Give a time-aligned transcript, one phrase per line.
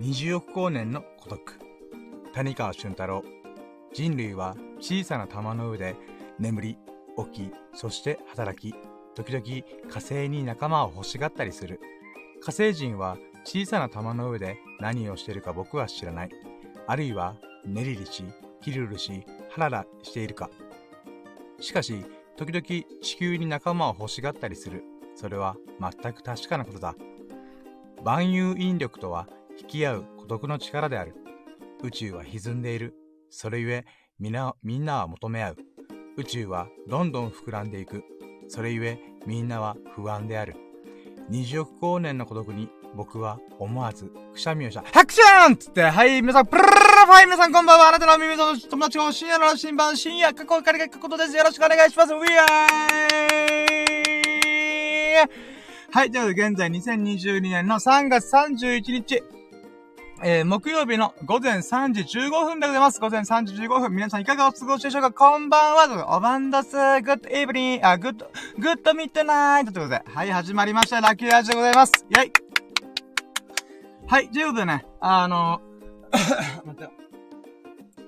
[0.00, 1.60] 20億光年の孤独。
[2.32, 3.22] 谷川俊太郎。
[3.92, 5.94] 人類は小さな玉の上で
[6.38, 6.78] 眠り、
[7.34, 8.74] 起き、そして働き、
[9.14, 9.44] 時々
[9.90, 11.80] 火星に仲間を欲しがったりする。
[12.40, 16.30] 火星人は小さな玉の上で何をしているか僕は知らない。
[16.86, 17.36] あるいは、
[17.66, 18.24] ネリリし、
[18.62, 20.48] キルルし、ハララしているか。
[21.60, 22.06] しかし、
[22.38, 22.64] 時々
[23.02, 24.82] 地球に仲間を欲しがったりする。
[25.14, 26.94] それは全く確かなことだ。
[28.02, 29.28] 万有引力とは
[29.60, 31.14] 引き合う孤独の力である。
[31.82, 32.94] 宇宙は歪んでいる。
[33.28, 33.84] それゆえ、
[34.18, 35.56] みんな、みんなは求め合う。
[36.16, 38.02] 宇宙はどんどん膨らんでいく。
[38.48, 40.56] それゆえ、みんなは不安である。
[41.30, 44.82] 20億光年の孤独に僕は思わずくしゃみをした。
[44.82, 46.74] ハクションつって、はい、皆さん、プルルル
[47.10, 47.88] はい、皆さんこんばんは。
[47.88, 51.36] あなたの耳の友達を深夜の新版、深夜、過去仮が書くことです。
[51.36, 52.14] よろしくお願いします。
[52.14, 52.26] ウィー
[55.92, 59.22] はい、ということで、現在2022年の3月31日、
[60.22, 63.00] えー、木曜日の午前3時15分でございます。
[63.00, 63.92] 午前3時15分。
[63.92, 65.12] 皆さんいかがお過ごしでしょうか？
[65.12, 66.14] こんばんは。
[66.14, 66.72] おばんだす。
[66.76, 70.10] Good evening、あ、 good、good midnight ということで。
[70.12, 71.00] はい、始まりました。
[71.00, 72.04] ラッキーラジでございます。
[72.10, 72.32] イェイ
[74.06, 75.62] はい、ということでね、あの、
[76.66, 76.92] 待ってよ。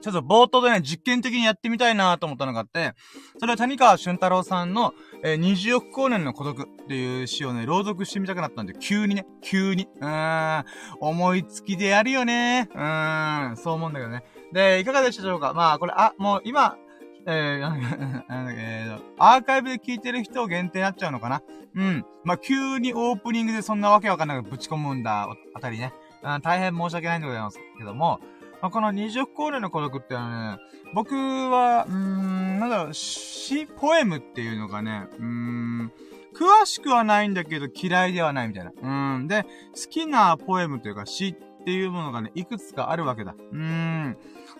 [0.02, 2.92] ちょっと冒頭でね、実験的にやってみたいなと思ったのがあって、
[3.38, 9.88] それは谷川俊太郎さんの、えー、20億光年の孤独っていう詩をね、朗読してみたくなったんで、急にね、急に。
[10.00, 10.64] うーん、
[11.00, 12.68] 思いつきでやるよね。
[12.74, 14.24] うーん、そう思うんだけどね。
[14.52, 15.54] で、いかがでしたでしょうか？
[15.54, 16.76] まあ、これ、あ、もう今、
[17.24, 21.42] えー、 えー、アーカイブで聞いてる人限定になっちゃうのかな？
[21.74, 22.04] うん。
[22.24, 25.94] まあ、急にオープニングでそんなわけわかんないぶち込むんだ、あたりね。
[26.24, 28.20] うん、大変申し訳ないんでございますけども、
[28.62, 30.62] まあ、この20光年の孤独ってのはね、
[30.94, 35.92] 僕は、うーん、なんだろう、詩、ポエムっていうのがね、うーん、
[36.32, 39.16] 詳しくはないんだけど嫌いではないみたいな。
[39.16, 39.26] うん。
[39.26, 43.34] で、好きなポエムというか詩っていうものがね、いくつかあるわけだ。
[43.52, 44.16] うん。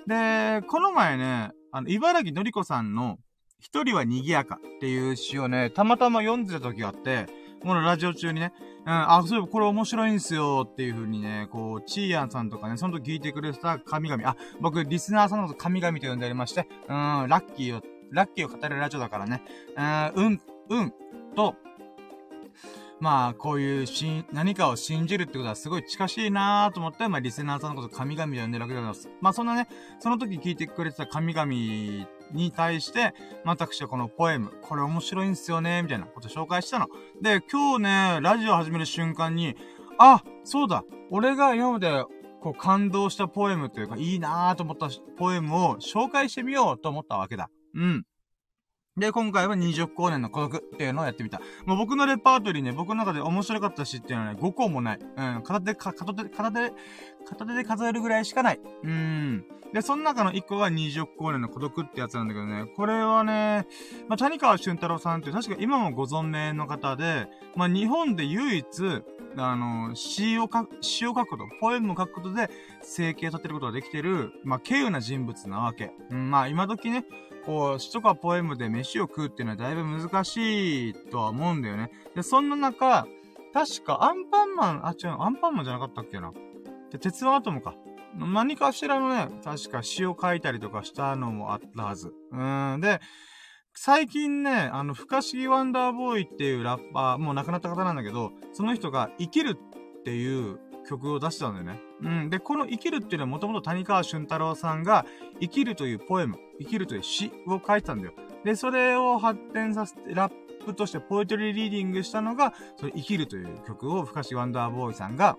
[0.09, 3.19] で、この前ね、あの、茨城のりこさんの、
[3.60, 7.27] 一人は賑やかっていう詩をね、たまたま読んでた時があって、
[7.62, 8.53] このラジオ中にね、
[8.84, 14.28] うん、あ、そういえばこれ面白いんすよっていう風にね、こう、チーヤンさんとかね、その時聞いてくれた神々。
[14.28, 19.42] あ、僕、リスナーさんのこと神々と呼んでありまして、うん、ラッキーを、ラッキーを語るラジオだからね、
[20.15, 20.94] うん、うん、
[21.37, 21.54] と、
[23.03, 29.09] まあ、こういうし、何かを信じるってことはすごい近しいなーと思って、まあ、リスナーさんのこと神々で呼んでるわけでございます。
[29.21, 29.66] まあ、そんなね、
[29.98, 36.88] その時聞いてくれてた神々に対して、私はこのポエム、これ面白いんすよね、みたいなこと紹介したの。
[37.20, 39.56] で、今日ね、ラジオ始める瞬間に、
[39.98, 42.04] あ、そうだ、俺が今まで、
[42.42, 47.50] こう感動したポエムというか、いいなーと思ったポエムを紹介してみようと思ったわけだ。
[47.75, 48.04] うん。
[48.94, 51.41] で、今回は20光年の孤独っていうのをやってみた。
[51.64, 54.98] もう僕のレパートリーね、僕の中で面白かったしっていうのはね、5個もない。
[55.00, 55.04] う
[55.38, 56.72] ん、片手、片手、片手、
[57.25, 58.60] 片手で数えるぐらいしかない。
[58.84, 59.47] うん。
[59.72, 63.66] で、その中の1個が20光年の孤独ってやつなんだけどね、これはね、
[64.08, 68.66] まあ、谷川俊太郎さんって確か今もご存命の方で、まあ、日本で唯一、
[69.38, 72.50] あの、詩を書く、詩を書くこと、ポエムを書くことで、
[72.82, 75.92] 生計を立てることができてる、まあ、稀有な人物なわけ。
[76.10, 77.06] うん、まあ、今時ね、
[77.44, 81.91] こう、詩とかポエムで飯を食うっていうのはだいぶ難しいとは思うんだよね。
[82.14, 83.06] で、そんな中、
[83.53, 86.32] 確かアンパンマン、あ、違う、アンパンマンじゃなかったっけな。
[86.91, 87.75] で、鉄腕アトムか。
[88.14, 92.12] 何かしらのね、確か詩を書いたりとかしたのもあったはず。
[92.30, 92.36] う
[92.76, 92.80] ん。
[92.80, 93.00] で、
[93.74, 101.80] 最近ね、あの、不可思議ワンダーボーイっていうラッパー、もう亡くなった方なんだけど、その人が生きるっていう曲を出したんだよね。
[102.03, 102.31] うん。
[102.31, 105.07] で、この生きるっていうのはもともと谷川俊太郎さんが
[105.41, 108.13] 生きるというポエム、生きるという詩を書いてたんだよ。
[108.45, 110.33] で、それを発展させて、ラッ
[110.65, 115.39] プとしてポエトリーリーディングしたのが、その生きるという曲を、ふかしワンダーボーイさんが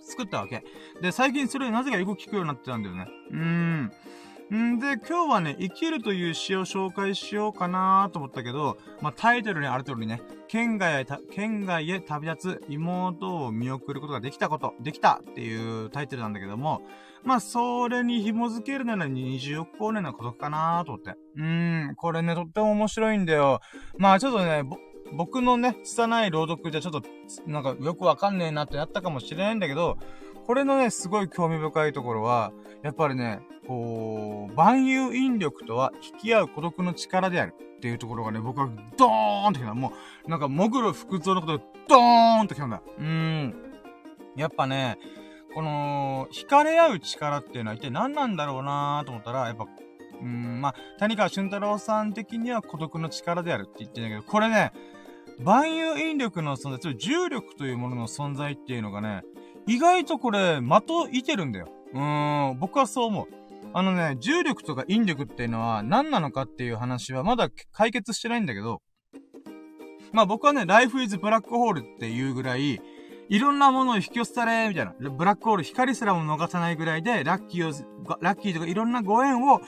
[0.00, 0.62] 作ったわけ。
[1.00, 3.08] で、最近それなぜかよく聞くようになってたんだよね。
[3.30, 3.92] うーん。
[4.54, 16.82] んで、今日はね、生きるという詩を紹介しようかなと思ったけど、まあ、タイトルにある通りね、県外へ、県外へ旅立つ妹を見送ることができたこと、できたっていうタイトルなんだけども、
[17.24, 21.16] まあ、それに紐づけるなら20億光年のことかなと思って。
[21.36, 23.60] うーん、これね、とっても面白いんだよ。
[23.98, 24.62] まあ、ちょっとね、
[25.12, 27.02] 僕のね、拙い朗読じゃちょっと、
[27.46, 29.98] なんかよくわかんねえなってなったかもしれないんだけど、
[30.46, 32.52] これのね、すごい興味深いところは、
[32.84, 39.74] やっぱりね、こう、万有引力とは引き合う孤独の力であるっていうところがね、僕はドーンってきた。
[39.74, 39.92] も
[40.26, 42.82] う、なんか、もぐろ福蔵のことでドーンってきたんだ。
[42.98, 43.54] うーん。
[44.36, 44.98] やっぱね、
[45.54, 49.66] この、惹かれ合う力っていうのは一体何なんだろうなと思ったら、やっぱ、
[50.20, 54.72] うん、まあ、谷川俊太郎さん的には孤独の力であるって言ってんだけど、これね、
[55.38, 59.22] 万有引力の存在、つまり重力というものの存在っていうのがね、
[59.66, 61.68] 意外とこれ、的いてるんだよ。
[61.92, 63.45] うーん、僕はそう思う。
[63.78, 68.80] あのね、重力とか引力っていうのは何なのかっていう話はまだ解決してないんだけど、
[70.12, 72.80] まあ僕はね、Life is Black Hole っていうぐらい、
[73.28, 74.94] いろんなものを引き寄せたれ、みたいな。
[75.10, 79.60] ブラックホール、光すらも逃さないぐらいで、ラッキーを、ラッキーとかいろんなご縁を、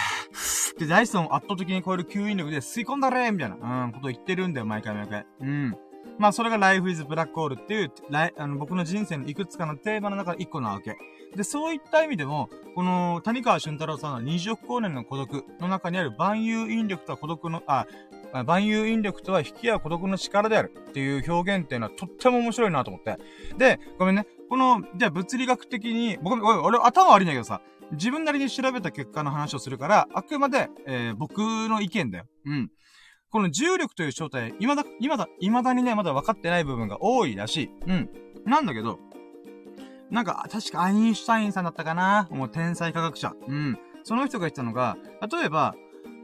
[0.80, 5.26] で、ダイソンを圧倒的に超える吸引力で吸い込んだれみたいな、うん、こと言ってるんだよ、毎回毎回。
[5.40, 5.76] うん。
[6.18, 10.96] まあ、それが Life is Black Hole っていう、あの、僕の人生のいくつかのテーマの中で一個なわけ。
[11.36, 17.86] で、そういった意味でも、この、谷川俊太郎さんの20億光年の孤独の中にある万有引力とは孤独の、あ、
[18.44, 23.18] 万有引力とは引き合う孤独の力であるっていう表現っていうのはとっても面白いなと思って。
[23.58, 24.26] で、ごめんね。
[24.48, 27.60] この、じゃあ物理学的に、僕、俺頭悪いんだけどさ、
[27.92, 32.24] 自分なりに調べた結果の話をするから、あくまで、えー、僕の意見だよ。
[32.46, 32.70] うん。
[33.32, 37.70] この重力という正体、未だ、未だ、未だにね、まだ分かってない部分が多いらしい。
[37.86, 38.10] うん。
[38.44, 38.98] なんだけど、
[40.10, 43.32] なんか、確かアインシュタインさんだったかなもう天才科学者。
[43.48, 43.78] うん。
[44.04, 45.74] その人が言ったのが、例えば、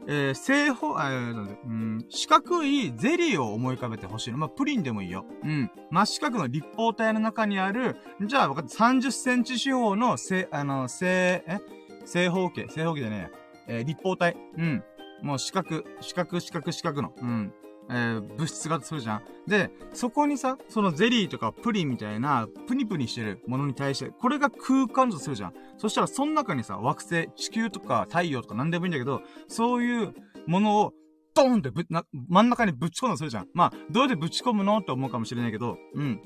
[0.07, 4.37] えー、正方、えー、うん、四角いゼリーを思い浮かべてほしいの。
[4.37, 5.25] まあ、プリンでもいいよ。
[5.43, 5.71] うん。
[5.89, 11.59] 真四角の立方体の中にある、じゃあ、30センチ四方の、正、あの、正、え？
[12.05, 13.31] 正方形、正方形じゃね
[13.67, 14.37] ええー、立方体。
[14.57, 14.83] うん。
[15.21, 17.13] もう四角、四角、四角、四角の。
[17.21, 17.53] うん。
[17.91, 19.23] えー、物質がするじゃん。
[19.47, 25.53] で、そこにさ、そのゼリーとかプリンみたいな、プニプニしてるものに対して、これが空間とするじゃん。
[25.77, 30.13] そしたら、その中にさ、惑星、地球とか太陽とか何でもいいんだけど、そういう
[30.45, 30.93] ものを、
[31.33, 33.47] ドーンってぶ、な、真ん中にぶち込んだするじゃん。
[33.53, 36.21] まあ、どうやってぶち込むのって思うかもしれないけど、うん。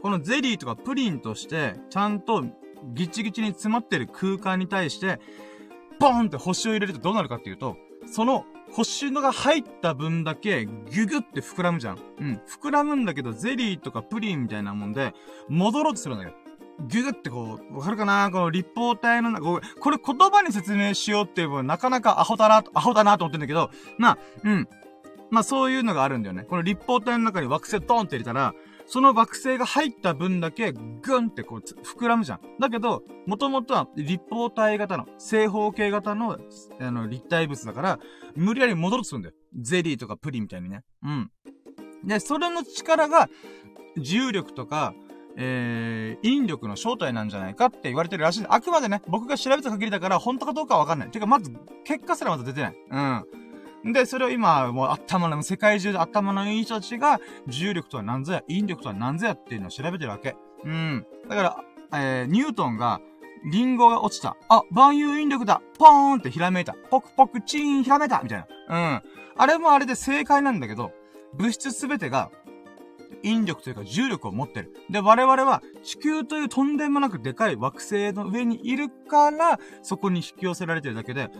[0.00, 2.44] このゼリーとかプリンとして、ちゃんと
[2.94, 5.20] ギチギチに詰まってる空間に対して、
[5.98, 7.76] ボーンって星を入れるとどうなるかっていうと、
[8.06, 11.98] その星のが入った分だけ、ギュギュって膨らむじゃん。
[12.18, 12.40] うん。
[12.46, 15.14] 膨らむんだけど、ゼリーとかプリンみたいなもんで、
[15.48, 16.34] 戻ろうとするんだよ。
[16.88, 18.30] ギュギュってこう、わかるかな？
[18.32, 24.68] この立方体の中、これ言葉に説明しようっていう分、なかなかアホだな、アホだなと思ってんだけど、まあ、うん。
[25.30, 26.42] まあそういうのがあるんだよね。
[26.42, 28.54] この立方体の中に惑星ドーンって入れたら、
[28.94, 32.40] その惑星が入った分だけ、ぐんってこう、膨らむじゃん。
[32.60, 36.38] だけど、もともとは立方体型の、正方形型の、
[36.78, 37.98] あの、立体物だから、
[38.36, 39.34] 無理やり戻ろうとするんだよ。
[39.60, 40.84] ゼリーとかプリンみたいにね。
[41.02, 41.30] うん。
[42.04, 43.28] で、それの力が、
[43.96, 44.94] 重力とか、
[45.36, 48.46] えー、引力の正体なんじゃないかって言われてるらしい。
[48.48, 51.10] あくまでね、僕が調べた限りだから、本当かどうかはわかんない。
[51.10, 51.50] てか、まず、
[51.82, 52.76] 結果すらまだ出てない。
[52.92, 53.43] うん。
[53.84, 60.36] で、それを今、もう頭の、世界中で頭のいい人たちが、重力とは何ぞや、引力とは何ぞやっていうのを調べてるわけ。
[60.64, 61.06] うん。
[61.28, 61.56] だから、
[61.92, 63.00] えー、ニュートンが、
[63.50, 64.36] リンゴが落ちた。
[64.48, 66.74] あ、万有引力だポーンってひらめいた。
[66.90, 68.46] ポクポクチーンひらめいたみたいな。
[68.68, 69.02] うん。
[69.36, 70.92] あれもあれで正解なんだけど、
[71.34, 72.30] 物質すべてが、
[73.22, 74.74] 引力というか重力を持ってる。
[74.90, 81.30] で、我々は地球というとんでもなくでかい惑星の上にいるから、そこに引き寄せられてるだけで、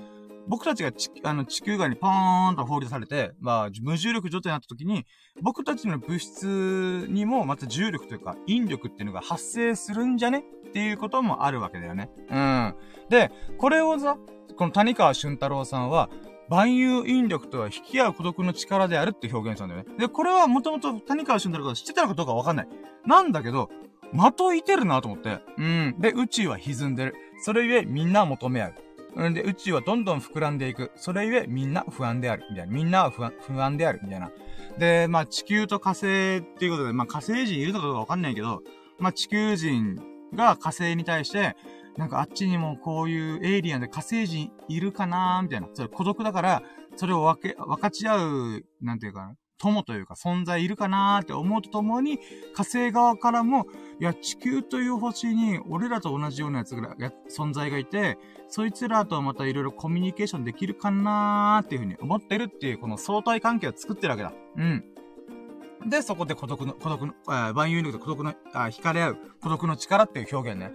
[0.47, 5.07] 僕たちが地あの地球外にポーンと放り出されて、まあ、無重力状態になった時に、
[5.43, 10.45] 僕たちの物質にもまた重力というか、引力っていうのが発生するんじゃね？
[10.69, 12.11] っていうこともあるわけだよね。
[12.31, 12.75] うん。
[13.09, 14.17] で、これをさ、
[14.57, 16.11] この谷川俊太郎さんは、
[16.51, 19.97] 万有引力とは引き合う孤独の力であるって表現したんだよね。
[19.99, 22.69] で、これはもともと谷川俊太郎が知ってたのかどうかわかんない。
[23.07, 23.71] なんだけど、
[24.13, 25.41] 的いてるなと思って。
[25.57, 25.95] うん。
[25.99, 27.15] で、宇宙は歪んでる。
[27.43, 28.75] それゆえみんな求め合う。
[29.17, 30.91] んで、宇宙はどんどん膨らんでいく。
[30.97, 32.45] それゆえ、みんな不安である。
[32.51, 32.73] みたいな。
[32.73, 34.01] みんなは不安不安である。
[34.03, 34.31] みたいな。
[34.79, 38.63] で、まあ、地球と火星っていうことで、まあ、火星人いるかどうかわかんないけど、
[38.99, 39.97] まあ、地球人
[40.35, 41.57] が火星に対して、
[41.97, 45.69] なんかあっちにもこういうエイリアンで火星人いるかなーみたいな。
[45.73, 46.63] それ孤独だから、
[46.97, 49.35] それを分け、分かち合う、なんていうかな。
[49.59, 52.19] 友というか存在いるかなーって思うとともに、
[52.55, 53.67] 火星側からも、
[54.01, 56.97] いや、地球という星に俺らと同じようなやつが、
[57.31, 58.19] 存在がいて、
[58.49, 64.33] そいつらとまたいろいろコミュニケーションできるかなーっていうふうに思ってるっていう、この相対関係を作ってるわけだ。
[64.57, 64.85] うん。
[65.87, 70.73] で、そこで孤独の、孤独の、あ万有引力と孤独の、あ、惹かれ合う孤独の力っていう表現ね。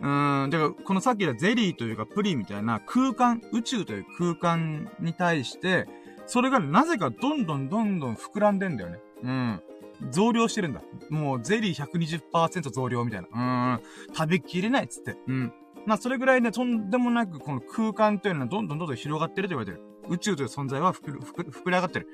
[0.00, 5.86] うーん、だから、このさっき言ったゼリーというかプリンみたいな空間、宇宙という空間に対して、
[6.26, 8.98] それがなぜかどんどんどんどん膨らんでんだよね。
[9.22, 9.62] うん。
[10.10, 10.82] 増量してるんだ。
[11.10, 13.78] もうゼリー120%増量みたいな。
[13.78, 14.14] うん。
[14.14, 15.16] 食べきれないっつって。
[15.26, 15.52] うん。
[15.86, 19.82] まあ、それぐらいね、とんでもなくこの空間というのはどんどんどんどん広がってると言われてる。
[20.08, 22.08] 宇宙という存在は膨れ上がってる。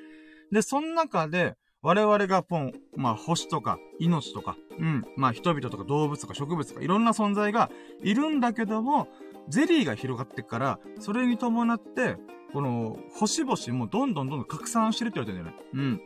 [0.52, 7.70] で、その中で、我々がポン、まあ、星とか、命とか、うん、まあ、人々とか動物とか植物とか、いろんな存在が
[8.02, 9.08] いるんだけども、
[9.48, 12.16] ゼリーが広がってから、それに伴って、
[12.52, 16.00] この、星々もどんどんどんどん拡散してるって言われてるんだよね。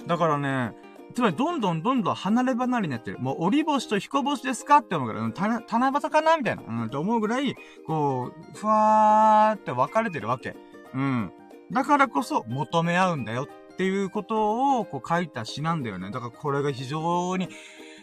[0.00, 0.06] うん。
[0.06, 0.74] だからね、
[1.14, 3.18] つまりどんどんどんどん離れ離れになってる。
[3.18, 7.54] もう、折り星と彦星ですかって思うぐらい、うん、た、七夕かなみたいな、うん、と思うぐらい、
[7.86, 10.56] こう、ふわーって分かれてるわけ。
[10.92, 11.32] うん。
[11.70, 16.10] だからこそ、求め合うんだよっていうことを、こう書いた詩なんだよね。
[16.10, 17.48] だからこれが非常に、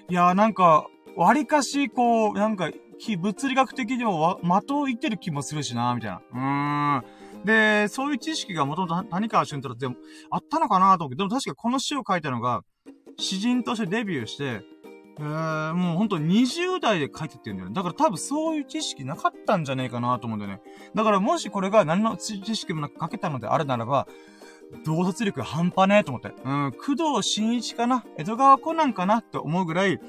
[0.09, 2.69] いやーなんか、割かし、こう、なんか、
[3.17, 6.21] 物理学的にも的を言ってる気もするしな、みたいな。
[6.33, 7.45] うーん。
[7.45, 9.87] で、そういう知識がもともと谷川俊太郎って
[10.29, 12.61] あったのかなと思って、でも確かこの詩を書いたのが、
[13.17, 14.61] 詩人としてデビューして、
[15.19, 17.75] えー、もうほんと20代で書いてってるんだよね。
[17.75, 20.61] だから多分そういう知識なかったんじゃねえかなと思うんだよね。
[20.95, 24.07] だからもしこれが何の知識もなく書けたのであるならば、
[24.85, 26.33] 洞察力半端ねえと思って。
[26.43, 28.05] うん、工藤新一かな？
[28.17, 29.17] 江戸川コナンかな？
[29.17, 29.99] って思うぐらい、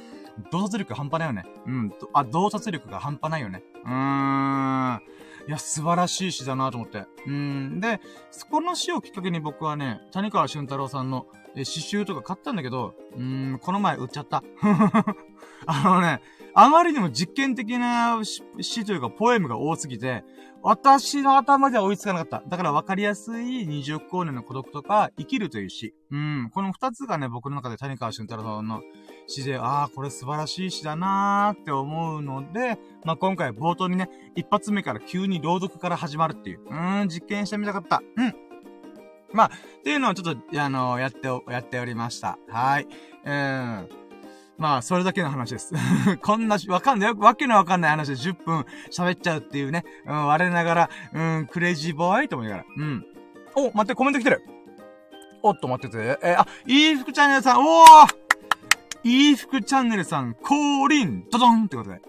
[0.51, 1.45] 洞察力半端ないよね。
[1.67, 3.63] うん、あ、洞察力が半端ないよね。
[3.85, 5.03] うーん。
[5.49, 7.05] いや、素晴らしい詩だなと思って。
[7.27, 7.81] うん。
[7.81, 14.43] で、そこの詩をきっかけに僕はね、谷川俊太郎さんのえ詩集とか買ったんだけど、うーん、この前売っちゃった。
[15.67, 16.21] あのね、
[16.55, 20.25] あまりにも実験的な詩というかポエムが多すぎて、
[20.65, 22.49] 私の頭では追いつかなかった。
[22.49, 25.93] だから分かりやすい20光年の孤独とか、生きるという詩。
[26.13, 26.51] うん。
[26.55, 28.81] この二つがね、僕の中で谷川俊太郎の
[29.27, 36.61] 詩で、ああ、これ素晴らしい詩だなーって思うので、まあ、今回冒頭にね、一発目から急に朗読から始まるっていう。
[36.71, 38.01] うん、実験してみたかった。
[38.17, 38.35] うん。
[39.33, 42.39] まあ、っていうのをちょっと、あの、やって、やっておりました。
[42.49, 42.87] はい。
[43.25, 44.02] うん。
[44.63, 45.75] まあ、それだけの話です。
[46.23, 49.85] こんな、わかんない、わけのわかんない話で10分喋っちゃうっていうね。
[50.07, 52.65] うん、我ながら、うん、クレイジーボーイと思いながら。
[52.77, 53.05] うん。
[53.57, 54.45] お、待って、コメント来てる。
[55.43, 56.17] おっと、待ってて。
[56.23, 58.15] えー、あ、いい服チャンネルさん、おー
[59.03, 61.97] いい服チャンネルさん、降臨ドドンってことで。
[61.97, 62.01] うん、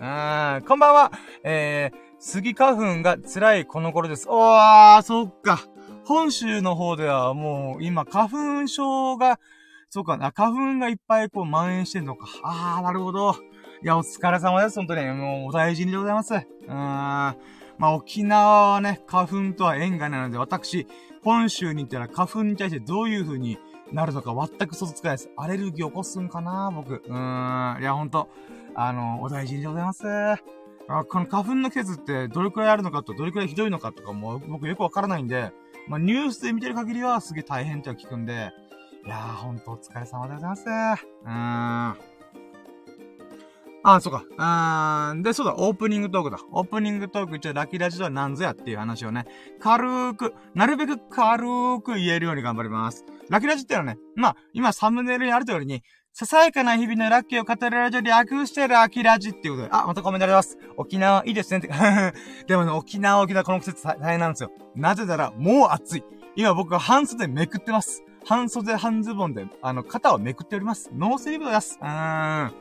[0.68, 1.12] こんばんは。
[1.44, 4.28] えー、杉花粉が辛いこの頃です。
[4.30, 5.60] おー、そっか。
[6.06, 9.40] 本州の方ではもう今花粉症が、
[9.94, 12.28] そうかな、花粉がいっぱいこう蔓延してんのか。
[12.42, 13.36] あー、なるほど。
[13.84, 14.78] いや、お疲れ様です。
[14.78, 15.06] 本当に。
[15.12, 16.34] もうお大事にでございます。
[16.34, 16.68] うーん。
[16.68, 17.36] ま
[17.80, 20.88] あ、沖縄はね、花粉とは縁がないので、私、
[21.24, 23.60] 本州に行ったら花粉に対してどういう風に
[23.92, 25.30] なるのか全く想像つかないです。
[25.38, 26.96] アレルギー起こすんかな僕。
[26.96, 27.80] うーん。
[27.80, 28.30] いや、ほんと。
[28.74, 30.08] あの、お大事にでございます。
[30.08, 35.54] あこの花粉の季節ってどれくらいあるのかと、どれくらいひどいのかとかも僕よくわからないんで、
[35.88, 38.52] まあ、ニュースで見てる限りはすげえ大変って聞くんで、
[39.06, 40.64] いやー、ほんとお疲れ様でございます。
[40.64, 42.14] うーん。
[43.86, 44.24] あ、そうか。
[44.38, 46.38] あーんで、そうだ、オープニングトークだ。
[46.54, 49.26] オープニングトーク、一応ラキラジオは何ぞやっていう話をね、
[49.60, 53.04] 軽く、なるべく軽く言えるように頑張ります。
[53.30, 55.84] ラキラジってのはね、まあ、今サムネイルにある通りに、
[56.14, 60.58] ささやかな日々のラッキーを語るラジオ略してラキラジっていうことで、あ、またコメントあります。
[60.78, 61.68] 沖縄いいですねって。
[62.48, 64.52] でもね、沖縄沖縄この季節大変なんですよ。
[64.76, 66.04] なぜなら、もう暑い。
[66.38, 68.02] 今僕は半袖めくってます。
[68.26, 70.90] 半袖半ズボンで、あの、肩をめくっております。
[70.94, 71.78] ノースリーブです。
[71.82, 72.54] うーん。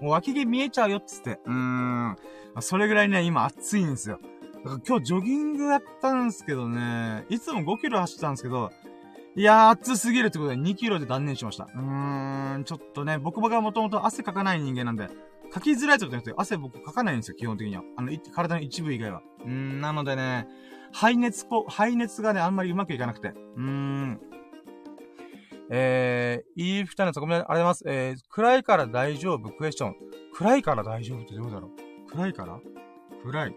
[0.00, 1.40] もう脇毛見えちゃうよっつって。
[1.44, 2.16] うーん。
[2.60, 4.18] それぐらいね、今暑いんですよ。
[4.64, 8.70] だから今日ジョギングやったんですけどね、いつも5キロ走ったんですけど、
[9.36, 11.64] いやー、暑すぎるってことで2キロで断念しました。
[11.64, 15.08] うーん、ちょっとね、僕はもともと汗かかない人間なんで、
[15.50, 17.82] かきづらいってことじゃなくて、汗僕かかないんですよ、基本的には。
[17.96, 19.22] あの、体の一部以外は。
[19.44, 20.48] うーん、なのでね、
[20.92, 23.28] 排熱こ、排熱がね、あんまりうまくいかなくて。
[23.28, 24.20] うーん。
[25.70, 27.84] えー、いい二人のごめん、ありがとうございます。
[27.86, 29.50] えー、暗いから大丈夫？
[29.50, 29.96] クエスチョン。
[30.34, 32.10] 暗いから大丈夫ってどうだろう？
[32.10, 32.58] 暗いから？
[33.22, 33.54] 暗い。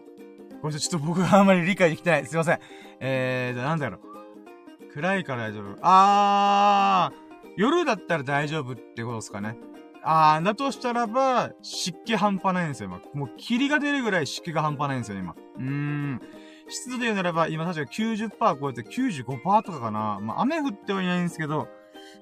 [0.62, 2.25] これちょっと僕があんまり理解できてない。
[2.25, 2.60] すいません。
[3.00, 4.94] えー、じゃあなんだろう？
[4.94, 5.77] 暗いから大丈夫。
[5.82, 9.58] あー、夜だったら大丈夫ってことですかね。
[10.03, 13.01] あー、だとしたらば、湿気半端ないんですよ、今。
[13.13, 15.36] もう霧が出るぐらい湿気が半端ないんですよ、今。
[15.58, 16.22] うーん。
[16.68, 20.20] 湿度で言うならば、今確か90%超えて95%とかかな。
[20.20, 21.68] まあ、雨降ってはいないんですけど、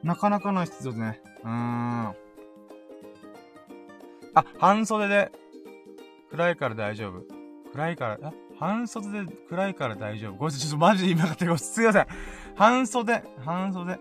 [0.04, 1.22] なかなかの湿度でね。
[1.44, 2.16] うーん。
[4.36, 5.32] あ、半袖で、
[6.32, 7.24] 暗いから大丈夫。
[7.72, 10.34] 暗いから、あ、半袖で暗いから大丈夫。
[10.34, 12.08] ごめんなさい、ちょっとマジで今かったすいません。
[12.56, 14.00] 半袖、半袖。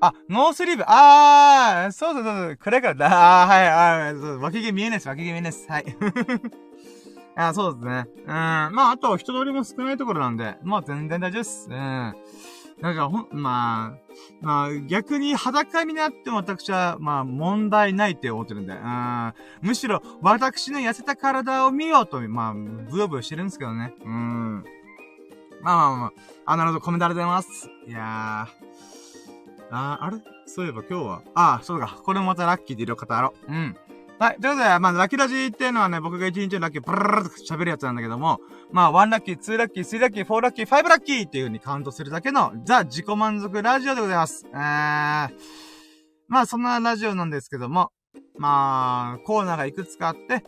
[0.00, 0.84] あ、ノースリーブ。
[0.86, 3.42] あー、そうそうそうそう、暗いからだ。
[3.42, 5.66] あー、はい、はい、そう、脇毛見えないです、脇毛見えないです。
[5.68, 5.86] はい。
[7.36, 8.06] あそうですね。
[8.20, 8.26] うん。
[8.26, 11.68] まあ、あと、人通りも少ないところなんで、まあ、全然大丈夫です。
[11.68, 12.14] うん。
[12.80, 13.98] なんかほん、まあ、
[14.42, 19.32] まあ、逆に裸になっても私は、まあ、問題ないって思ってるんで、うん。
[19.62, 23.94] むしろ、私の痩せた体を見ようと、まあ、ブヨブヨしてるんですけどね。
[24.04, 24.64] うん。
[25.62, 26.12] まあまあまあ、
[26.52, 27.70] あ、なるほど、コメントありがとうございます。
[27.86, 28.64] いやー。
[29.70, 30.18] ああれ？
[30.46, 31.96] そういえば今日は、ああ、そうか。
[32.04, 33.50] これもまたラッキーでいろいろ語ろう。
[33.50, 33.76] うん。
[34.16, 34.40] はい。
[34.40, 38.40] ということで、まあ、ラッキーラジーっていうのはね、僕が一日のラッキー、ブルルルと喋るやつなんだけども、
[38.70, 44.46] まあ、1ラッキー、2ラッキー、3ラッキー、4ラッキー、5ラッキーっていう風にカウントするだけの、ザ・自己満足ラジオでございます。
[44.46, 44.54] えー、
[46.28, 47.90] まあそんなラジオなんですけども、
[48.38, 50.44] まあ、コーナーがいくつかあって、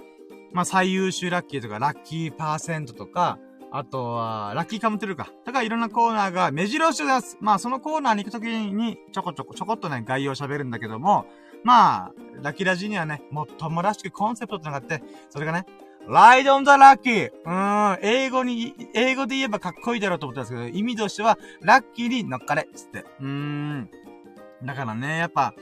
[0.52, 3.38] まあ最優秀ラッキーとか、ラッキーパーセントとか、
[3.72, 5.28] あとは、ラッキーカムトゥルか。
[5.44, 7.36] だからいろんなコーナーが目白押します。
[7.40, 11.26] まあそのコーナーに行くときに、ちょこちょこ、ちょこっとね、概要喋るんだけども、
[11.64, 15.66] まあ、ラキラジにはね、もっともらしくコンセプトってのがあって、それがね、
[16.08, 23.04] ライドオンザラッキーうーん、英語に、英語で言えばかっこいいだろうと思ったんですけど、意味としては、ラッキーに乗っかれつって。
[23.20, 23.90] うーん。
[24.64, 25.54] だからね、やっぱ、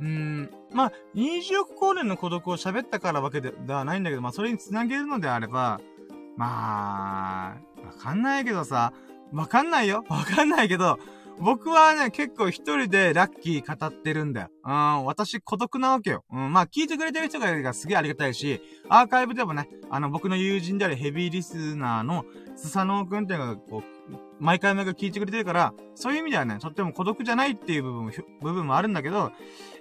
[0.00, 5.80] うーん、まあ、20億光年の孤独を喋ったからわけではないんだけど、まあ、それにつなげるのであれば、
[6.36, 8.92] まあ、わかんないけどさ、
[9.32, 10.04] わかんないよ。
[10.08, 10.98] わかんないけど、
[11.40, 14.48] 僕はね、結構一人でラッキー語ってるんだよ。
[14.64, 16.24] うん、私孤独なわけよ。
[16.30, 22.24] うん、まあ聞いてくれてる人がいるからすげえありがたいし、アーカイブでもね、あの僕の友人であるヘビーリスナーの
[22.56, 29.32] スサノオくんっていうのがこう、毎回毎回聞いてくれてるから、そういう意味ではね、とっても孤独じゃないっていう部分も、部分もあるんだけど、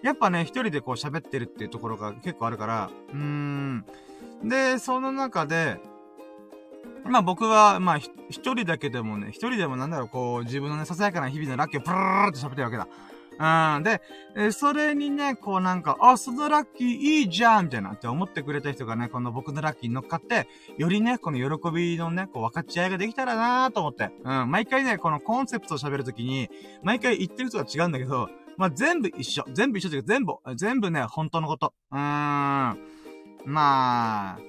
[0.04, 3.86] やっぱね、一人でこう喋ってるっていうところが結構あるから、うーん。
[4.44, 5.80] で、その中で、
[7.08, 12.88] まあ僕は、まあ一人だけでもね、一人でもなんだろう、こう、自分のね、ささやかな日々のラッキーをプルーって喋ってるわけだ。
[13.40, 13.84] うん。
[13.84, 14.02] で、
[14.36, 20.48] えそれにね、こうなんか、あ、そのラッキーいいじゃんみたいなって思ってくれた人がね、この僕のラッキーに乗っかって、
[20.78, 24.10] よりね、この喜びのね、こう分かち合いができたらなーと思って。
[24.24, 24.52] うん。
[24.52, 26.50] 毎回ね、このコンセプトを喋るときに、
[26.82, 29.46] 毎回言ってる人が違うんだけど、まあ、全部一緒。
[29.54, 31.74] 全部一緒というか、全部、全部ね、本当のこと。
[31.92, 32.00] うーん。
[32.00, 32.76] ま
[33.46, 34.40] あ、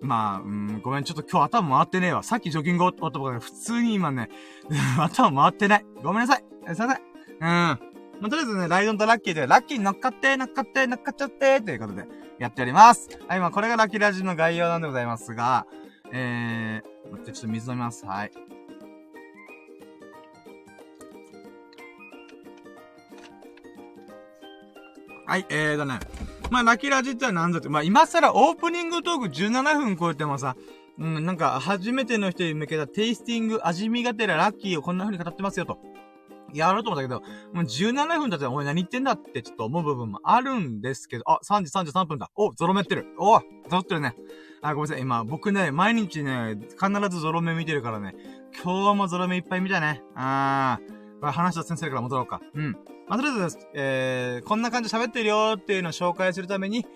[0.00, 2.22] まあ、うん、ごめん、ちょっと今日頭回ってねえわ。
[2.22, 4.28] さっきジョギング終わったばかり普通に今ね、
[4.98, 5.86] 頭回ってない。
[6.02, 6.44] ごめんなさい。
[6.74, 7.02] すいません。
[7.40, 7.86] うん。
[8.20, 12.06] まあ、とりあえずね、ライドンとラッキーで、ラッキーに乗っかって、乗っかって、乗っかっちゃって、ということで、
[12.38, 13.08] やっております。
[13.28, 15.66] はい、まあ、これがラッキーラジの概要なんでございますが、
[16.12, 18.06] えー、待って、ちょっと水飲みます。
[18.06, 18.30] はい。
[25.26, 25.98] はい、えーとね。
[26.50, 30.56] まあ、ラキラジって何ぞって、まあ、今更オープニングトーク17分超えてもさ、
[30.98, 35.78] うん、なんか、初めての人に向けたテイスティング、味見がてらラッキーをこんな風に語ってますよと。
[36.54, 37.20] やろうと思ったけど、
[37.52, 42.30] もう17分だったらお前何言ってんだってちょっと思う部分もあるんですけど、あ、3時33分だ。
[42.36, 43.06] お、ゾロ目ってる。
[43.18, 44.14] お、ゾロってるね。
[44.62, 45.02] あ、ごめんなさい。
[45.02, 48.14] 今、僕ね、毎日ね、必ずゾロ目見てるからね、
[48.62, 50.02] 今日もゾロ目いっぱい見たね。
[50.14, 52.40] あー、これ話した先生から戻ろうか。
[52.54, 52.76] うん。
[53.08, 56.86] まあ、とりあえず、えー、こんな感じで喋ってるよっていうのを紹介するために、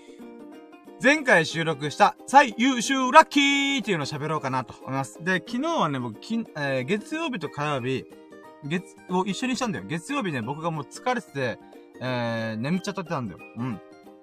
[1.03, 5.23] 前回収録した最優秀ラッキーっていうのを喋ろうかなと思います。
[5.25, 8.05] で、昨日はね、僕、きえー、月曜日と火曜日、
[8.65, 9.85] 月、を一緒にしたんだよ。
[9.87, 11.59] 月曜日ね、僕がもう疲れてて、
[12.01, 13.39] えー、眠っちゃってたんだよ。
[13.57, 13.81] うん。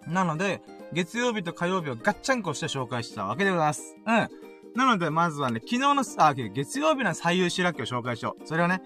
[0.07, 0.61] なので、
[0.93, 3.95] 月曜日と火曜日をガッチャンコして紹介したわけでございます。
[4.05, 4.29] うん。
[4.75, 8.47] なので、まずはね、昨日の、あ、月曜日の最優秀ラッキーを紹介しよう。
[8.47, 8.81] それはね、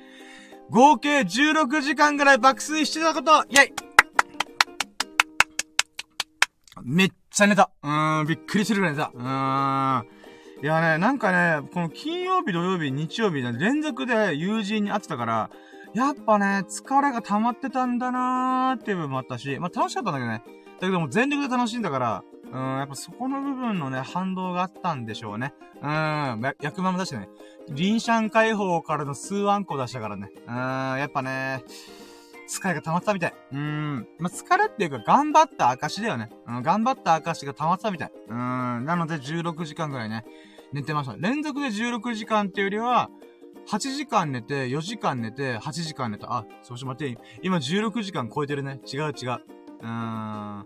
[0.71, 3.73] 合計16時間ぐらい爆睡してたことイェイ
[6.81, 7.69] めっちゃ寝た。
[7.83, 9.11] うーん、びっくりするぐらい寝た。
[9.13, 10.07] うーん。
[10.63, 15.49] いやね、なんかね、この金曜日、土曜日、日曜日、連続で友人に会ってたから、
[15.93, 20.41] やっぱね、疲れが溜まってたんだなーっていう部分もあったし、まあ楽しかったんだけどね。
[20.79, 25.53] だけども全力で楽しいんだから、うん、やっぱそこの部分のね、反動があったんでしょうね。
[25.81, 27.27] うん、役満も出してね。
[27.69, 30.31] リンシャン解放からの数万個出したからね。
[30.47, 31.63] うん、やっぱね、
[32.49, 33.33] 疲れが溜まったみたい。
[33.53, 34.07] うん。
[34.19, 36.29] まあ、疲れっていうか、頑張った証だよね。
[36.47, 38.11] うん、頑張った証が溜まったみたい。
[38.27, 38.35] うん。
[38.85, 40.25] なので、16時間ぐらいね、
[40.73, 41.15] 寝てました。
[41.17, 43.09] 連続で16時間っていうよりは、
[43.69, 46.33] 8時間寝て、4時間寝て、8時間寝た。
[46.35, 48.81] あ、そうし待って、今16時間超えてるね。
[48.91, 49.11] 違う違う。
[49.11, 50.65] うーん。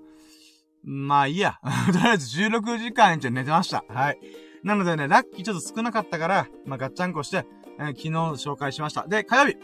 [0.86, 1.60] まあいいや。
[1.92, 3.84] とりあえず16時間以上寝てました。
[3.90, 4.20] はい。
[4.66, 7.46] なのでね、ラッキーちょっと少なかったから、まあガッチャンコして、
[7.80, 9.08] えー、昨日紹介しました。
[9.08, 9.58] で、火曜日。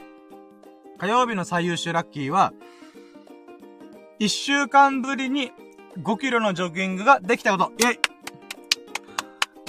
[1.00, 2.54] 火曜日の最優秀ラッキーは、
[4.20, 5.52] 1週間ぶりに
[6.04, 7.72] 5キロのジョギングができたこと。
[7.80, 7.98] イェイい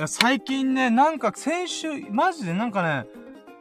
[0.01, 3.07] や、最近ね、なんか先週、マジでなんかね、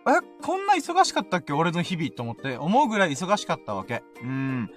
[0.06, 1.54] え、こんな忙しかったっけ？
[1.54, 4.04] 俺の日々と思って、思うぐらい忙しかったわけ。
[4.22, 4.70] うん。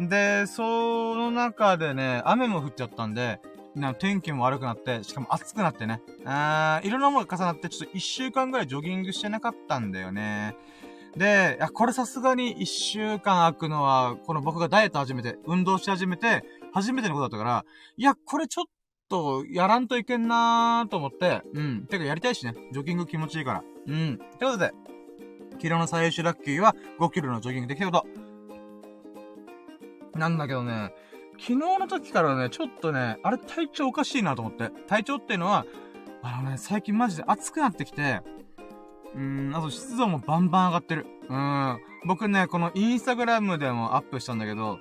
[0.00, 3.40] で、その中でね、雨も降っちゃったんで、
[3.74, 6.00] な天気も悪くなって、しかも暑くなってね。
[6.24, 10.56] あー、いろんなものが重なって、ちょっと一週間ぐらいジョギングしてなかったんだよね。
[11.16, 17.64] で、いや、これさすがに一週間空くのは、この僕がダイエット始めて、運動し始めて、初めてのことだったから、
[17.96, 18.64] いや、これちょっ
[19.08, 21.86] と、やらんといけんなーと思って、うん。
[21.86, 22.54] てかやりたいしね。
[22.72, 23.64] ジョギング気持ちいいから。
[23.86, 24.18] うん。
[24.18, 24.72] ということで、
[25.52, 28.06] 昨日の最優秀ラッキーは5キロのジョギングできたこと。
[30.18, 30.92] なんだけどね、
[31.40, 34.70] 昨日の時からね、ちょっとね、あれ体調おかしいなと思って。
[34.86, 35.64] 体調っていうのは、
[36.22, 38.20] あのね、最近マジで暑くなってきて、
[39.14, 41.06] うーん、あと湿度もバンバン上がってる。
[41.28, 41.80] うーん。
[42.06, 44.78] 僕ね、このインスタグラムでもアップしたんだけど、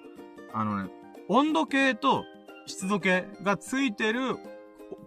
[0.54, 0.90] あのね、
[1.30, 2.26] 温度計と
[2.66, 4.36] 湿度計がついてる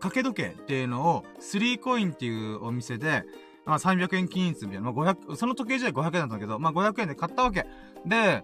[0.00, 3.24] 掛け時計っていうのを、3コインっていうお店で、
[3.66, 7.66] まあ300円均一みたいな、まあ500、その時計自体500円だったんだけど、まあ500円で買ったわけ。
[8.06, 8.42] で、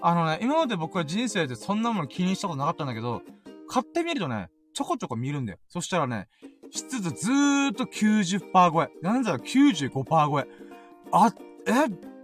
[0.00, 3.22] あのね、今まで僕は人生でそんなもの気にしたことなかったんだけど、
[3.68, 5.58] 買ってみるとね、ちょこちょこ見るんだよ。
[5.68, 6.28] そしたらね、
[6.70, 8.90] 湿度ずーっと90%超え。
[9.02, 10.46] なんだろ、95%超え。
[11.12, 11.32] あ、
[11.66, 12.14] え？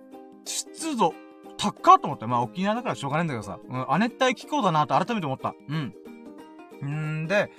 [0.44, 1.14] 湿度、
[1.56, 2.26] 高っと思った。
[2.26, 3.59] まあ沖縄だからしょうがないんだけどさ。
[3.68, 5.54] うん、亜熱帯気候だなと改めて思った。
[5.68, 7.22] うん。
[7.22, 7.50] んで、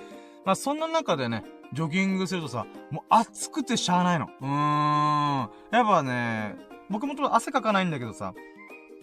[0.45, 1.43] まあそんな中でね、
[1.73, 4.27] ジョギングするとさ、もう暑くてしゃあないの。
[4.41, 5.49] うーん。
[5.71, 6.55] やっぱね、
[6.89, 8.33] 僕もと汗かかないんだけどさ、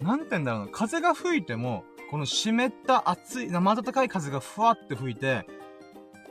[0.01, 5.45] なんてんだろうな、風が吹いても、この湿った熱い、生暖かい風がふわって吹いて、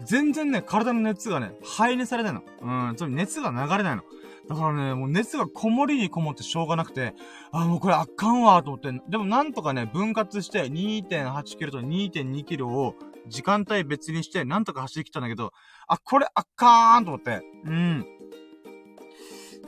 [0.05, 2.43] 全然ね、体の熱がね、排熱されないの。
[2.89, 4.03] うん、つまり熱が流れないの。
[4.49, 7.15] だからね、もう熱がこもりにこもってしょうがなくて、
[7.53, 8.93] あ、もうこれあかんわ、と思って。
[9.09, 12.95] でもなんとかね、分割して2.8キロと2.2キロを
[13.27, 15.53] 時間帯別にして、なんとか走り切ったんだけど、
[15.87, 17.43] あ、これあかーんと思って。
[17.65, 18.07] うん。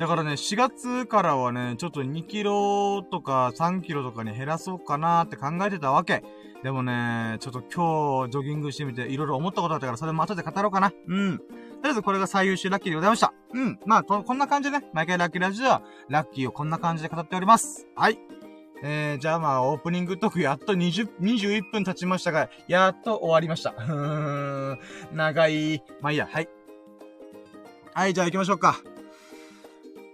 [0.00, 6.24] だからね、4月からはね、ちょっと2キロとか3キロとかに減らそうかなって考えてたわけ。
[6.62, 10.90] でもね、ちょっと今日ジョギングしてみていろいろ思ったことあったからそれも後で語ろうかな。
[11.06, 11.36] うん。
[11.36, 11.50] とり
[11.84, 13.34] あえずこれが最優秀ラッキーでございました。
[13.52, 13.78] うん。
[13.84, 17.86] まあこ、んな感じでね、毎回ラッキーラジオはラッキーをこんな感じで語っております。
[17.94, 18.18] はい。
[18.82, 23.72] えー、じゃあまあ、オープニングトークやっと20、21分経ちましたが、やっと終わりました。
[23.72, 24.78] うーん。
[25.12, 25.82] 長い。
[26.00, 26.48] まあいいや、はい。
[27.92, 28.80] はい、じゃあ行きましょうか。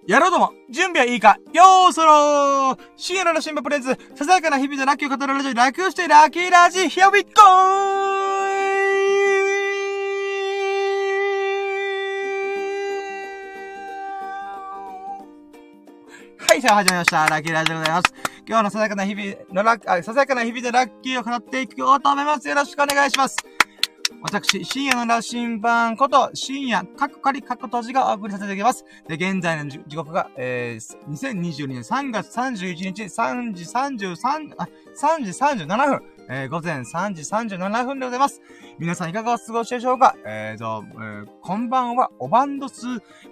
[0.06, 7.30] やろうとも準備はいいかよーそろー深夜の新聞プレゼンツささやかな日々でラッキーを語るラジオ楽してラッキーラジ Here we go!
[16.48, 17.26] はい、さあ始まりました。
[17.26, 18.14] ラッキーラジオでございます。
[18.46, 22.48] 今日のささやかな日々のラッ、あ、ささやかな日々でラッキーを語っていこうと思います。
[22.48, 23.36] よろしくお願いします。
[24.22, 28.84] 私、深夜の羅針盤こと、深夜、カッコ仮カッコ閉じがお送りさせていただきます。
[29.06, 38.40] で、現在の時刻が、えー、2022年3月31日、3時33、あ、3時37分、えー、午前3時37分でございます。
[38.78, 40.16] 皆さんいかがお過ごしでしょうか？
[40.24, 42.86] えーと、えー、こんばんは、おバンドス、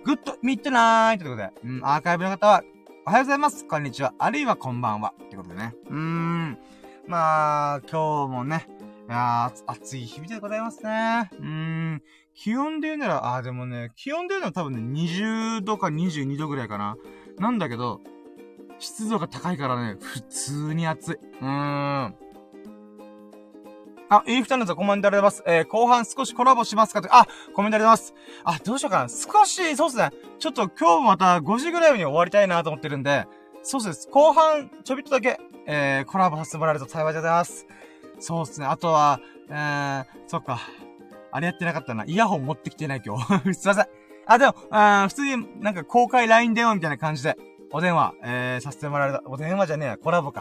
[0.04, 2.62] グッドミッドナイトということで、うん、アーカイブの方は、
[3.06, 5.74] おはようございます、こんにちは、あるいはこんばんは、ということでね。
[5.90, 6.58] うーん、
[7.06, 8.66] まあ、今日もね、
[9.06, 11.28] いやー、暑い日々でございますね。
[11.32, 12.02] うーん。
[12.34, 16.96] 気温で言うなら、あーでもね、気温で言うなら多分ね、20度か22度ぐらいかな。
[17.38, 18.00] なんだけど、
[18.78, 21.14] 湿度が高いからね、普通に暑い。
[21.14, 22.14] うーん。
[24.08, 25.42] あ、いい二人のコメントありがとうございます。
[25.46, 27.14] えー、後半少しコラボしますかと。
[27.14, 28.14] あ、コメントありがとうございます。
[28.44, 29.08] あ、どうしようかな。
[29.08, 30.10] 少し、そうっすね。
[30.38, 33.26] ちょっと今日また5時ぐらいに終わりたいなと思ってるんで、
[33.62, 34.08] そうです。
[34.10, 37.66] 後半、ちょびっとだけ、えー、コラボさせてもらえると幸いでございます。
[38.24, 38.64] そうっすね。
[38.64, 40.58] あとは、えー、そっか。
[41.30, 42.04] あれやってなかったな。
[42.06, 43.52] イヤホン持ってきてない今日。
[43.52, 43.86] すいません。
[44.26, 47.36] あ、でも、あ普通になんか公開 LINE 電話みたいな感じで、
[47.70, 50.40] お電話、えー、させてもらえる、お電話じゃねえや、コラボか。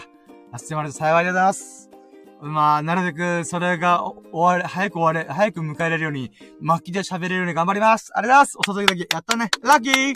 [0.53, 1.89] させてもらえると幸いでございます。
[2.39, 8.11] まあ、なるべく、それが、終われ、早く終われ、早く迎えられるように、巻きで喋れるように頑張ります。
[8.15, 8.85] ありがとうございます。
[8.85, 9.49] お届けだけ、やったね。
[9.61, 10.13] ラッキー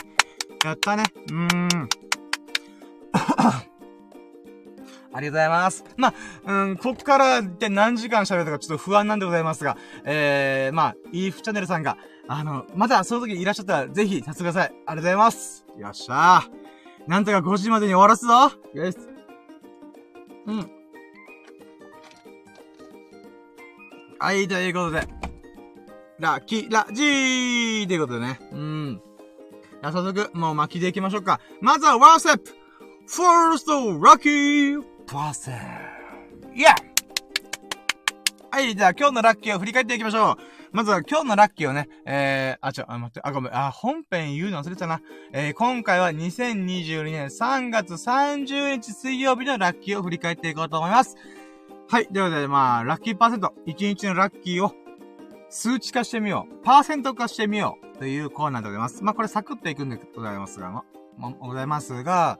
[0.66, 1.04] やったね。
[1.28, 1.90] うーん。
[5.14, 5.84] ありがとうございます。
[5.96, 6.14] ま
[6.46, 14.68] あ、うん、こっからで何時間喋るかちょっと不安なんでございますが、えー、まあ、イーフチャンネルさんが、あの、まだその時いらっしゃったら、ぜひ、させてください。
[14.68, 15.66] ありがとうございます。
[15.78, 17.10] よっしゃー。
[17.10, 18.98] なんとか5時までに終わらすぞよし。
[20.46, 20.72] うん。
[24.20, 25.08] はい、ということで。
[26.20, 28.40] ラッキーラジーということでね。
[28.52, 29.02] うん。
[29.84, 31.40] 早速、もう巻きでいきましょうか。
[31.62, 32.56] まずは1ステップ
[33.08, 33.68] !First
[34.00, 35.56] Lucky パーセン。
[36.54, 36.66] イェ
[38.52, 40.36] はい、じゃあ今日のラッキーを振り返っていきましょう。
[40.74, 45.00] まずは今日のラッキーをね、えー、あ、ちょ、あ、待って、あ、ごめん、あ、本編言うの忘れてたな。
[45.32, 51.16] えー、今回は2022年3月30日水曜日のラッキーを振り返っていこうと思います。
[51.90, 54.74] はい、ということで、まあ、ラッキーパーセント、1日のラッキーを
[55.50, 59.02] 数値化してみよう、パーセント化してみようというコーナーでございます。
[59.06, 60.84] まあ、これサクッといくんでございますが、ま、
[61.18, 62.40] ま、ございますが、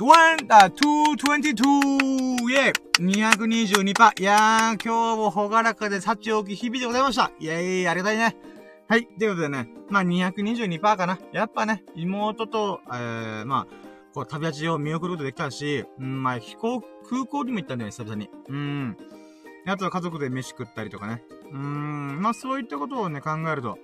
[0.00, 1.60] 222!
[2.50, 4.18] イェイ !222%!
[4.18, 8.34] いやー、今日もほがらかで幸多き日々でございましたイェイありがたいね
[8.88, 11.18] はい、ということでね、まあ222%かな。
[11.32, 13.74] やっぱね、妹と、えー、まあ、
[14.14, 18.30] こう、旅立ちを見送ることできたし、うん、まあ、飛行、空港にも行ったんだよね、久々に。
[18.48, 18.96] うん。
[19.66, 21.22] あとは家族で飯食ったりとかね。
[21.52, 23.76] うん、まあ、そういったことをね、考えると、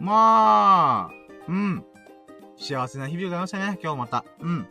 [0.00, 1.14] まあ、
[1.46, 1.84] うん。
[2.58, 4.24] 幸せな日々でございましたね、今日また。
[4.40, 4.68] うん。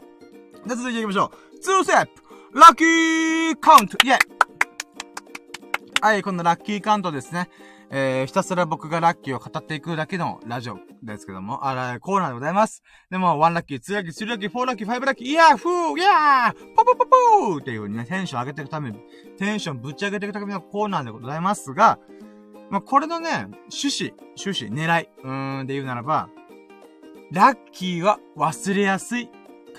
[0.68, 1.56] で、続いて行きましょう。
[1.58, 4.18] 2ステップラッキーカウントイェイ
[6.02, 7.50] はい、このラッキーカウントですね。
[7.92, 12.84] えー、ひたすら僕がラッキーを語っていくだけのラジオですけども、あら、コーナーでございます。
[13.10, 19.00] でも、1ラッキー、2ラッキー、3ラッキー、4ラッキー、5ラッキー、イヤーフーイヤーポポポポーっていう風にね、テンション上げていくために、
[19.38, 22.00] テンションぶち上げていくためのコーナーでございますが、
[22.70, 26.30] まあ、これのね、趣旨、趣旨、狙い、うーん、で言うならば、
[27.32, 29.30] ラッキーは忘れやすい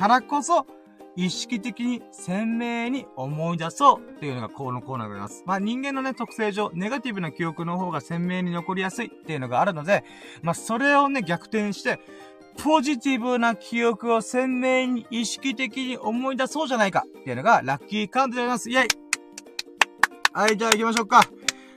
[0.01, 0.67] からこそ、
[1.15, 5.43] 意識的に鮮明に思い出そうっていうのがこのコーナーでございます。
[5.45, 10.03] まあ人間のね、特性上、ネガティブな記憶の方が鮮明に残りやすいっていうのがあるので、
[10.41, 12.01] まあそれをね、逆転して、
[12.65, 18.71] ポジティブな記憶を鮮明に意識的に思い出そうじゃないかっていうのがラッキーカウントでございます。
[18.71, 18.89] イェイ
[20.33, 21.29] はい、じゃあ行きましょうか。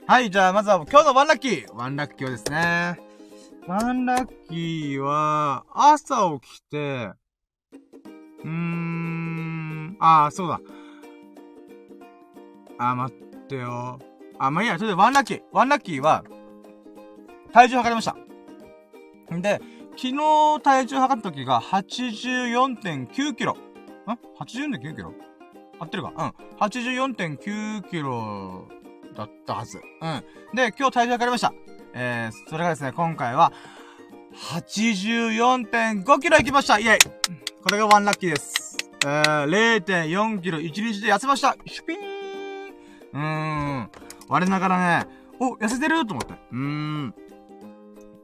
[0.06, 2.98] はい、じゃあまずは今日のワンラッキーワンラッキーはですね。
[3.66, 7.10] ワンラッキーは、朝起きて、
[8.44, 10.60] うーん、ああ、そうだ。
[12.78, 13.98] あ、待ってよ。
[14.38, 15.42] あ、まあ、いいや、それでワンラッキー。
[15.52, 16.24] ワンラッキーは、
[17.52, 18.16] 体重測りました。
[19.34, 19.60] んで、
[19.96, 20.16] 昨日
[20.62, 23.52] 体重測った時が84.9キロ。
[23.52, 23.56] ん
[24.38, 25.14] ?84.9 キロ？
[25.78, 26.12] 合ってるか？
[26.16, 26.32] うん。
[26.58, 28.68] 84.9キロ
[29.16, 29.78] だったはず。
[29.78, 30.24] うん。
[30.54, 31.54] で、今日体重測りました。
[31.94, 33.52] えー、それがですね、今回は、
[34.34, 36.98] 84.5キロ行きましたイェイ
[37.64, 38.76] これがワンラッキーです。
[39.06, 42.00] えー、0.4キロ1日で痩せましたシュピーン
[43.14, 43.90] うーん。
[44.28, 45.06] 我ながらね、
[45.40, 46.34] お、痩せてると思って。
[46.52, 47.14] うーん。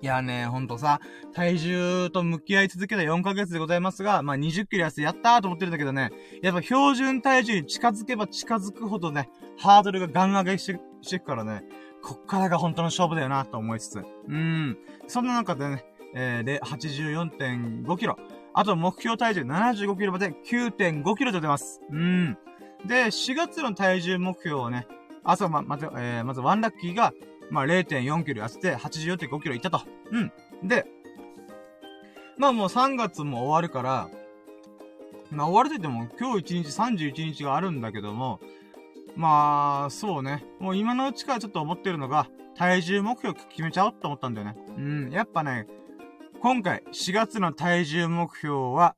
[0.02, 1.00] いやね、ほんとさ、
[1.32, 6.10] 体重と向き合い続けた4ヶ月でございますが、まあ、20キロ痩せやったーと思ってるんだけどね、
[6.42, 11.64] やっぱ標準体重に近づけば近づくほどね、ハードルがガン上げしてしていくからね、
[12.02, 14.00] こっからが本当の勝負だよなと思いつつ。
[14.00, 14.76] うーん。
[15.06, 18.18] そんな中でね、えー、で、84.5キロ。
[18.60, 21.80] あと目標体重75キロまで9.5キロで出ます。
[21.90, 22.36] うん。
[22.84, 24.86] で、4月の体重目標をね、
[25.24, 27.14] あ、そう、ま、まず、えー、まずワンラッキーが、
[27.48, 29.80] まあ、0.4キロ痩せて84.5キロいったと。
[30.12, 30.68] うん。
[30.68, 30.84] で、
[32.36, 34.10] まあもう3月も終わるから、
[35.30, 38.40] まあ終わると言っても今日1日31日があるんだけども、
[39.16, 40.44] まあ、そうね。
[40.58, 44.56] もう今のうちからちょっと思ってるのが、体重目標決めちゃおうと思ったんだよね。
[44.76, 45.10] うん。
[45.10, 45.66] やっぱね、
[46.42, 48.96] 今回4月の体重目標は、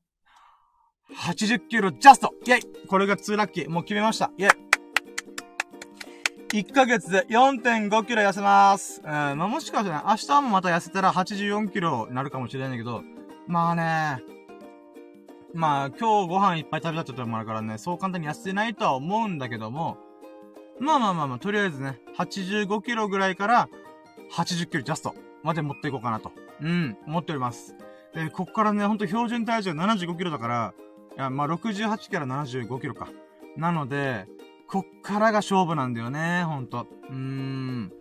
[1.13, 3.69] 80キロジャストイェイこれが2ラッキー。
[3.69, 4.31] もう決めました。
[4.39, 4.57] イェ
[6.55, 9.01] イ !1 ヶ月で4.5キロ痩せます。
[9.05, 13.03] うん、まあ、もしかしたら、明日もまた痩せたら84キロになるかもしれないんだけど、
[13.49, 14.23] まあね、
[15.53, 19.99] まあ、今日ご飯いっぱい食べたってこともあるからね、そう簡単に痩せないとは思うんだけども、
[20.79, 23.69] まあまあまあまあ、とりあえずね、85キロぐらいから
[24.31, 26.31] 80キロジャストまで持っていこうかなと。
[26.63, 27.75] うん、思っております。
[28.15, 30.75] で、こっからね、ほんと標準体重75キロだから、
[31.17, 33.09] いや、まあ、68から75キロか。
[33.57, 34.27] なので、
[34.69, 36.87] こっからが勝負なんだよね、ほんと。
[37.11, 37.93] うーん。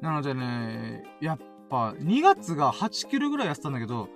[0.00, 4.08] なのでね、やっぱ、2月が8キロぐらいやったんだけど、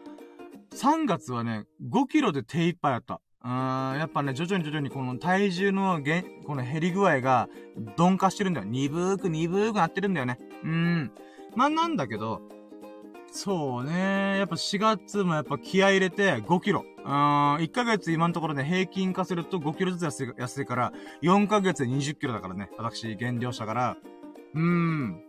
[0.73, 3.21] 3月はね、5キロで手一杯やった。
[3.45, 7.49] うーん、やっぱね、徐々に徐々にこの体重のげこの減り具合が
[7.99, 8.67] 鈍化してるんだよ。
[8.67, 10.39] 鈍く鈍くなってるんだよね。
[10.63, 11.13] うーん。
[11.55, 12.41] まあ、なんだけど、
[13.37, 14.39] そうね。
[14.39, 16.85] やっぱ4月もやっぱ気合入れて5キロ。
[16.99, 22.71] うーん、1ヶ月今のところね、平均化すると5キロずつ安い、安いから、4ヶ月で20キロだからね。
[22.79, 23.97] 私、減量したから。
[24.55, 25.21] うーん。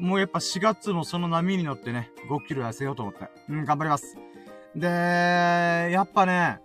[0.00, 3.28] もうやっぱ4月もその波に乗ってね、5キロ痩せようと思って。
[3.50, 4.16] うん、頑張ります。
[4.74, 6.58] で、やっぱね、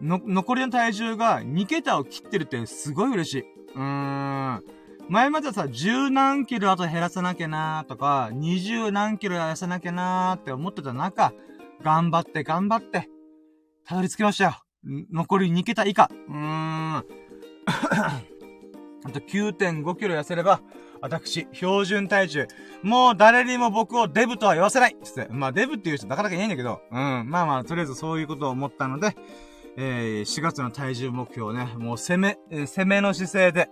[0.00, 3.40] の、残りの体重が2桁を切ってるってすごい嬉しい。
[3.74, 4.73] うーん。
[5.08, 11.34] 前まではさ、十何キロあと減らさなきゃなーとか、二十何キロ痩せなきゃなーって思ってた中、
[11.82, 13.10] 頑張って頑張って、
[13.84, 14.56] たどり着きましたよ。
[15.12, 16.10] 残り2桁以下。
[16.28, 17.04] うーん。
[19.06, 20.62] あと9.5キロ痩せれば、
[21.02, 22.46] 私、標準体重。
[22.82, 25.28] もう誰にも僕をデブとは言わせないつって。
[25.30, 27.28] まあデブっていう人なかなかいないんだけど、うん。
[27.28, 29.14] まあまあ、とりあえずそういうことを思ったので、
[29.76, 33.68] えー、4月の体重目標ね、もう攻め、えー、攻めの姿勢で、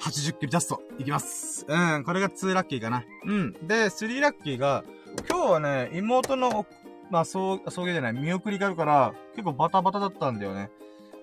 [0.00, 1.66] 80キロジャスト、いきます。
[1.68, 3.04] うん、これが2ラッキーかな。
[3.24, 3.52] うん。
[3.66, 4.84] で、3ラッキーが、
[5.28, 6.66] 今日はね、妹の、
[7.10, 10.70] まあ、そう、送迎じゃない、見送りがあるから、結構バタバタだったんだよね。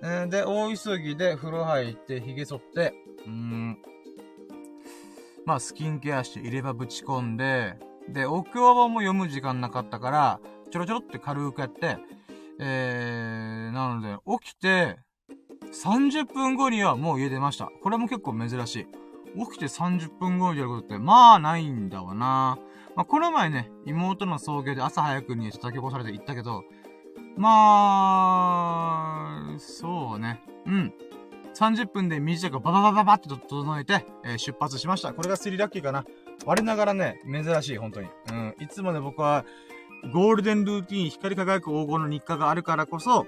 [0.03, 2.93] えー、で、大急ぎで風呂入って、髭剃って、
[3.25, 3.77] うーん。
[5.45, 7.77] まあ、スキンケアして入れ歯ぶち込んで、
[8.09, 11.97] で、奥話も読む時間なかったから、ちょろちょろって軽くやって、
[12.59, 14.97] えー、なので、起きて、
[15.73, 17.71] 30分後にはもう家出ました。
[17.82, 18.88] これも結構珍しい。
[19.38, 22.58] 起きて30分後にやることって、まあないんだわな。
[22.95, 26.63] まあ、この前ね、妹の送迎で朝早くにちょっと起こされて行ったけど、
[27.38, 27.49] ま
[29.56, 30.41] あ、そうね。
[30.65, 30.93] うん。
[31.54, 35.13] 30分で短くバババババって整えて、えー、出発しました。
[35.13, 36.06] これがスリラッキーかな。
[36.45, 38.08] 我ながらね、珍しい、本当に。
[38.32, 38.56] うん。
[38.60, 39.45] いつもね、僕は、
[40.13, 43.25] ゴールデンルーティン、光り輝く黄金の日課があるからこそ、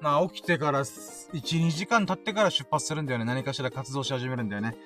[0.00, 3.24] まあ起きてから、1、2時間経ってから出発するんだよね。
[3.24, 4.76] 何かしら活動し始めるんだよね。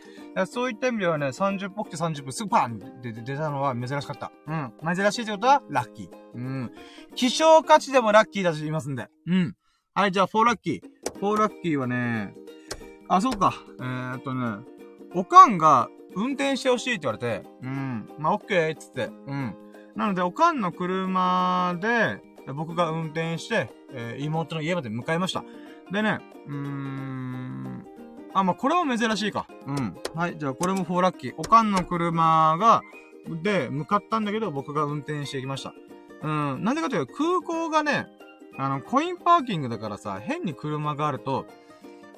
[0.46, 4.32] そういった意味ではね、30分起きて30分すぐパンって出たのは珍しかった。
[4.46, 4.96] うん。
[4.96, 6.08] 珍しいってことは、ラッキー。
[6.34, 6.72] うん。
[7.14, 9.08] 希少価値でもラッキーだしいますんで。
[9.26, 9.54] うん。
[9.94, 11.20] はい、じゃあ、4ラッキー。
[11.20, 12.34] 4ラッキーはね、
[13.08, 13.52] あ、そうか。
[13.78, 14.64] えー、っとね、
[15.14, 18.08] おかんが運転してほしいって言われて、うん。
[18.18, 19.10] まあ、オッケーっつって。
[19.26, 19.54] うん。
[19.94, 25.44] なので、おかんの車で、僕が運転して、えー、妹の家まで向かいました。
[25.92, 27.86] でね、うーん、
[28.34, 29.46] あ、まあ、これも珍しいか。
[29.66, 29.96] うん。
[30.14, 31.34] はい、じゃあこれも4ラッキー。
[31.36, 32.82] おかんの車が、
[33.42, 35.74] で、向かったんだけど、僕が運転していきました。
[36.22, 38.06] うん、なんでかというと、空港がね、
[38.58, 41.46] あの、コインパーキングだからさ、変に車があると、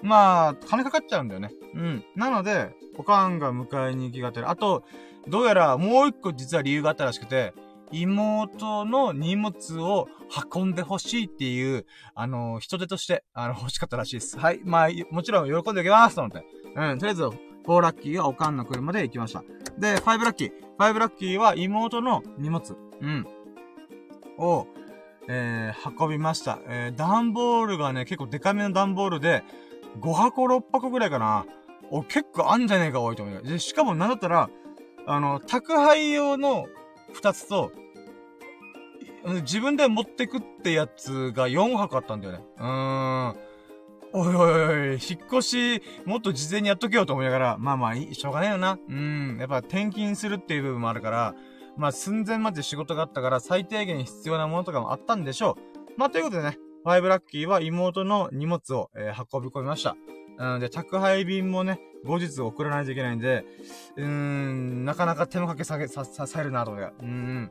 [0.03, 1.51] まあ、金かかっちゃうんだよね。
[1.75, 2.05] うん。
[2.15, 4.49] なので、おかんが迎えに行きがてる。
[4.49, 4.85] あと、
[5.27, 7.55] どうやらもう一個実は理由があったらしくて、
[7.93, 10.09] 妹の荷物を
[10.53, 14.39] 運んでほしいっていう、あの、人手として、あの、欲しかったらしいです。
[14.39, 14.61] はい。
[14.65, 16.45] まあ、もちろん喜んであげますと思って。
[16.77, 19.43] うん、とりあえず、4ラッキーはおかんの車で行きました。
[19.79, 20.53] で、5ラッキー。
[20.79, 22.77] 5ラッキーは妹の荷物。
[23.01, 23.27] うん。
[24.39, 24.67] を、
[25.29, 26.59] えー、運びました。
[26.67, 29.43] えー、段ボールがね、結構デカめの段ボールで、
[30.01, 31.47] 5箱6箱ぐらいかな。
[31.91, 33.43] お、結構あんじゃねえか、多いと思うよ。
[33.43, 34.51] で、しかもなんだったら、
[35.07, 36.67] あの、宅配用の
[37.15, 37.73] 2つと、
[39.43, 42.45] 自分で持ってくってやつが4箱あったんだよね。
[42.59, 43.37] うーん。
[44.17, 48.79] おいおいおい、引っ越し、もっと事前にやっとけよと思いながら、まあまあ、しょうがないよな。
[48.89, 49.39] うん。
[49.41, 51.35] やっぱ転勤するっていう部分もあるから、
[51.77, 55.57] まあ寸前まで仕事があったから、最低限必要なものとかもあったんでしょ
[55.97, 55.99] う。
[55.99, 59.97] まあということでね、ファイブラッキーは妹の荷物を、えー、運び込みました。
[60.39, 63.45] うんで、宅配便もね、後日送らないといけないんで、
[63.97, 66.95] うーん、なかなか手のかけさげ、さ、さ、さえるなと思って。
[67.03, 67.51] うん。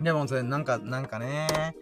[0.00, 1.74] でも、それ、なんか、なんかね、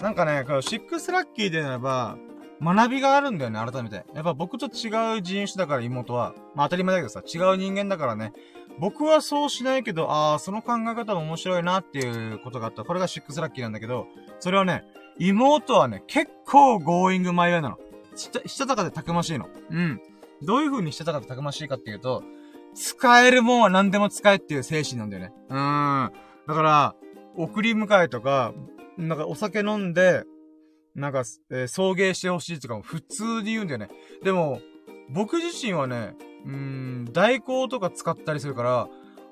[0.00, 2.16] なんかね、このシックスラッキーでならば、
[2.62, 4.04] 学びがあるんだよね、改めて。
[4.14, 8.32] やっぱ僕と違う人種だから妹は、まあ当たり前だけどさ、違う人間だからね、
[8.78, 12.84] 僕はそうしないけど、ああ、その考え方も面白いなっていうことがあった。
[12.84, 14.06] これがシックスラッキーなんだけど、
[14.40, 14.84] それはね、
[15.18, 17.78] 妹はね、結構ゴーイングマイウェイなの。
[18.20, 19.48] した、したたかでたくましいの。
[19.70, 20.00] うん。
[20.42, 22.22] どういう風にしたたかでたくましいかっていうと、
[22.74, 25.32] 使えるもんは何でも使えっていう精神なんだよね。
[25.48, 25.56] うー
[26.08, 26.12] ん。
[26.46, 26.94] だから、
[27.36, 28.52] 送り迎えとか、
[28.96, 30.24] なんかお酒飲んで、
[30.94, 33.88] なんか、えー、送迎してほしいとかも普通に言うんだよね。
[34.22, 34.60] でも、
[35.08, 38.88] 僕自身はね、うーん、代行とか使ったりするから、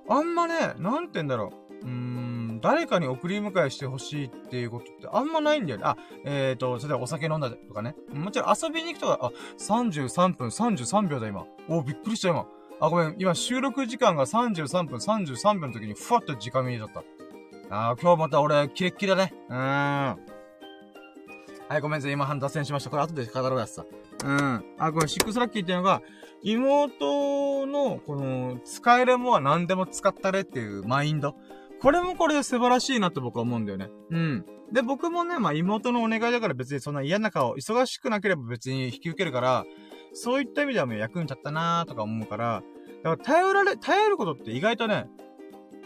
[0.09, 1.85] あんまね、なんて言うんだろう。
[1.85, 5.85] うーん、誰かに送り迎えしてほしいっていうことってあんまないんだよね。
[5.87, 7.95] あ、えっ、ー、と、それでお酒飲んだとかね。
[8.13, 11.47] もちろん遊びに行くとか、あ、33分33秒だ今。
[11.69, 12.47] お、びっくりした今。
[12.81, 17.03] あ、ごめん、今収録時間が33分33秒の時にふわっと時間見えちゃった。
[17.71, 19.35] あ今日また俺、キレッキレだね。
[19.49, 19.59] うーん。
[21.69, 22.13] はい、ごめんなさい。
[22.13, 22.91] 今、脱線しました。
[22.91, 23.85] これ後で語ろうやつさ。
[24.25, 24.65] うん。
[24.79, 26.01] あ、これ、シックスラッキーっていうのが、
[26.43, 31.35] 妹の、この、使えるものは何でも使ったれっていうマインド。
[31.81, 33.89] これもこれで素晴らしいなって僕は思うんだよね。
[34.11, 34.47] うん。
[34.73, 39.65] で、僕もね、まあ妹のお願いだから別にそんな嫌な顔、忙しくなければ別に引き受けるから、
[40.13, 42.63] そういった意味ではもう役に立ったなーとか思うから、
[43.05, 45.09] だから頼られ、頼ることって意外とね、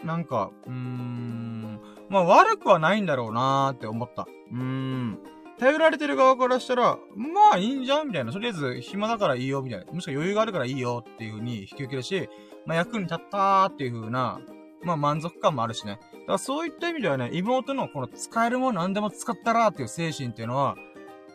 [0.04, 4.26] なんか、うーん、まあ悪くはないんだろうなーって思った。
[4.50, 5.18] うーん。
[5.58, 8.32] 頼られてる側からしたら、まあいいんじゃんみたいな。
[8.32, 9.92] とりあえず暇だからいいよみたいな。
[9.92, 12.28] もしくは余裕があるからいいよっていう風に引き受けるし、
[12.66, 14.40] まあ役に立ったーっていう風な、
[14.82, 15.98] まあ満足感もあるしね。
[16.12, 20.76] だからそういった意味ではね、妹のこの使えるもの何でも使ったらっていう精神っていうのは、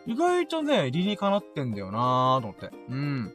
[0.06, 2.70] 意外とね、理にかなってんだよなーと思って。
[2.88, 3.34] うん。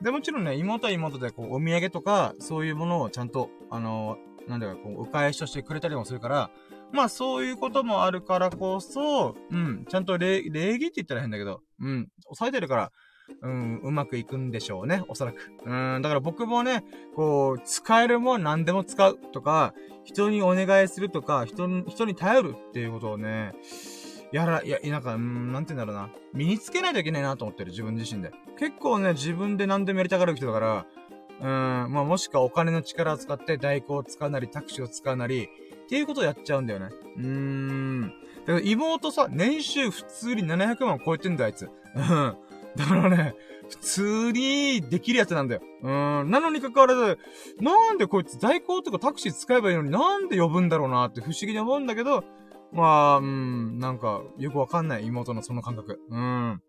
[0.00, 6.50] で、もちろんね、妹は妹で、こう、お土産とか、そういうものをちゃんと、あのー、なんだか、こう、お返しとしてくれたりもするから、
[6.92, 12.92] まあ、そういうこともあるからこそ、うん、ちゃんと礼、礼儀って言ったら変だけど、うん、抑えてるから、
[13.42, 15.52] うん、うまくいくんでしょうね、おそらく。
[15.64, 19.74] うん、だから僕もね、こう、使えるもん何でも使うとか、
[20.04, 23.54] 人にお願いするとか、人に、人に頼るっていうことをね、
[24.32, 26.10] やら、いや、なんか、うん、なんて言うんだろうな。
[26.32, 28.32] 身につけないといけないなと思ってる、自分自身で。
[28.58, 30.86] 結構ね、自分で何でもやりたがる人だから、
[31.38, 35.48] うん、まあもしくはお金の力を使って代行を使うなり、タクシーを使うなり、
[35.84, 36.88] っていうことをやっちゃうんだよね。
[37.16, 38.12] うーん。
[38.46, 41.70] だから妹さ、年収普通に700万超えてんだ、あいつ。
[41.94, 42.36] うん。
[42.76, 43.34] だからね、
[43.68, 45.62] 普通にできるやつなんだよ。
[45.82, 45.90] う
[46.24, 46.30] ん。
[46.30, 47.18] なのに関わらず、
[47.60, 52.24] なんでこいつ代行とかタクシー使えばいいのになんで呼ぶんだろうなって不思議に思うんだけど、
[52.72, 56.00] まあ、うん、なんか、よくわかんない妹のその感覚。
[56.10, 56.60] うん。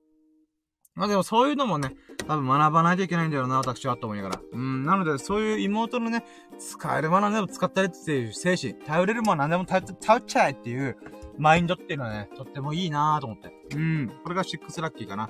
[0.97, 1.95] まあでもそういうのもね、
[2.27, 4.41] 多分学ばないといけないんだよな、私はと思いながら。
[4.51, 6.25] うん、なのでそういう妹のね、
[6.57, 10.97] 使えるものでも使ったりっていう精神、頼れるもの何でも頼っちゃえっていう
[11.37, 13.51] マインドっていうのはね、とってもいいなと思って。
[13.75, 15.29] うん、これが6ラッキーかな。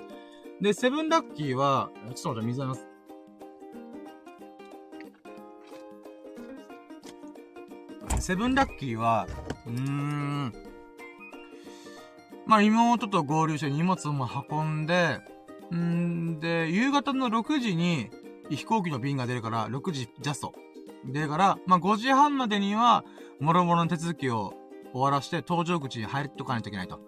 [0.61, 2.87] で、セブンラッキーは、ちょっと待って、水あります。
[8.19, 9.27] セブンラッキーは、
[9.67, 10.53] うーん、
[12.47, 15.19] まあ、妹と合流して荷物も運んで、
[15.75, 18.09] んで、夕方の6時に
[18.49, 20.53] 飛行機の便が出るから、6時ジャスト。
[21.05, 23.05] 出るから、まあ、5時半までには、
[23.39, 24.53] もろもろの手続きを
[24.91, 26.95] 終わらして、搭乗口に入っとかないといけないと。
[26.95, 26.99] っ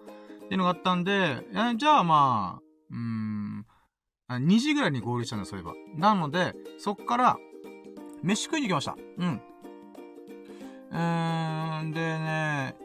[0.48, 3.66] ていうのがあったんで、えじゃあまあ、うーん、
[4.28, 5.74] 2時ぐらいに合流したんだ、そういえば。
[5.96, 7.38] なので、そっから、
[8.22, 8.96] 飯食いに行きました。
[9.18, 9.40] うん。
[10.90, 12.76] うーん、でね、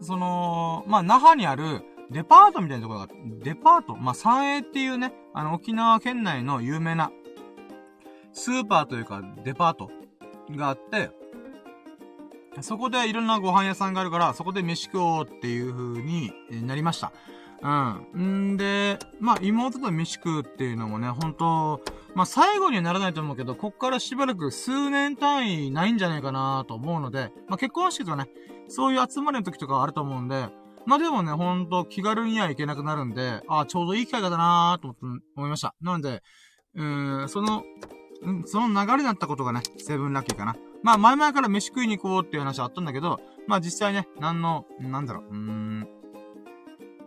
[0.00, 3.08] その、まあ、那覇にある、デパートみたいなところが、
[3.42, 3.96] デパート？
[3.96, 7.10] まあ、三栄っていうね、あの、沖縄県内の有名な、
[8.32, 9.90] スーパーというか、デパート
[10.50, 11.10] があって、
[12.60, 16.32] そこでいろんなご飯屋さんがあるから、そこで飯食おうっていう風に
[16.66, 17.12] なりました。
[17.64, 18.52] うん。
[18.52, 21.80] んで、まあ、妹と飯食うっていうのもね、本当
[22.14, 28.28] まあ、最後にはならないと思うけど、こっからしばらく数年単位ないんじゃないかなと思うので、まあ、結婚式とかね、
[28.68, 30.48] そういう集まりの時とかあると思うんで、
[30.86, 34.94] まあ、でもね、ほんと気軽には行けなくなるんで、ああ、ちょうどいい機会だなと
[35.36, 35.74] 思いました。
[35.80, 36.22] なので、
[36.74, 37.62] うーん、その、
[38.22, 40.56] うん、その流れになったことがね、セブンラッキーかな。
[40.82, 45.88] まあ、前々から飯食いに行こうっていう話あったんだけど、まあ実際ね、なんの、なんだろう、うーん、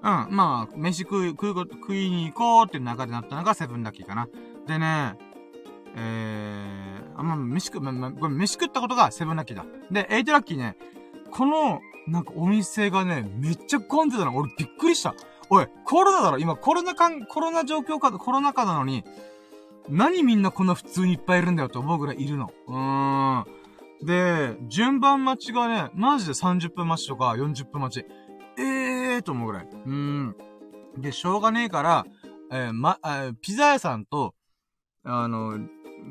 [0.04, 4.28] うん、まあ、飯食い、食い、食いに行こうっていう流れになったのがセブンラッキーかな。
[4.68, 5.16] でね、
[5.96, 9.66] えー、あ、まあ、飯食、ま、ま、ごめん、飯食ったことがセブンラッキーだ。
[9.92, 10.78] で、エイトラッキーね、
[11.32, 14.36] この、なんかお店がね、めっちゃ混んでたの。
[14.36, 15.14] 俺びっくりした。
[15.50, 19.04] おい、コロナだろ今コロナかん、コロナ状況か、コロナ禍なのに、
[19.90, 22.52] 何みんなこんな普通にいっぱいいるんだよと思うぐらいいるの。
[22.68, 24.06] うーん。
[24.06, 28.06] で、順番待ちがね、マジで30分待ちとか40分待ち。
[28.58, 28.64] え
[29.16, 29.68] えーと思うぐらい。
[29.72, 30.36] うん。
[30.98, 32.06] で、しょうがねえから、
[32.52, 34.34] えー、ま、えー、ピザ屋さんと、
[35.04, 35.60] あの、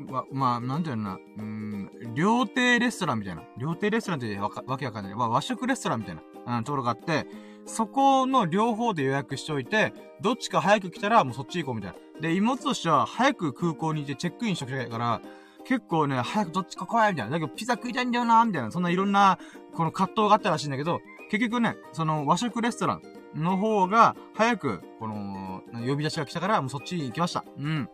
[0.09, 3.43] ま、まあ、なんていうのな、うん、料亭レストランみたいな。
[3.57, 5.15] 料亭レストランってわわけわかんない。
[5.15, 7.25] まあ、和食レストランみたいな、うん、ところがあって、
[7.65, 12.21] そこの両方で予約しておいて、どっちか早く来たらもうそっち行こうみたいな。
[12.21, 15.21] で、妹としては早く空港にいてチェックインしときたいから、
[15.65, 17.31] 結構ね、早くどっちか来いみたいな。
[17.31, 18.71] だけどピザ食いたいんだよなみたいな。
[18.71, 19.37] そんないろんな、
[19.75, 23.01] この葛藤があったらしいんだけど、結局ね、その和食レストラン
[23.35, 27.43] の方が、早く、この、呼び出しが来たから、もうそっちに行きました。
[27.57, 27.89] うん。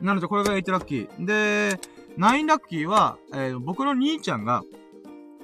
[0.00, 1.24] なので、これが8ラッキー。
[1.24, 1.78] で、
[2.18, 4.62] 9ラッキーは、えー、僕の兄ちゃんが、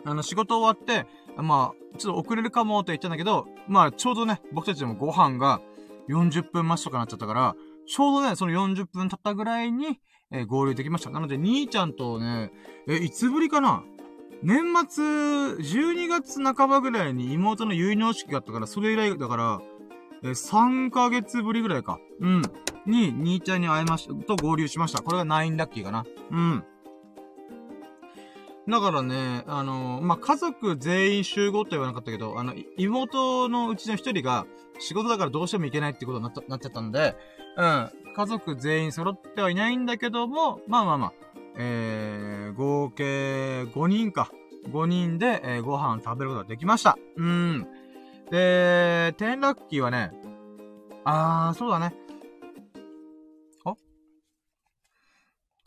[0.04, 1.06] あの、仕事終わって、
[1.36, 5.60] まあ、ちょっと遅れるかもって言ったんだけど、まあ、ちょうどね、僕たちもご飯が
[6.08, 7.56] 40分待ちとかなっちゃったから、
[7.86, 10.00] ちょうどね、その40分経ったぐらいに、
[10.30, 11.10] えー、合流できました。
[11.10, 12.50] なので、兄ちゃんとね、
[12.86, 13.82] え、いつぶりかな
[14.42, 19.60] 年末、12月半ばぐらいに妹の結納式があったから、それ以来、だから、
[20.22, 21.98] え、3ヶ月ぶりぐらいか。
[22.20, 22.42] うん。
[22.86, 25.02] に、兄ちゃんに会えました、と合流しました。
[25.02, 26.04] これが9ラッキーかな。
[26.30, 26.64] うん。
[28.68, 34.46] だからね、あのー、まあ、家族全員集合とは言わなかったけど、あの、妹のうちの一人が、
[34.78, 37.16] 仕事だからどうしても行けないってことになっなっちゃったんで、
[37.56, 37.90] うん。
[38.14, 41.12] 家族全員揃ってはいないんだけども、まあまあまあ、
[41.58, 44.30] えー、合計5人か。
[44.70, 46.98] 5人で、えー、ご飯食べることができました。
[47.16, 47.66] うん。
[48.30, 50.12] で、テンラッキーはね、
[51.04, 51.94] あー、そうだね。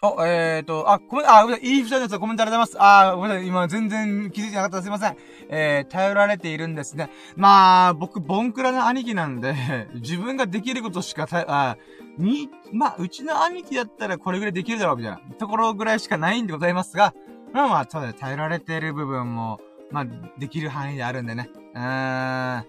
[0.04, 3.12] お、えーと、あ、ごめん、あ、いい人のやつコメントありがとうございます。
[3.12, 5.16] あごめんなさい、今全然気づいてなかったすいません。
[5.50, 7.12] えー、頼られているんですね。
[7.36, 9.54] まあ、僕、ボンクラな兄貴なんで、
[9.94, 11.78] 自分ができることしかた、あ、
[12.18, 17.14] に、まあ、うちの兄貴だったらこれぐらいできるだろう、みたいなところぐらいしかないんでございますが、
[17.54, 19.60] まあまあ、ただ頼られてる部分も、
[19.92, 20.06] まあ、
[20.40, 21.50] できる範囲であるんでね。
[21.74, 22.66] うーん。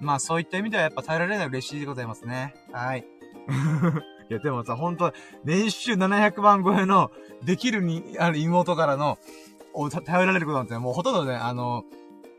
[0.00, 2.54] まあ、そういった意味ではやっぱ頼られるのは嬉しいでございますね。
[2.72, 3.06] はい。
[4.30, 5.12] いや、でもさ、ほんと、
[5.44, 7.10] 年収700万超えの、
[7.44, 9.18] できるに、あの、妹からの、
[9.74, 11.84] を頼られることなんて、もうほとんどね、あの、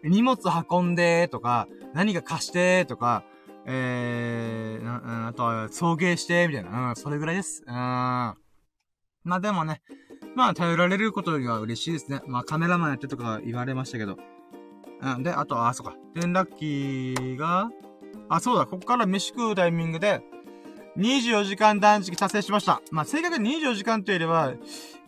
[0.03, 0.39] 荷物
[0.69, 3.23] 運んで、とか、何か貸して、とか、
[3.65, 6.89] えー、な、あとは、送迎して、みたいな。
[6.89, 7.63] うん、それぐらいです。
[7.65, 7.73] うん。
[7.73, 8.35] ま
[9.27, 9.81] あでもね、
[10.35, 12.21] まあ頼られることには嬉しいですね。
[12.27, 14.17] まあカメラマンやってとか言われましたけど。
[15.01, 15.95] うん、で、あと、あ、そうか。
[16.13, 17.69] テンラッキーが、
[18.29, 20.21] あ、そうだ、ここから飯食うタイミングで、
[20.97, 22.81] 24時間断食達成しました。
[22.91, 24.53] まあ、正確に24時間というよりは、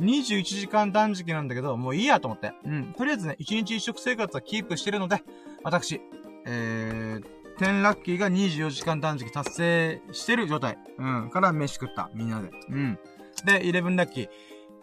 [0.02, 2.54] 21時間断食なんだけど、もういいやと思って。
[2.66, 2.94] うん。
[2.94, 5.24] とりあえずね、1日1食生活はキープしてるので、
[5.64, 6.02] 私、
[6.46, 10.78] えー、10ラッキーが24時間断食達成してる状態。
[10.98, 11.30] うん。
[11.30, 12.10] から飯食った。
[12.14, 12.50] みんなで。
[12.70, 13.00] うん。
[13.46, 14.30] で、11ラッキー。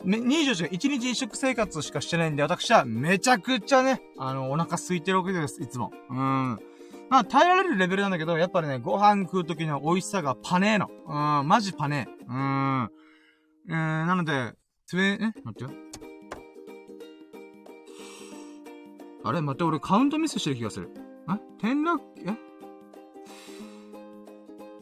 [0.04, 5.92] 24時間、1日1食生活しかしてないんで、私はめちゃくちゃね、あの、お腹空いてるわけです、いつも。
[6.10, 6.16] うん。
[7.10, 10.90] まあ、耐えられるレベルなんだけど、やっぱりね、ご飯食う時の美味しさがパネーの。
[11.40, 12.28] うん、マジパネー。
[12.28, 12.90] うん。
[13.68, 14.52] えー、なので、
[14.86, 15.18] つえ、え？
[15.18, 15.70] 待ってよ。
[19.24, 19.40] あれ？
[19.40, 20.90] 待って、俺カウントミスしてる気がする。
[21.30, 21.32] え？
[21.58, 22.34] 転落、え？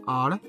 [0.07, 0.41] あれ？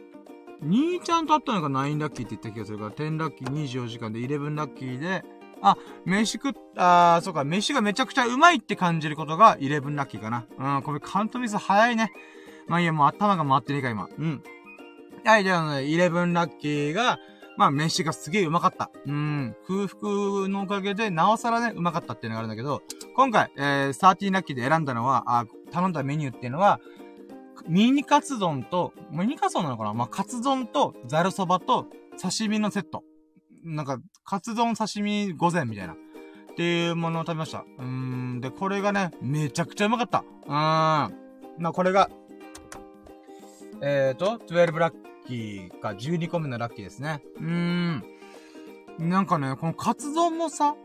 [0.61, 5.23] 兄ちゃんと会ったのが9ラッキーって言った気がするから、10ラッキー24時間で11ラッキーで、
[5.61, 10.45] あ、飯食っ、あそうか、飯がめちゃくちゃうまいって感じることが11ラッキーかな。
[10.57, 12.11] うん、これカウントミス早いね。
[12.67, 14.09] まあいいや、もう頭が回ってねえか、今。
[14.17, 14.43] うん。
[15.25, 17.17] はい、じゃあね、11ラッキーが、
[17.55, 18.89] まあ、飯がすげえうまかった。
[19.05, 19.55] うん。
[19.67, 22.81] 空腹のおかげで、なおさらね、うまかったっていうのがあるんだけど、
[23.15, 26.79] 今回、えー、13ラッキーで選んだのは、あ、頼んだメニューっていうのは、
[27.67, 29.93] ミニカツ丼と、ミニカツ丼なのかな？
[29.93, 31.87] まあ、カツ丼と、ザルそばと、
[32.21, 33.03] 刺身のセット。
[33.63, 35.93] なんか、カツ丼刺身午前みたいな。
[35.93, 37.65] っていうものを食べました。
[37.79, 38.41] うーん。
[38.41, 40.23] で、これがね、めちゃくちゃうまかった。
[40.45, 40.53] うーん。
[40.53, 41.09] ま
[41.69, 42.09] あ、これが、
[43.81, 44.93] えーと、12ラッ
[45.27, 47.23] キーか12個目のラッキーですね。
[47.37, 48.03] うーん。
[48.99, 50.75] なんかね、このカツ丼もさ、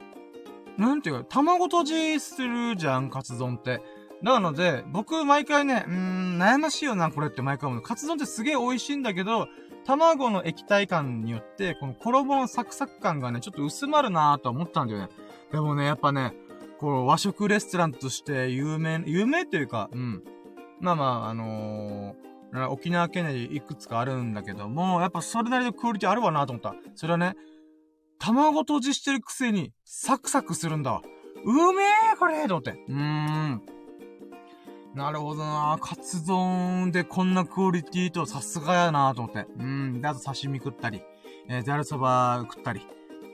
[0.78, 3.82] なんていうか、卵とじするじゃん、カツ丼って。
[4.22, 7.82] なので、僕、毎回ね、うーん、悩ましいよな、これって毎回思う。
[7.82, 9.48] カツ丼ってすげえ美味しいんだけど、
[9.84, 15.08] 卵の液体感によって、この衣のサクサク感がね、ちょっと薄まるなぁと思ったんだよね。
[15.52, 16.34] でもね、やっぱね、
[16.78, 20.22] この和食レストランとして有名、有名というか、うん。
[20.80, 26.74] まあまあ、あのー、沖縄県内いくつかあるんだけども、やっぱそれなりのクオリティあるわなと思った。
[26.94, 27.34] それはね、
[28.18, 31.02] 卵とじしてるくせに、サクサクするんだわ。
[31.44, 32.72] うめえこれと思って。
[32.88, 33.77] うーん。
[34.94, 39.46] なるほどなカツ丼でこんなクオリティとさすがやなと思って。
[39.58, 40.00] うん。
[40.00, 41.02] で、あと刺身食ったり、
[41.48, 42.80] えー、ざるそば食ったり。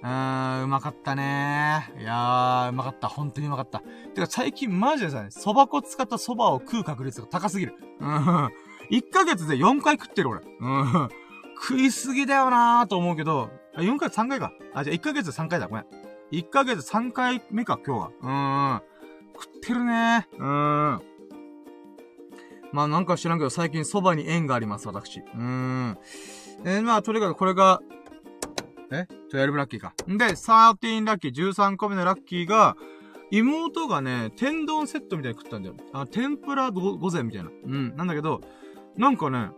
[0.02, 3.08] うーん、うまかったねいやー、うまかった。
[3.08, 3.80] 本当にうまかった。
[4.14, 7.74] てか最近マジでさ、ね、蕎麦粉使った蕎麦を食う確率が高すぎる。
[8.00, 8.50] うん。
[8.90, 10.40] 1ヶ月で4回食ってる俺。
[10.60, 11.08] うん。
[11.56, 14.52] 食いすぎだよなーと思うけど、4回3回か。
[14.74, 15.68] あ、じゃあ1ヶ月で3回だ。
[15.68, 15.86] ごめん。
[16.32, 18.10] 1ヶ月3回目か、今日は。
[18.20, 18.82] うーん。
[19.34, 20.36] 食ってるねー。
[20.36, 21.13] うーん。
[22.74, 25.20] まあなんか知らんけど、最近蕎麦に縁があります、私。
[25.20, 25.98] うーん。
[26.64, 27.80] えー、まあ、とにかくこれが、
[28.90, 29.94] え ?12 ラッキーか。
[30.10, 32.76] んで、13ラッキー、13個目のラッキーが、
[33.30, 35.76] 妹がね、天丼セットみたいに食ったんだよ。
[35.92, 37.50] あ、天ぷら午前みたいな。
[37.64, 37.94] うん。
[37.94, 38.40] なんだけど、
[38.96, 39.50] なんかね、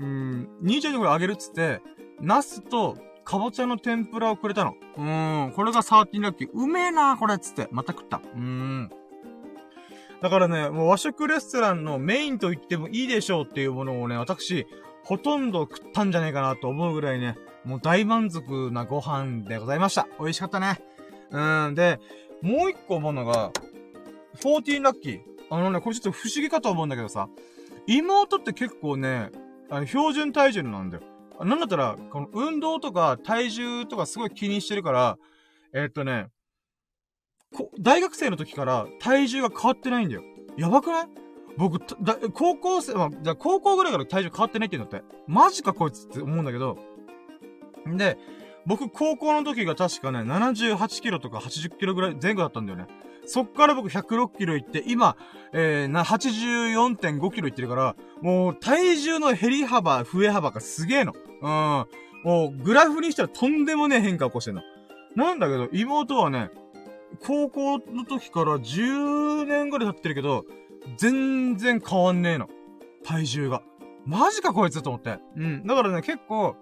[0.00, 1.80] うん、兄ちゃんにこれあげるっつって、
[2.20, 4.74] ナスと、かぼちゃの天ぷらをくれたの。
[4.98, 5.52] うーん。
[5.52, 6.50] これが13ラッキー。
[6.52, 7.66] うめえなこれっつって。
[7.70, 8.18] また食った。
[8.18, 8.90] うーん。
[10.20, 14.66] だからね、もう和食レストランのメインと言ってもいいでしょうっていうものをね、私、
[15.04, 20.08] ほとんど食ったんじゃないかなと思うぐらいね、もう大満足なご飯でございました。
[20.18, 20.80] 美味しかったね。
[21.30, 22.00] うん、で、
[22.42, 23.52] もう一個思うのが、
[24.40, 25.20] 14ラッキー。
[25.50, 27.28] あのね、これちょっと不思議かと思うんだけどさ、
[27.86, 29.30] 妹って結構ね、
[29.70, 31.02] あの標準体重なんだよ。
[31.40, 35.18] なんだったら、この運動とか体重とかすごい気にしてるから、
[35.72, 36.28] えー、っとね、
[37.80, 40.22] 大学生の時から体重が変わってないんだよ。
[40.56, 41.08] やばくない？
[41.56, 45.06] 僕、だ、高校生、まあ、高校ぐらいから体重変わってないって言うんだって。
[45.26, 46.78] マジかこいつって思うんだけど。
[47.86, 48.16] で、
[48.64, 52.86] 僕、高校の時が確かね、78キロとか80キロぐらい前後だったんだよね。
[53.26, 55.16] そっから僕106キロ行って、今、
[55.52, 61.12] えー、な、84.5キロ行ってるから、もう体重の減り幅、増え幅がすげえの。
[61.42, 61.86] うん。
[62.24, 64.62] もう、グラフにしたらとんでもねえ変化起こしてんの。
[65.16, 66.50] なんだけど、妹はね、
[67.20, 70.44] 高校の時から10年ぐらい経ってるけど、
[70.96, 72.48] 全然変わんねえの。
[73.04, 73.62] 体重が。
[74.04, 75.18] マジかこいつと思って。
[75.36, 75.66] うん。
[75.66, 76.56] だからね、結構、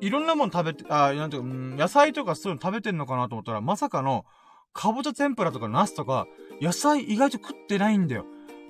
[0.00, 4.24] いろんなもの食べて、あ、なんていうか、うん、野菜とかそういうの食べてんのかなと思ったら、まさかの、
[4.72, 6.26] かぼちゃ天ぷらとかナスとか、
[6.60, 8.24] 野菜意外と食ってないんだよ。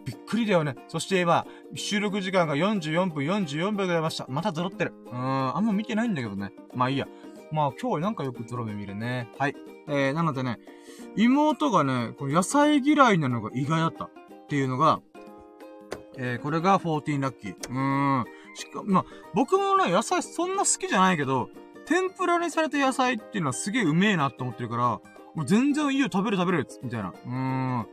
[0.05, 0.76] びっくりだよね。
[0.88, 4.26] そして今、収録時間が44分44秒でございました。
[4.28, 4.94] また揃ってる。
[5.07, 6.53] うーん、あんま見てないんだけどね。
[6.74, 7.07] まあいいや。
[7.53, 9.28] まあ今日はなんかよくゾロ目見るね。
[9.38, 9.55] はい。
[9.88, 10.59] えー、なのでね、
[11.16, 14.11] 妹がね、この野菜嫌いなのが意外だったっ
[14.48, 15.01] ていうのが、
[16.16, 17.55] えー、これが14ラッキー。
[17.55, 18.24] うーん。
[18.55, 21.48] しか、まあ、僕もね、野菜そんな好きじゃないけど、
[21.86, 24.82] 天ぷらにされた野菜っていうのはすげえうめえなって思ってるから、
[25.34, 27.11] もう全然いいよ、食べる食べるみたいな。
[27.11, 27.86] うーん。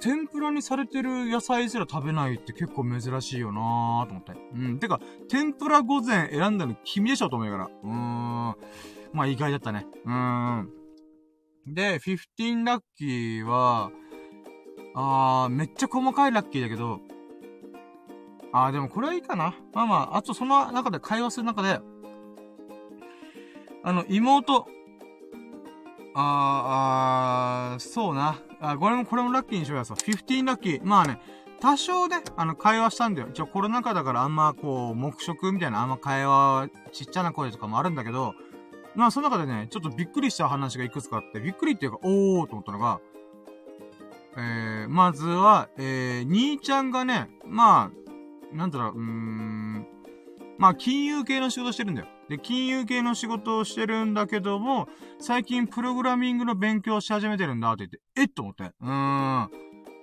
[0.00, 4.32] 天ぷらにされてる野菜すら食べないって結構珍しいよなーと思って。
[4.54, 4.78] うん。
[4.78, 7.64] てか、天ぷら午前選んだの君でしょと思うから。
[7.64, 8.56] うーん。
[9.12, 9.86] まあ意外だったね。
[10.04, 10.70] うーん。
[11.66, 13.90] で、15ラッキーは、
[14.94, 17.00] あー、めっちゃ細かいラッキーだけど、
[18.52, 19.54] あー、でもこれはいいかな。
[19.74, 21.80] まあまあ、あとその中で会話する中で、
[23.84, 24.66] あの、妹、
[26.14, 28.40] あー、あー、そうな。
[28.60, 29.96] あ、これも、これもラッキーにしようや、そう。
[29.96, 30.80] 15ラッキー。
[30.82, 31.20] まあね、
[31.60, 33.28] 多少ね、あの、会話したんだよ。
[33.30, 38.34] 一応コロナ禍だからあんま、こう、黙食みたいな、あんま会話、ちっちゃな声とかもあるんだけど、
[38.94, 43.00] まあ、その中でね、ちょっとびっくりした話がいくつかあって、びっくりっていうか、おーと思ったのが、
[44.36, 47.90] えー、まずは、えー、兄ちゃんがね、ま
[48.52, 49.86] あ、なんだろう、うーん、
[50.58, 52.08] まあ、金融系の仕事してるんだよ。
[52.28, 58.64] で、金融系の仕事をしてるんだけども、最近プログラミングの勉強し始めてるんだって言って、えっと思って。
[58.64, 59.50] うーん。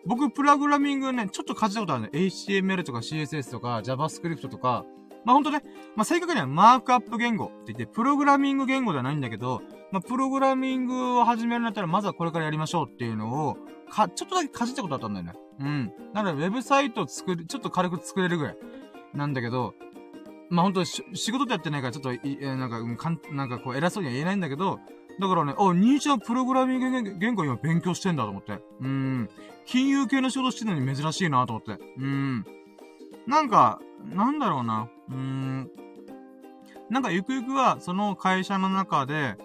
[0.05, 2.09] 僕、プログラミングね、ちょっと感じたことあるね。
[2.13, 4.85] HTML とか CSS とか JavaScript とか、
[5.25, 5.63] まあ、ほんとね、
[5.95, 9.61] まあ、正確にはマークアップ言語って言って、プログラミング言語ではないんだけど、
[9.91, 13.57] まあ、プログラミングを始めるんだったら、まずはこれからやりましょうっていうのを、
[13.89, 15.33] か、ちょっとだけかじったことあったんだよね。
[15.59, 15.91] うん。
[16.13, 18.57] なので、ウェブサイト作る、ちょっと軽く作れるぐらい。
[19.13, 19.73] なんだけど、
[20.49, 24.79] まあ、ほんと、仕事でやってないから、ちょっと、い、えなんか、うん、かん、なんかこう、偉そうには言えないんだけど、
[25.19, 28.59] だからね、あ、兄ちゃんプログラミング言語今勉強してんだと思って。
[28.81, 29.29] うん。
[29.65, 31.83] 金融系の仕事してるのに珍しいなと思って。
[31.97, 32.45] うん。
[33.25, 34.89] なんか、なんだろうな。
[35.09, 35.71] うーん。
[36.89, 39.35] なんかゆくゆくは、その会社の中で、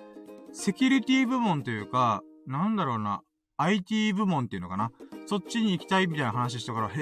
[0.53, 3.23] セキュリティ部門というか、なんだろうな。
[3.57, 4.91] IT 部門っていうのかな。
[5.27, 6.93] そっちに行きたいみたいな話したから、へ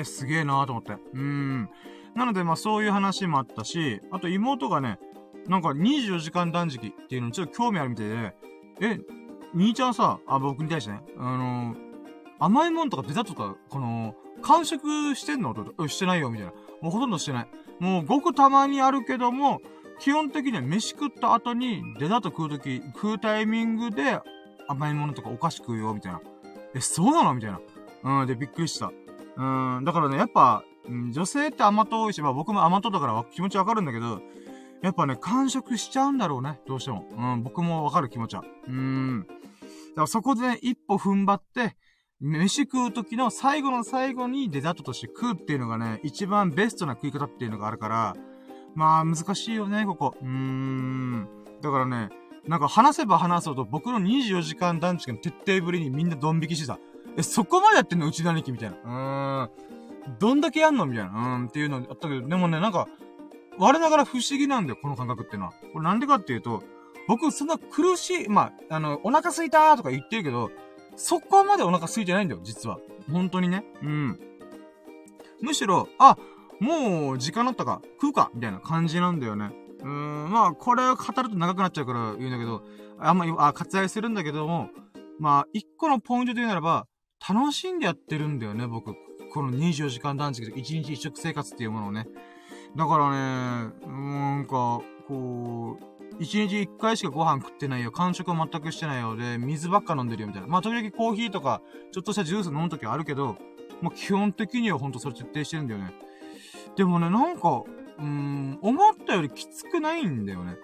[0.00, 0.92] え、すげえなーと思って。
[0.92, 1.70] うーん。
[2.14, 4.98] なので、まあそういう話もあったし、あと妹がね、
[5.48, 8.34] なんか24時間断食っていうのにちょっと興味あるみたいで、
[8.80, 9.00] え、
[9.54, 11.76] 兄ちゃんさ、あ、僕に対してね、あのー、
[12.38, 15.54] 甘いもんとかデザートとか、この、完食してんの？
[15.54, 16.52] としてないよ、みたいな。
[16.82, 17.48] もうほとんどしてない。
[17.78, 19.62] もうごくたまにあるけども、
[19.98, 24.20] 基本的には飯食った後にデザート食うとき、食うタイミングで
[24.68, 26.20] 甘いものとかお菓子食うよ、みたいな。
[26.74, 27.34] え、そうなの？
[27.34, 27.60] みたいな。
[28.20, 28.92] うん、で、びっくりした。
[29.36, 34.20] うん、だからね、やっぱ、うん、女性って甘党多いし、まあ僕も甘党だから気持ちわかるんだけど、
[34.82, 36.60] やっぱね、完食しちゃうんだろうね。
[36.66, 37.06] どうしても。
[37.16, 38.42] うん、僕もわかる気持ちは。
[38.66, 39.20] うん。
[39.20, 41.76] だからそこでね、一歩踏ん張って、
[42.22, 48.14] 飯食う時の最後の最後にデザートとして食うっていうのがね、一番ベストな食い方っていうのがあるから、
[48.76, 50.14] まあ難しいよね、ここ。
[50.22, 51.28] うーん。
[51.60, 52.10] だからね、
[52.46, 56.78] なんか話せば話そうと僕の24時間団地の徹底ぶりにみんなドン引きしてた。
[57.16, 58.06] え、そこまでやってんの？
[58.06, 59.48] うちの兄貴みたいな。
[59.48, 60.18] うーん。
[60.20, 60.86] どんだけやんの？
[60.86, 61.10] みたいな。
[61.10, 62.86] うーんっていうのあったけど、でもね、なんか、
[63.58, 65.52] 我ながら不思議なんだよ、この感覚っていうのは。
[65.72, 66.62] これなんでかっていうと、
[67.08, 70.52] 僕そんな苦しい、まあ、あの、お腹すいたーとか言ってるけど、
[70.96, 72.78] そこまでお腹空いてないんだよ、実は。
[73.10, 73.64] 本当にね。
[73.82, 74.20] うん。
[75.40, 76.16] むしろ、あ、
[76.60, 79.50] もう時間なったか、食うか、みたいな感じなんだよね。
[79.80, 82.62] うーん、まあ、これを語ると長くなっちゃうから言うんだけど、
[82.98, 84.70] あんまり、あ、割愛するんだけども、
[85.18, 86.86] まあ、一個のポイントで言うならば、
[87.28, 88.94] 楽しんでやってるんだよね、僕。
[89.32, 92.06] この24時間断食で1日一食生活っていうものをね。
[92.76, 95.84] だからね、なんか、こう、
[96.18, 97.92] 一日一回しかご飯食ってないよ。
[97.92, 99.16] 間食は全くしてないよ。
[99.16, 100.48] で、水ばっか飲んでるよ、みたいな。
[100.48, 103.36] まあ、時々コーヒーとか、ちょっとしたジュース飲むときはあるけど、
[103.80, 105.92] まあ、基本的にはほんとそれ徹底してるんだよね。
[106.76, 107.62] でもね、なんか、
[107.98, 110.56] うーん、思ったよりきつくないんだよね。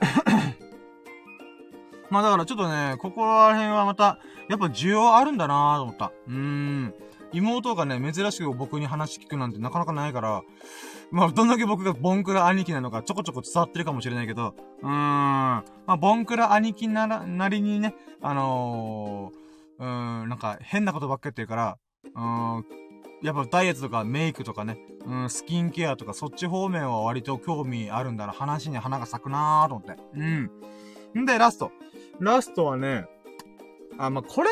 [2.10, 4.18] まあだからちょっとね、ここら辺はまた、
[4.48, 6.12] やっぱ需要あるんだなぁと思った。
[6.28, 6.94] うーん。
[7.32, 10.42] 妹がね、珍しく僕に話聞くなんてなかなかないから、
[11.10, 14.90] まあ、どんだけ僕がボンクラ兄貴なのかちょこちょこ伝わってるかもしれないけど、うーん。
[14.90, 22.64] まあ、ボンクラ兄貴なら、なりにね、あのー、うーん、なんか変なことばっかり言ってるから、うーん、
[23.22, 28.32] やっぱダイエットとかメイクとかね、うん、スキンケアとかそっち方面は割と興味あるんだな。
[28.32, 30.00] 話に花が咲くなーと思って。
[30.14, 31.22] うん。
[31.22, 31.72] んで、ラスト。
[32.20, 33.06] ラストはね、
[33.98, 34.50] あ、まあ、これ、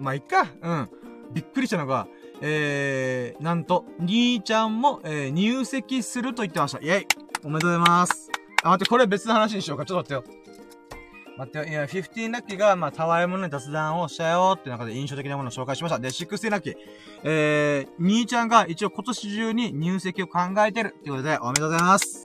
[0.00, 0.46] まあ、いっか。
[0.62, 0.88] うん。
[1.32, 2.06] びっくりしたのが、
[2.40, 6.78] えー、なんと、兄ちゃんも、えー、入籍すると言ってました。
[6.78, 7.06] イェイ
[7.44, 8.30] おめでとうございます。
[8.62, 9.84] あ、待って、これ別の話にしようか。
[9.84, 10.38] ちょっと待ってよ。
[11.38, 11.64] 待ってよ。
[11.64, 15.98] いや、15ラッキーが、まあ、たわいもない雑談をしたよって中で印象的なものを紹介しました。
[15.98, 16.74] で、16ラッキー。
[17.22, 22.22] えー、兄ちゃんが一応今年中に入籍を考えてるってことで、おめでとうございます。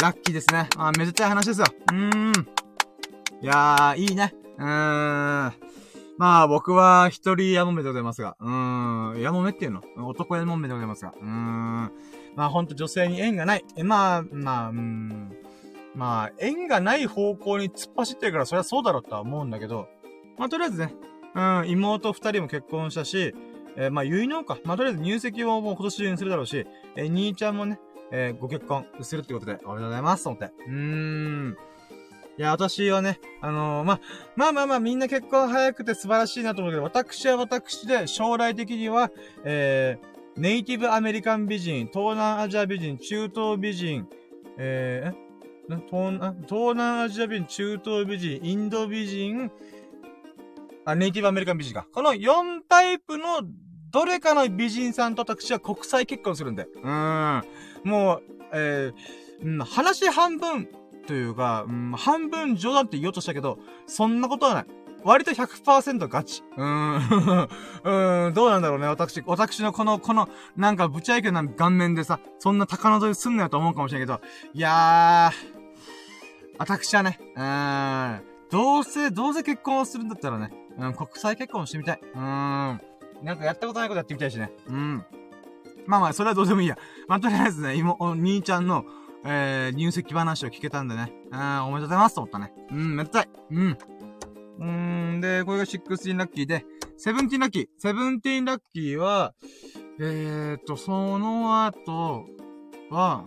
[0.00, 0.68] ラッキーですね。
[0.76, 1.66] あ、めでたい話ですよ。
[1.92, 2.32] うーん。
[3.42, 4.34] いやー、いいね。
[4.58, 5.52] うーん。
[6.20, 8.36] まあ、僕は一人やもめでございますが。
[8.40, 9.20] うーん。
[9.22, 9.80] やもめっていうの？
[10.06, 11.14] 男やもめでございますが。
[11.18, 11.90] うーん。
[12.36, 13.64] まあ、ほんと女性に縁がない。
[13.74, 15.32] え、まあ、まあ、うーん。
[15.94, 19.88] まあ、縁がない方向に突っ走ってるから、そりゃそうだろうとは思うんだけど、
[20.36, 20.94] まあ、とりあえずね、
[21.34, 23.34] うん、妹二人も結婚したし、
[23.78, 24.58] えー、まあ、結納か。
[24.66, 26.66] まあ、とりあえず入籍をもう今年中にするだろうし、
[26.96, 27.80] えー、兄ちゃんもね、
[28.12, 30.52] えー、ご結婚するってことで、おめでとうございます、と思って。
[30.68, 31.56] うーん。
[32.40, 34.00] いや、私はね、あのー、ま
[34.34, 39.10] まあまあまあみんな結婚早くて素晴らしいなと思うけど、私は私で将来的には、
[39.44, 44.08] えー、ネイティブアメリカン美人、東南アジア美人、中東美人、
[44.56, 49.50] えー、東東南アジア美人、中東美人、インド美人、
[50.86, 51.86] あ、ネイティブアメリカン美人か。
[51.92, 53.42] この4タイプの
[53.90, 56.62] どれかの美人さんと私は国際結婚するんで。
[56.62, 57.44] うーん。
[57.84, 58.22] もう、
[58.54, 60.70] えー、うん、話半分
[61.10, 63.58] というか、うん、半分冗談って言おうとしたけど、
[63.88, 64.66] そんなことはない。
[65.02, 66.44] 割と100%ガチ。
[66.56, 66.94] うーん。
[67.02, 68.86] うーん、どうなんだろうね。
[68.86, 74.20] 私、私のこの、この、なんか、ぶちゃいけな顔面でさ、そんな高望みすんなよと思うかもしれないけど、
[74.54, 75.60] いやー、
[76.58, 82.00] 私はね、うーん、どうせ、どうせ結婚をするんだったらね、うん、国際結婚してみたい。
[82.14, 82.80] うーん。
[83.24, 84.52] なんかやったことないことやってみたいしね。
[84.68, 85.04] うん。
[85.86, 86.78] まあまあ、それはどうでもいいや。
[87.08, 88.84] まあ、とりあえずね、今、お兄ちゃんの、
[89.24, 91.12] えー、入籍話を聞けたんでね。
[91.30, 92.52] あおめでとうございますと思ったね。
[92.70, 93.28] うん、めでたい。
[93.50, 93.78] うん。
[94.58, 94.66] うー
[95.16, 96.64] ん、で、これが16ラッキーで、
[97.04, 97.68] 17ラッキー。
[97.82, 99.34] 17ラッキーは、
[99.98, 102.26] えーと、その後
[102.90, 103.24] は、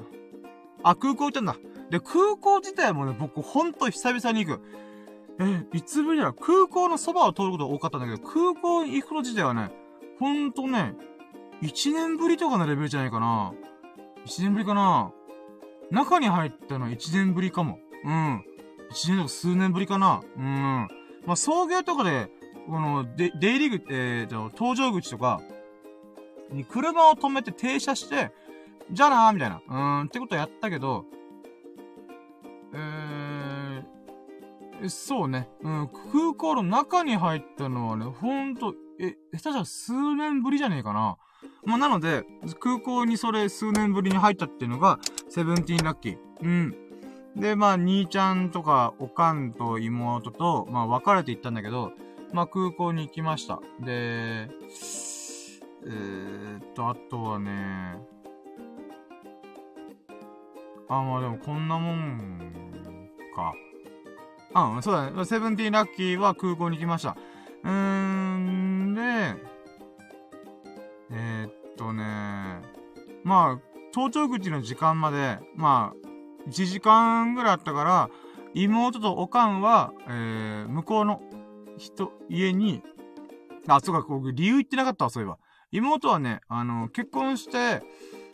[0.83, 1.55] あ、空港行ったんだ。
[1.89, 4.61] で、空港自体もね、僕ほんと久々に行く。
[5.39, 9.71] え、いつぶりだ空港のそばを通ることが多かったんだけど、空港行くの自体はね、
[10.19, 10.95] ほんとね、
[11.61, 13.53] 1年ぶりとかのレベルじゃないかな。
[14.25, 15.11] 1年ぶりかな。
[15.91, 17.79] 中に入ったのは1年ぶりかも。
[18.03, 18.43] うん。
[18.91, 20.21] 1年とか数年ぶりかな。
[20.37, 20.87] うん。
[21.25, 22.29] まあ、送迎とかで、
[22.67, 25.41] この、で、出入り口、えー、と、搭乗口とか、
[26.51, 28.31] に車を止めて停車して、
[28.91, 29.61] じゃあなーみたいな。
[29.67, 31.05] うん、ってことやったけど、
[32.73, 35.49] えー、そうね。
[35.61, 41.17] うん、空港の中に入ったのはね、ほんと、え、下手したら数年ぶりじゃねえかな。
[41.65, 42.25] まあ、なので、
[42.59, 46.17] 空港にそれ数年ぶりに入ったっていうのが、セブンティーンラッキー。
[46.41, 46.75] うん。
[47.35, 51.91] で、まあ、兄ちゃんとか、おかんと妹と、まあ、別れて行ったんだけど、
[52.31, 53.59] まあ、空港に行きました。
[53.79, 54.49] で、
[55.85, 57.97] えー、っと、あとはね、
[60.89, 63.53] あ、まあでもこんなもんか。
[64.53, 65.25] あ、そうだね。
[65.25, 67.17] セブンティーンラッキーは空港に来ました。
[67.63, 69.35] うーん、で、
[71.13, 72.03] えー、っとね、
[73.23, 73.61] まあ、
[73.93, 78.09] 登頂口の時間まで、まあ、1時間ぐらいあったから、
[78.53, 81.21] 妹とおかんは、えー、向こうの
[81.77, 82.83] 人、家に、
[83.67, 85.37] あ、そうか、こう、理由言ってなかったわ、そういえば。
[85.71, 87.81] 妹はね、あの、結婚して、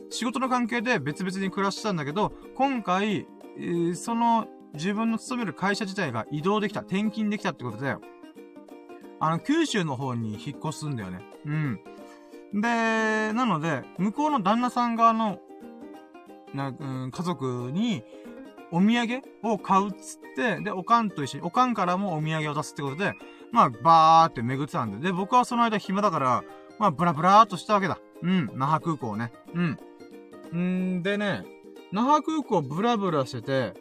[0.09, 3.27] 仕事の関係で別々に暮らしてたんだけど、今回、
[3.57, 7.95] えー、その自分の勤める会社自体が移動できた、転勤できたってことで、
[9.19, 11.21] あの、九州の方に引っ越すんだよね。
[11.45, 11.79] うん。
[12.53, 15.39] で、なので、向こうの旦那さん側の、
[16.53, 18.03] な、うん、家族に、
[18.71, 23.13] お土産を買うっつって、で、おかんと一緒に、おかんからもお土産を出すってことで、
[23.51, 26.43] まあ、バーって巡ってたんで、で、僕はその間暇だから、
[26.77, 27.99] まあ、ブラブラーっとしたわけだ。
[28.21, 29.31] うん、那覇空港ね。
[29.53, 30.97] うん。
[30.97, 31.45] んでね、
[31.91, 33.73] 那覇空港ブラブラしてて、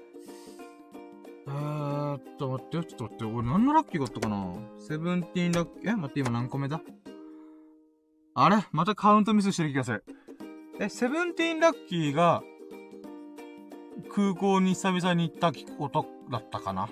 [1.46, 4.54] えーっと、待ってよ、ちょっと待って、俺何のラッキーがあったかな？
[4.78, 6.80] セブンティーンラッキー、え待って、今何個目だ？
[8.40, 8.64] あれ？
[8.70, 10.04] またカウントミスしてる気がする。
[10.78, 12.42] え、セブンティーンラッキーが、
[14.14, 16.88] 空港に久々に行ったことだったかな？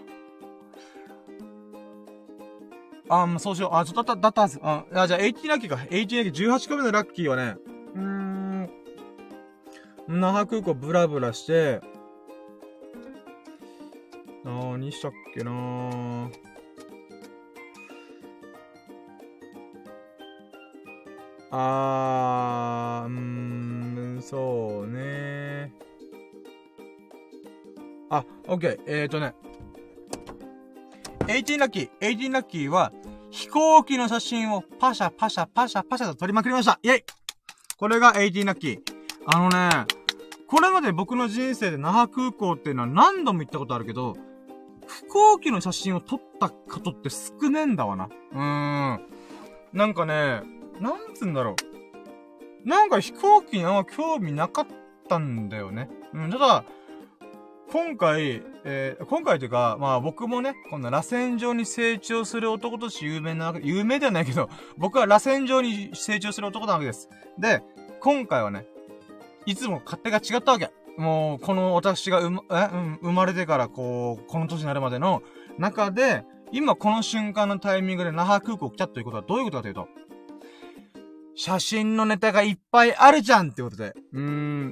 [3.08, 3.76] あ、まあ、そうしよう。
[3.76, 4.58] あ、ちょっとだった、だったはず。
[4.60, 5.76] あ、じゃあ、18ラッキーか。
[5.76, 7.56] 18ラッキー、18個目のラッキーはね、
[7.94, 8.70] うーん、
[10.08, 11.80] 那覇空港ブラブラして、
[14.44, 16.45] なにしたっけなー
[21.50, 25.72] あー、うーん、そうね
[28.10, 28.80] あ、オッケー。
[28.86, 29.34] えーとね。
[31.26, 31.90] 18ラッキー。
[32.00, 32.92] 18ラッキーは、
[33.30, 36.78] 飛行機の写真をパシャパシャパシャパシャと撮りまくりました。
[36.82, 37.04] イェイ
[37.76, 38.80] これが18ラッキー。
[39.26, 39.86] あのね、
[40.46, 44.16] これまで僕の人生で那覇空港っていうのは何度も行ったことあるけど、
[44.88, 48.08] 飛行機の写真を撮ったことって少ねえんだわな。
[48.32, 49.00] うーん。
[49.72, 50.42] なんかね、
[50.80, 51.56] なんつうんだろ
[52.64, 52.68] う。
[52.68, 54.66] なんか飛行機にあんま興味なかっ
[55.08, 55.88] たんだよね。
[56.12, 56.64] うん、ただ、
[57.70, 64.48] 今回、えー、今回というか、まあ僕もね、この螺旋状に成長する男として有名な、有名ではないけど、
[64.78, 67.08] 僕は螺旋状に成長する男なわけです。
[67.38, 67.62] で、
[68.00, 68.66] 今回はね、
[69.46, 70.70] いつも勝手が違ったわけ。
[70.96, 75.22] もう、この私が生ま、え、うん、生まれてからこう、この年になるまでの
[75.58, 79.88] 中で、今この瞬間のタイミングで那覇空港来たということはどういうことかというと、
[81.38, 83.94] 写真のネタがいっぱいあるじゃんってことで。
[84.12, 84.20] うー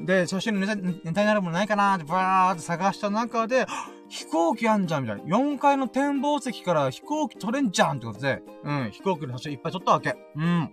[0.00, 0.06] ん。
[0.06, 3.66] で、写真のネタ、ネタになるものないかなーってバーって探した中で、
[4.08, 5.24] 飛行機あんじゃんみたいな。
[5.24, 10.16] 4階の展望席から飛行機撮れんじゃんってことで、うん、飛行機の写真いっぱい撮ったわけ。
[10.36, 10.70] うん。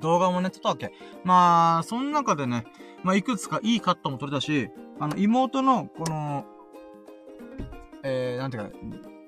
[0.00, 0.92] 動画もね、撮ったわけ。
[1.24, 2.64] まあ、その中でね、
[3.02, 6.44] まあ、いくつかいいカットも撮れたし、あの、妹の、この、
[8.04, 8.70] えー、なんていうか、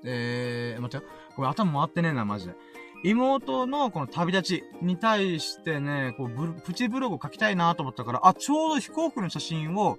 [0.05, 1.11] えー、待ってよ。
[1.35, 2.55] これ頭回ってねえな、マジで。
[3.03, 9.97] 妹のこの旅立ちに対してね、こう、プチブログを書きたいなと思ったから、あ、ちょうど飛行機の写真を、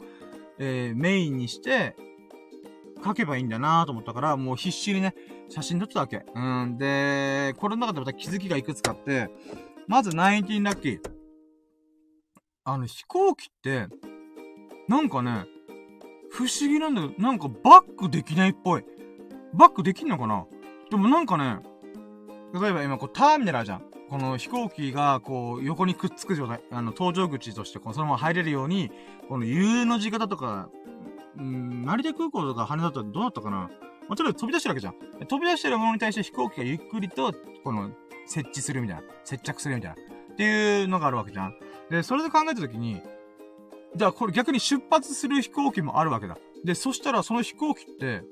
[0.58, 1.94] えー、メインにして、
[3.04, 5.14] 書けばいいんだなと思ったから、もう必死にね、
[5.48, 6.24] 写真撮ってたわけ。
[6.34, 6.78] うん。
[6.78, 9.28] で、これの中でまた気づきがいくつかあって、
[9.86, 11.00] まず、ナインティンラッキー。
[12.64, 13.86] あの、飛行機って、
[14.88, 15.44] なんかね、
[16.30, 18.84] 不思議なんだけど、なんかバックできないっぽい。
[19.54, 20.44] バックできんのかな？
[20.90, 21.58] でもなんかね、
[22.60, 23.82] 例えば今こうターミナルあるじゃん。
[24.08, 28.90] この飛行機がこう横にくっつく状態、あの搭乗口としてこうそのまま入れるように、
[29.28, 30.68] この U の字型とか、
[31.38, 33.68] うん、成田空港とか羽田とかどうだったかな
[34.08, 35.26] まあ、とりあえず飛び出してるわけじゃん。
[35.26, 37.32] 飛び出してるものに対して飛行機がゆっくりと、
[37.64, 37.90] この、
[38.26, 39.02] 設置するみたいな。
[39.24, 39.96] 接着するみたいな。
[39.96, 41.54] っていうのがあるわけじゃん。
[41.90, 43.00] で、それで考えたときに、
[43.94, 46.38] じゃあこれ逆に出発する飛行機もあるわけだ。
[46.64, 48.22] で、そしたらその飛行機って、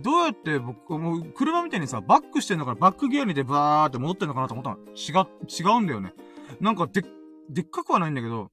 [0.00, 4.78] どうやって僕、もう、車みたいにさ、バックしてんのからバックギアにでバーって戻ってんのかなと思ったの。
[4.94, 6.14] 違、違うんだよね。
[6.60, 7.02] なんかで、
[7.50, 8.50] でっかくはないんだけど、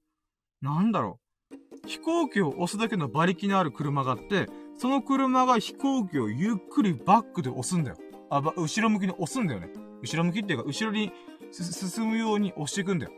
[0.61, 1.19] なんだろ
[1.51, 1.87] う。
[1.87, 7.97] 飛行機を押すだけの馬力のある車があって、その車が飛行機をゆっくりバックで押すんだよ。
[8.29, 9.69] あ、ば、後ろ向きに押すんだよね。
[10.01, 11.11] 後ろ向きっていうか、後ろに
[11.51, 13.11] 進むように押していくんだよ。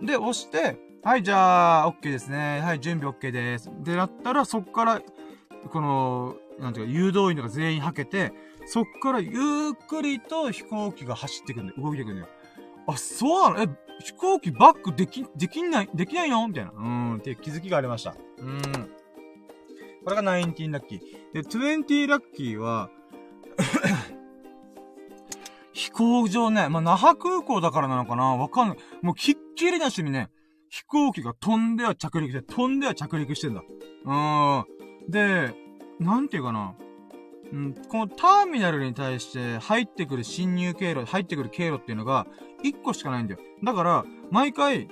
[0.00, 0.06] うん。
[0.06, 2.60] で、押して、はい、じゃあ、OK ですね。
[2.60, 3.70] はい、準備 OK です。
[3.82, 5.02] で、なったら、そっから、
[5.70, 8.32] この、なんていうか、誘導員とか全員はけて、
[8.66, 9.32] そっからゆっ
[9.86, 11.82] くりと飛行機が走ってくんだよ。
[11.82, 12.28] 動いてくんだよ。
[12.86, 13.72] あ、そうなの？
[13.72, 16.46] え、飛行機バックでき、できない、できないの？
[16.48, 16.72] みたいな。
[16.72, 18.16] うん、っていう気づきがありました。
[18.38, 18.62] うん。
[20.04, 21.00] これが19ラッキー。
[21.34, 22.90] で、20ラッキーは
[25.72, 28.36] 飛行場ね、まあ、那覇空港だからなのかな？
[28.36, 28.78] わかんない。
[29.02, 30.30] もうきっきりなしにね、
[30.70, 33.62] 飛行機が飛んでは着陸して、飛んでは着陸してんだ。
[34.04, 34.64] うん。
[35.10, 35.54] で、
[35.98, 36.74] なんていうかな。
[37.52, 42.26] うん、このターミナルに対して入ってくる侵入経路、入ってくる経路っていうのが、
[42.62, 43.40] 1個しかないんだよ。
[43.64, 44.88] だから、毎回、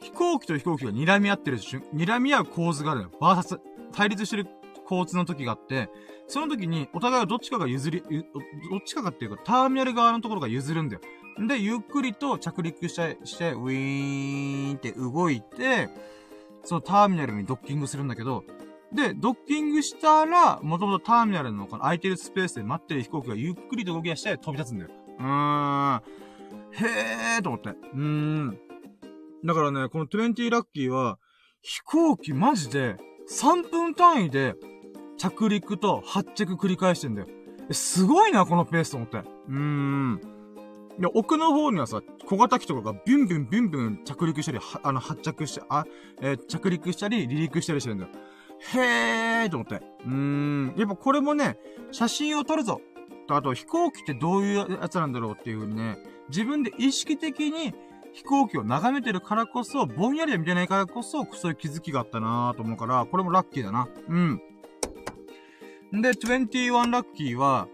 [0.00, 3.12] 飛行機と飛行機が睨み合ってる瞬、睨み合う構図があるのよ。
[3.20, 3.60] バーサス、
[3.92, 4.46] 対立してる
[4.82, 5.88] 交通の時があって、
[6.26, 11.00] その時にお互いはどっちかが譲り、どっちかがっていうか、ターミナル側のところが譲るんだよ。
[11.46, 15.88] で、ゆっくりと着陸して、して、ウィーンって動いて、
[16.64, 18.44] そのターミナルにドッキングするんだけど、
[18.94, 24.90] で、ドッキングしたら、もともとターミナルのこの空いてるスペースで待ってる飛行機がゆっくりと動き出して飛び立つんだよ。
[25.18, 26.02] うーん。
[26.72, 27.70] へーと思って。
[27.70, 28.58] うーん。
[29.44, 31.18] だからね、この20ラッキーは、
[31.60, 32.96] 飛行機マジで
[33.28, 34.54] 3分単位で
[35.16, 37.28] 着陸と発着繰り返してんだよ。
[37.70, 39.18] すごいな、このペースと思って。
[39.18, 40.20] うーん。
[40.98, 45.84] で、奥の方にはさ、小型機とかがビュンビュンビュンビュン着陸したり、あの、発着して、あ、
[46.20, 48.10] えー、着陸したり、離陸したりしてるんだよ。
[48.72, 49.76] へーと思って。
[49.76, 50.74] うーん。
[50.76, 51.58] やっぱこれもね、
[51.92, 52.80] 写真を撮るぞ。
[53.26, 55.98] と、あと飛行機ってどういうやつなんだろうっていう風にね、
[56.28, 57.74] 自分で意識的に
[58.12, 63.88] 飛行機を眺めてるからこそ、ぼんやりは見てないからこそ、そういう気づきがあったなーと思うから、これもラッキーだな。
[64.08, 64.40] うん。
[65.92, 67.68] で、21ラッキーは、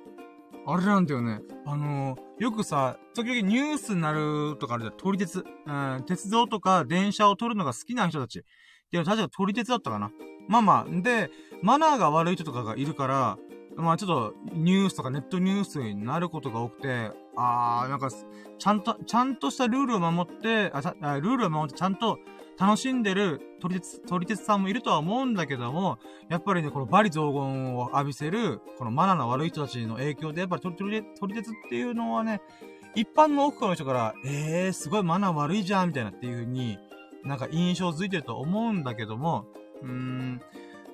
[0.67, 1.41] あれなんだよね。
[1.67, 4.97] あのー、よくさ、時々ニュースになるとかあるじゃん。
[4.97, 5.45] 撮り鉄。
[5.67, 8.37] うん、鉄道とか電車を撮るのが好きな人たち。
[8.37, 8.43] い
[8.97, 10.11] や、確か撮り鉄だったかな。
[10.51, 11.31] まあまあ、で、
[11.63, 13.39] マナーが悪い人とかがいるから、
[13.77, 20.81] まあちょっとニュースとかネットニュースになることが多くて、あー、なんか、ちゃんと、ちゃんとしたルールを守って、あ、
[21.21, 22.19] ルールを守ってちゃんと
[22.59, 25.99] 楽しんでる撮り鉄、撮り鉄さんもいるとは思うんだけども、
[26.29, 32.43] やっぱりね、このバリ雑言を浴びせる、このマナーの悪い人たちの影響で、やっぱり撮り撮り鉄っていうのはね、
[32.97, 36.77] 一般の奥の人から、えー、すごいマナー悪いじゃん、みたいなっていう風に、
[37.23, 39.47] なんか印象づいてると思うんだけども、
[39.83, 40.41] うーん。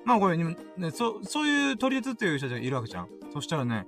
[0.05, 0.55] まあこれ、ね、
[0.91, 3.09] そ、そういう鳥鉄っていう人たちがいるわけじゃん。
[3.33, 3.85] そしたらね、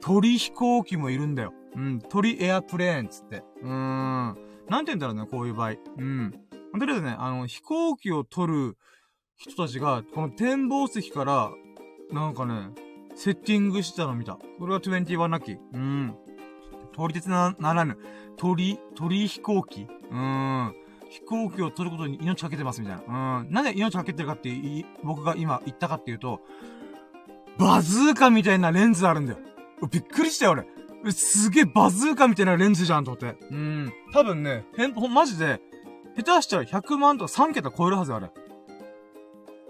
[0.00, 1.52] 鳥飛行機もいるんだよ。
[1.74, 3.42] うん、鳥エアプレーンつって。
[3.62, 4.36] うーん。
[4.68, 5.70] なんて言うんだろうね、こういう場合。
[5.98, 6.32] うん。
[6.78, 8.76] とりあえずね、あの、飛行機を撮る
[9.36, 11.50] 人たちが、この展望席から、
[12.12, 12.70] なんかね、
[13.14, 14.34] セッティングしてたの見た。
[14.34, 15.58] これが21ラッキー。
[15.72, 16.16] うん。
[16.94, 17.98] 通り鉄な、ならぬ。
[18.36, 20.74] 鳥、鳥飛行機うーん。
[21.08, 23.40] 飛行機を取ることに命かけてますみたいな。
[23.40, 23.50] うん。
[23.50, 24.50] なんで命かけてるかって
[25.02, 26.40] 僕が今言ったかっていうと、
[27.58, 29.38] バズーカみたいなレンズあるんだよ。
[29.90, 31.12] びっくりしたよ、俺。
[31.12, 33.36] すげえバズーカみたいなレンズじゃんと思って。
[33.50, 33.92] うん。
[34.12, 35.60] 多分ね、へん、ほ、マジで、
[36.16, 38.30] 下手したら100万とか3桁超えるはずあれ。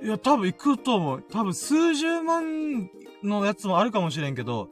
[0.02, 1.22] いや、多分行くと思う。
[1.22, 2.90] 多分数十万
[3.22, 4.68] のやつもあるかもしれんけど、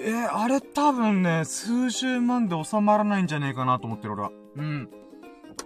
[0.00, 4.32] えー、あれ多分ね、数十万で収まらないんじゃねえかなと思ってる俺は。
[4.56, 4.90] うん。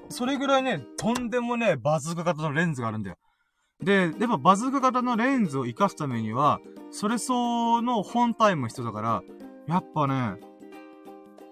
[0.09, 3.17] それぐらいね、とんでもね、バズーカ型のレンズがあるんだよ。
[3.83, 6.61] で、やっぱバズーカ型のレンズを活かすためには、
[6.91, 9.23] それ相応の本体も必要だから、
[9.67, 10.37] やっぱね、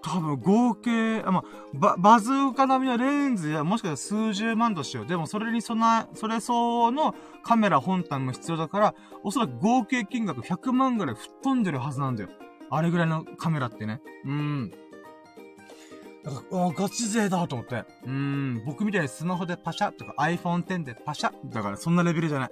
[0.01, 5.05] 多分合計、あ、まバ、バズーカ並みのレンズや、もしかしたら数十万としよう。
[5.05, 7.13] でもそれにそんな、それ相応の
[7.43, 12.29] カメラ本体も必要だから、おそらく合計金額100万ぐらい吹っ飛んでるはずなんだよ。
[12.69, 14.01] あれぐらいのカメラってね。
[14.25, 14.71] うん。
[16.27, 17.85] だから、あ、ガチ勢だと思って。
[18.05, 22.49] うん、僕みたいにスマホでパシャとか iPhone X でパシャだからそんなレベルじゃない。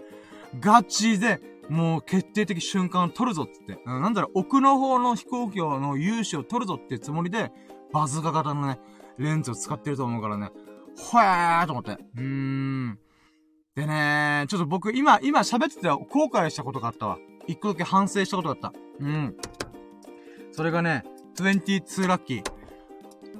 [0.59, 3.81] ガチで、もう決定的瞬間を取るぞってって。
[3.85, 7.51] うん、なんだろう、奥の方の飛行機の勇姿を取るぞってつもりで、
[7.91, 8.79] バズーカ型のね、
[9.17, 10.51] レンズを使ってると思うからね。
[10.97, 11.91] ほえーと思って。
[11.91, 12.99] うーん。
[13.75, 17.17] でねちょっと僕今、今喋ってて後悔したことがあったわ。
[17.47, 18.73] 一個だけ反省したことがあった。
[18.99, 19.35] うん。
[20.51, 21.03] それがね、
[21.35, 22.54] 22ラッキー。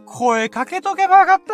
[0.05, 1.53] 声かけとけばよかった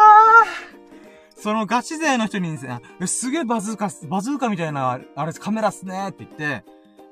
[1.42, 6.64] そのガチ勢の人にですね、すげえバズーカ、バズーカみたいな、あれカメラっすねって言って、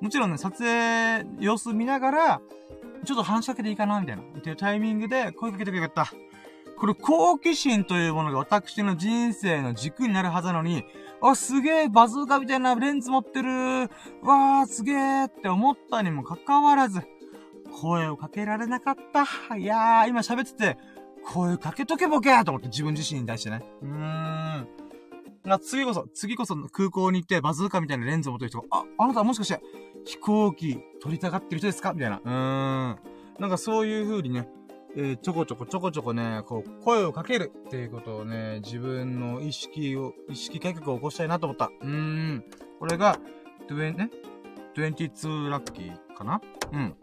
[0.01, 2.41] もちろんね、撮影様子見ながら、
[3.05, 4.21] ちょっと話しかけていいかなみたいな。
[4.21, 6.13] っていうタイミングで声かけてよかった。
[6.77, 10.83] これ、好奇心というものが私の人生の軸になるはずなのに、
[11.21, 13.49] あ、すげえ、バズーカみたいなレンズ持ってる。
[14.21, 17.01] わー、すげえって思ったにもかかわらず、
[17.81, 19.57] 声をかけられなかった。
[19.57, 20.77] いやー、今喋ってて、
[21.32, 23.61] 声かけとけボケと思って自分自身に対してね。
[23.84, 24.67] うーん。
[25.43, 29.61] な、次こそ、次こそ空港に行ってバズーカみたいなレンズを持ってる人が、あ、あなたもしかして
[30.05, 31.93] 飛行機撮りたがってる人ですか？
[31.93, 32.17] みたいな。
[32.17, 32.99] うーん。
[33.39, 34.49] なんかそういう風にね、
[34.95, 41.69] えー、ちょこちょこちょこちょこね、こう、声をかけるっていうことをね、自分の意識を、意識改革を起こしたいなと思った。
[41.82, 42.43] うーん。
[42.80, 43.19] これが、
[43.69, 44.09] 20ね、
[44.75, 46.41] 22ラッキーかな？
[46.73, 46.95] うん。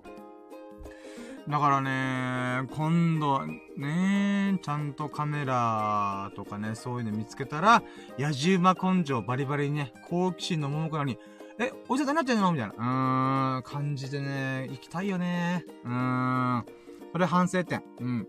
[1.48, 7.84] だからね、今度はね、ちゃんとカメラとかね、そういうの見つけたら、
[8.18, 11.18] 野じ馬根性バリバリにね、好奇心の桃からに、
[11.58, 12.52] え、おじさん何なってんの？
[12.52, 12.74] みたいな。
[12.74, 15.64] うーん、感じでね、行きたいよね。
[15.84, 15.90] うー
[16.58, 16.66] ん。
[17.12, 17.82] それ反省点。
[18.00, 18.28] うん。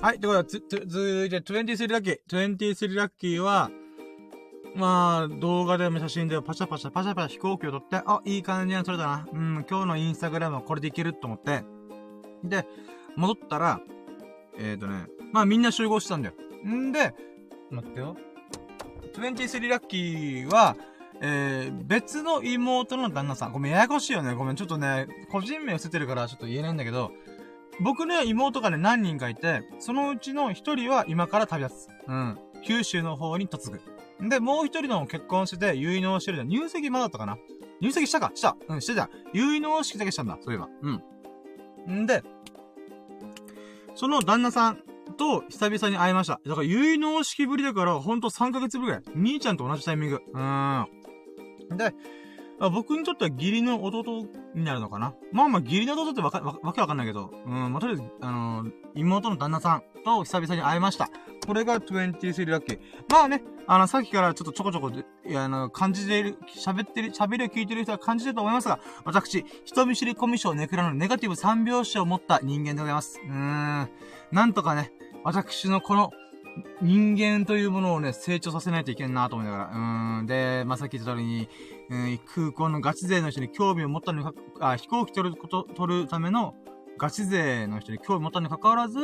[0.00, 2.20] はい、ということで、つつ、続いて23ラッキー。
[2.28, 3.70] 23ラッキーは、
[4.74, 9.28] まあ、動画でも写真でもパシャパシャパシャパシャ飛行機を撮って、あ、いい感じに撮れたな。
[9.32, 11.64] うん、今日のインスタグラムはこれでいけると思って。
[12.44, 12.66] で、
[13.16, 13.80] 戻ったら、
[14.58, 16.34] えっ、ー、とね、まあみんな集合したんだよ。
[16.68, 17.14] んで、
[17.70, 18.16] 待ってよ。
[19.14, 20.76] 23ラッキーは、
[21.20, 23.52] えー、別の妹の旦那さん。
[23.52, 24.34] ごめん、ややこしいよね。
[24.34, 27.12] ごめん、ちょっとね、個人名を捨ててるからちょっと言えないんだけど、
[27.82, 31.88] 僕ね、妹がね、何人かいて、そのうちの一人は今から旅立つ。
[32.06, 32.38] うん。
[32.62, 33.99] 九州の方に嫁ぐ。
[34.28, 36.48] で、もう一人の結婚してて、結納してるじゃん。
[36.48, 37.38] 入籍まだったかな？
[37.80, 38.32] 入籍したか？
[38.34, 38.56] した。
[38.68, 39.08] うん、してた。
[39.32, 40.38] 結納式だけしたんだ。
[40.40, 40.68] そういえば。
[40.82, 42.02] うん。
[42.02, 42.22] んで、
[43.94, 44.82] その旦那さん
[45.16, 46.40] と久々に会いました。
[46.44, 49.02] だから結納式ぶりだから、ほんと3ヶ月ぶりぐらい。
[49.14, 50.22] 兄ちゃんと同じタイミング。
[50.32, 50.82] うー
[51.74, 51.76] ん。
[51.76, 51.94] で、
[52.68, 55.14] 僕にとっては義理の弟になるのかな？
[55.32, 61.08] まあまあ義理の弟ってわか、わ、けわかんないけど、うん、まあとりあえず、あのー、妹の旦那さんと久々に会いました。
[61.46, 62.80] これが23ラッキー。
[63.08, 73.20] まあね、あの、さっきからちょっとちょこちょこ、いや、あの、感じている、喋ってる、喋りを聞いてる人は感じてると思いますが、私、人見知りコミュ障ネクラのネガティブ3拍子を持った人間でございます。
[73.24, 73.88] うーん。
[74.32, 74.92] なんとかね、
[75.24, 76.12] 私のこの、
[76.82, 79.64] 人間というものをね、成長させないといけんなと思いながら。
[79.66, 80.26] うーん。
[80.26, 81.48] で、まあ、さっき言った通りに、
[81.90, 86.54] えー、空港のガチ勢の人に興味を持ったのにか、あ、飛行機取ること、取るための
[86.98, 88.98] ガチ勢の人に興味を持ったにかかわらず、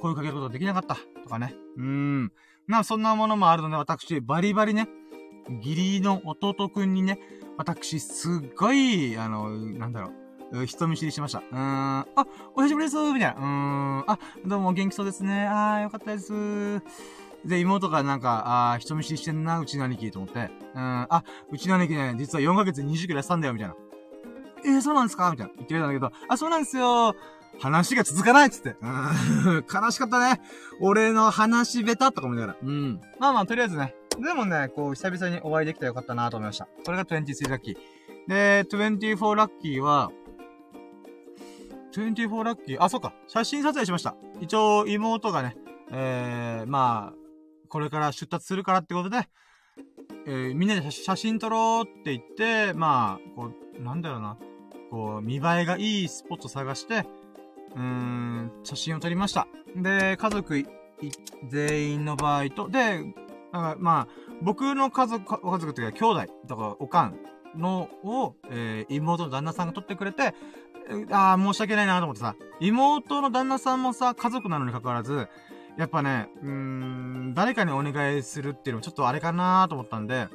[0.00, 0.96] 声かけることができなかった。
[1.22, 1.54] とかね。
[1.76, 2.32] うん。
[2.66, 4.88] まあ、そんなものもあるので、私、バリバリね、
[5.62, 7.18] 義理の弟くんにね、
[7.58, 10.10] 私、すっごい、あの、なんだろ
[10.52, 11.40] う、人見知りしました。
[11.40, 11.58] うーん。
[11.58, 12.06] あ、
[12.54, 13.34] お久しぶりですみたいな。
[13.34, 14.10] うーん。
[14.10, 15.46] あ、どうも元気そうですね。
[15.46, 16.32] あー、よかったです。
[17.44, 20.50] で、妹がなんか、あー、人見知りしてんな、うちの兄貴と思って。
[20.74, 21.06] うん。
[21.08, 23.74] あ、うちの兄貴ね、実は4ヶ月20くらいしたんだよ、みたいな。
[24.64, 25.30] えー、そうなんですか？
[25.30, 25.52] みたいな。
[25.56, 27.14] 言ってくれたんだけど、あ、そうなんですよ。
[27.60, 28.76] 話が続かないっつって。
[28.80, 30.40] うん、 悲しかったね。
[30.80, 32.58] 俺の話ベタとか思いながら。
[32.62, 33.00] うん。
[33.20, 33.94] まあまあ、とりあえずね。
[34.18, 36.66] でもね、こう、久々にお会いできたらよかったなと思いました。
[36.84, 37.76] これが23ラッキー。
[38.28, 40.10] で、24ラッキーは、
[41.92, 43.12] 24ラッキー、あ、そっか。
[43.28, 44.16] 写真撮影しました。
[44.40, 45.56] 一応、妹がね、
[45.90, 47.23] えー、まあ、
[47.74, 49.28] これから出立するからってことで、
[50.28, 54.38] えー、みんなで写真撮ろうって言って、まあ、こう、なんだろうな。
[54.92, 57.04] こう、見栄えがいいスポット探して、
[57.74, 59.48] うーん、写真を撮りました。
[59.74, 60.64] で、家族
[61.48, 63.12] 全員の場合と、で、
[63.50, 64.08] まあ、
[64.40, 67.18] 僕の家族、お家族っていうか兄弟、だかおかん
[67.56, 70.32] のを、えー、妹の旦那さんが撮ってくれて、
[71.10, 75.28] ああ、申し訳ないなと思ってさ、妹の旦那さんもさ、家族なのに関わらず、
[75.76, 80.28] やっぱね、うーん、誰かにお願いするっていうのもちょっとあれかなと思ったんで、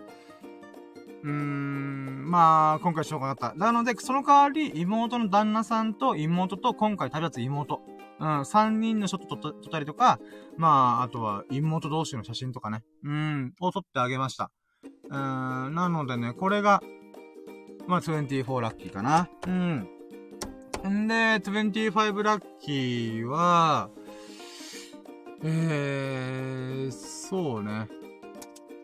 [1.23, 3.57] うーん、まあ、今回しょうがなかった。
[3.57, 7.81] なので、その代わり、妹の旦那さんと妹と今回旅立つ妹。
[8.19, 10.19] うん、三人のショット撮ったりとか、
[10.57, 14.51] まあ、あとは妹同士の写真とかね、うん、を撮ってあげました。
[15.05, 16.81] うん、なのでね、これが、
[17.87, 19.29] まあ、24ラッキーかな。
[19.47, 19.87] うん。
[20.87, 23.89] んで、25ラッキーは、
[25.43, 27.87] えー、そうね。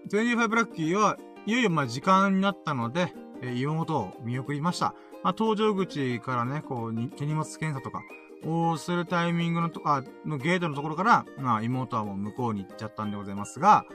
[0.10, 4.96] 25ラッキーは、いよいよまあ時間になったので、えー、妹を見送りました。
[5.24, 8.04] まあ、搭乗口からね、こう、手荷物検査とか、
[8.48, 13.86] をするタイミングのとか、のゲートのところから、まあ、妹はもう向こうに行っちゃったんでございますが、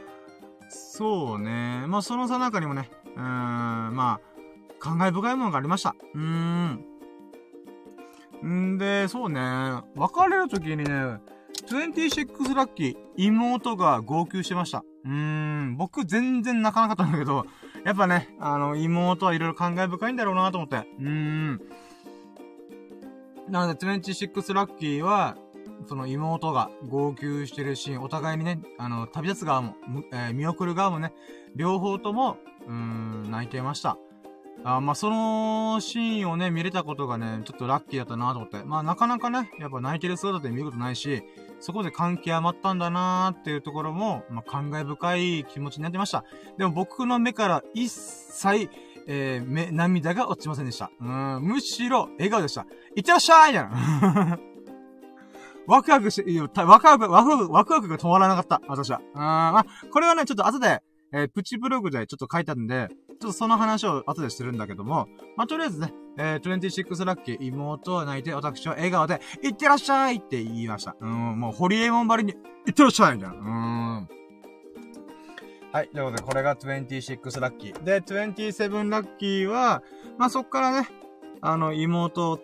[0.68, 1.84] そうね。
[1.86, 3.24] まあ、そのさなかにもね、うーん、
[3.94, 4.20] まあ、
[4.78, 5.94] 感慨深いものがありました。
[6.14, 6.84] うーん。
[8.44, 9.40] んで、そうね、
[9.94, 11.20] 別れるときにね、
[11.70, 14.84] 26ラッキー、妹が号泣してました。
[15.04, 17.46] うーん、僕全然泣かなかったんだけど、
[17.84, 20.76] やっぱね、あの、妹はいろいろ感慨深いんだろうなと思って。
[20.98, 21.60] うーん。
[23.48, 25.36] なので、26ラッキーは、
[25.86, 29.76] その妹が号泣してるシーン、お互いにね、あの、旅立つ側も、
[30.12, 31.12] えー、見送る側もね、
[31.54, 33.96] 両方とも、うーん、泣いてました。
[34.62, 38.62] あまあ、そのシーンをね、見れたことがね、ちょっとラッキーだったなと思って。
[38.64, 41.22] まあ、なかなかね、やっぱ泣いてる姿で見ることないし、
[41.60, 46.24] そこで関係余ったんだなーっていうところも、まあ、感慨深い気持ちになってました。
[46.58, 48.70] でも僕の目から一切、
[49.06, 50.90] えー、目、涙が落ちませんでした。
[51.00, 52.66] うん、むしろ、笑顔でした。
[52.96, 54.38] いってらっしゃいみたいな。
[55.66, 59.00] ワクワクして、いいよ、ワクワク、ワクワク、ワクワクが止まらなかった、私は。
[59.14, 60.82] うん、まあ、これはね、ちょっと後で、
[61.12, 62.88] えー、プチブログでちょっと書いてあるんで、
[63.20, 65.06] ちょっとその話を後でしてるんだけども、
[65.36, 70.96] まあ、とりあえずね、えー、26ラッキー、妹は泣いて、私は笑顔で、いってらっしゃいって言いました。
[70.98, 72.32] うん、もう、ホリエモンばりに、
[72.66, 73.36] いってらっしゃいみたいな。
[73.36, 74.08] うん。
[75.70, 75.88] はい。
[75.88, 77.84] ということで、これが26ラッキー。
[77.84, 79.82] で、27ラッキーは、
[80.16, 80.88] まあ、そっからね、
[81.42, 82.40] あの、妹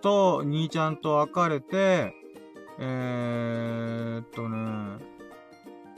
[0.00, 2.14] と兄ちゃんと別れて、
[2.78, 5.04] えーっとね、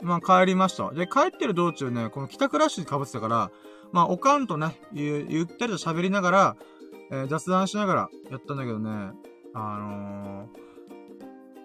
[0.01, 0.91] まあ、帰りました。
[0.91, 3.51] で、帰ってる道中ね、この帰宅ラッシュ被ってたから、
[3.91, 6.55] まあ、おかんとね、ゆゆったりと喋りながら、
[7.11, 9.11] えー、雑談しながらやったんだけどね、
[9.53, 10.47] あのー、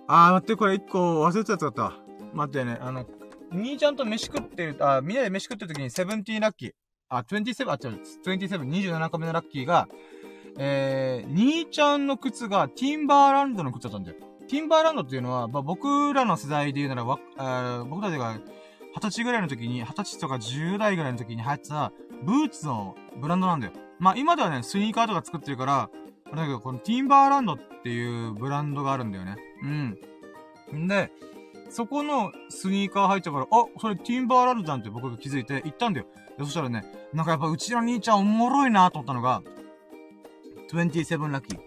[0.07, 1.93] あー、待って、これ一個忘れてたやつだった。
[2.33, 3.07] 待ってね、あの、
[3.51, 6.73] 兄ちゃんと飯食ってる、あ、みんなで飯食ってる時にセブンティーラッキー、
[7.09, 9.89] あ、27、あ、違う、27、27個目のラッキーが、
[10.59, 14.17] えー、兄ちゃんの靴がティンバーランドの靴だったんだよ。
[14.49, 18.39] ティンバーランドっていうのは、まあ、僕らの世代で言うなら、わ、あ僕たちが
[18.95, 21.93] 二十歳ぐらいの時に、二十歳とか十代ぐらいの時に流行ってた、
[22.23, 23.73] ブーツのブランドなんだよ。
[23.99, 25.91] まあ、今ではね、スニーカーとか作ってるから、
[26.27, 29.37] あれだけど、このティンバーランドっていうブランドがあるんだよね。
[29.63, 29.99] うん。
[30.85, 31.11] んで、
[31.71, 36.07] そこのスニーカー入っちゃうから、あ、それティンバーランドじゃんって僕が気づいて行ったんだよ。
[36.39, 39.43] そしたらね、なんかやっぱうちの兄ちゃんおもろいなと思ったのが、
[40.71, 41.61] 27ラッキー。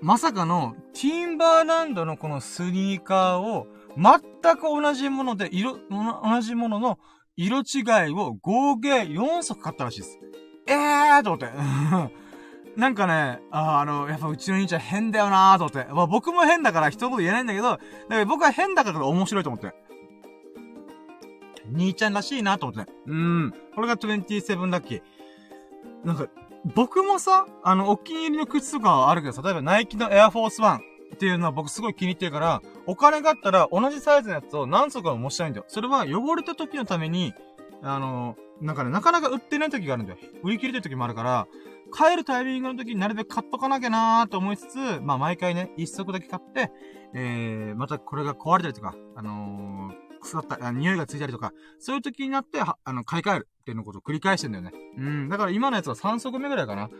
[0.00, 3.66] まさかの、ティンバーランドのこのスニーカーを、
[3.96, 6.98] 全く同じもので、色、同じものの
[7.36, 10.18] 色違いを合計4足買ったらしいです。
[10.66, 11.50] えーと思って。
[12.76, 15.92] なんかね、ああの、やっぱうちの兄ちゃん変だよなーと思って。
[15.92, 19.74] まあ僕も変だから一言言えないんだけど、だから僕は変だから面白いと思って。
[21.72, 22.92] 兄ちゃんらしいなと思って。
[23.06, 23.54] うん。
[23.74, 25.02] これが27ラッキー。
[26.04, 26.26] なんか、
[26.74, 30.80] 僕もさ、あの、お気に入りの靴とかはあるけどさ、例えばナイキのエアフォースワン
[31.14, 35.64] っていうのは僕すごい気に入ってるから、お金があったら同じサイズのやつを何足も持ちたいんだよ。
[35.68, 37.32] それは汚れた時のために、
[37.82, 40.18] あの、なんかね、なかなか売ってない時があるんだよ。
[40.42, 41.46] 売り切れてる時もあるから、
[41.92, 46.70] 帰るタイミングの時になるべく買っとかなきゃなーと思いつつ、まあ毎回ね、一足だけ買って、
[47.14, 54.72] えー、またこれが壊れたりとか、あのー、腐った、匂いがついたりとか、そういう時になって、あの、買い替えるっていうのことを繰り返してんだよね。
[54.98, 55.28] うん。
[55.28, 56.90] だから今のやつは3足目ぐらいかな。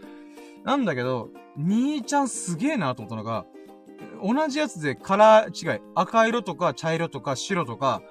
[0.65, 3.47] なんだけど、兄ちゃんすげえなと思ったのが、
[4.23, 5.81] 同じやつでカラー違い。
[5.95, 8.03] 赤色とか茶色とか白とか、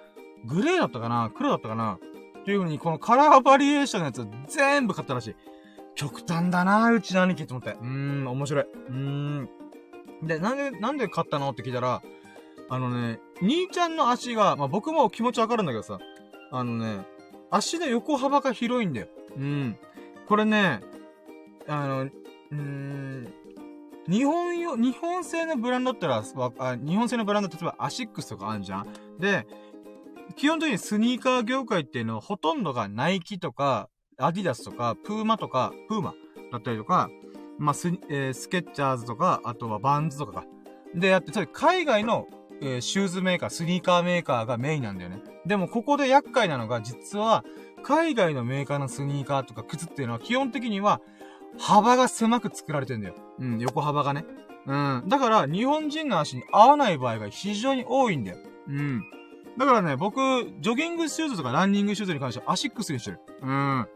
[0.46, 1.98] グレーだったかな黒だったかな
[2.42, 5.36] っていう風に、このカラーバリエーションのやつ全部買ったらしい。
[5.96, 7.72] 極端だなうちの兄貴と思って。
[7.72, 8.64] うーん、面白い。
[8.64, 9.50] うーん。
[10.24, 11.50] で、なんで、なんで買ったの？
[11.50, 12.02] って聞いたら、
[12.70, 16.00] あのね、兄ちゃんの足が、まあ、僕も気持ちわかるんだけどさ、
[16.52, 17.06] あのね、
[17.50, 19.08] 足の横幅が広いんだよ。
[19.38, 19.78] うん。
[20.28, 20.82] これね、
[21.68, 23.34] あの、うーん、
[24.08, 26.24] 日本よ、日本製のブランドったら、
[26.60, 28.88] あ日本製のブランド、例えばアシックスとかあるじゃん？
[29.20, 29.48] で、
[30.36, 36.14] 基本的にスニーカー業界っていうのはほとんどがナイキとか、アディダスとか、プーマとか、プーマ
[36.52, 37.10] だったりとか、
[37.58, 40.46] まあ、ス、えー、スケッチャーズとか、あとはバンズとかか。
[40.94, 42.28] でやって、それ海外の、
[42.62, 45.22] えー、シューズメーカー、スニーカーメーカーがメインなんだよね。
[45.46, 47.44] でもここで厄介なのが、実は、
[47.84, 51.02] 海外のメーカーのスニーカーとか靴っていうのは基本的には、
[51.60, 53.16] 幅が狭く作られてんだよ。
[53.40, 54.26] うん、横幅がね。
[54.66, 55.04] うん。
[55.08, 58.38] だから、日本人の足に合わない場合が非常に多いんだよ。
[58.68, 59.04] うん。
[59.58, 60.20] だからね、僕、
[60.60, 63.20] ジョギングシューズとかランニングシューズに関してはアシックスにしてる。
[63.42, 63.88] うん。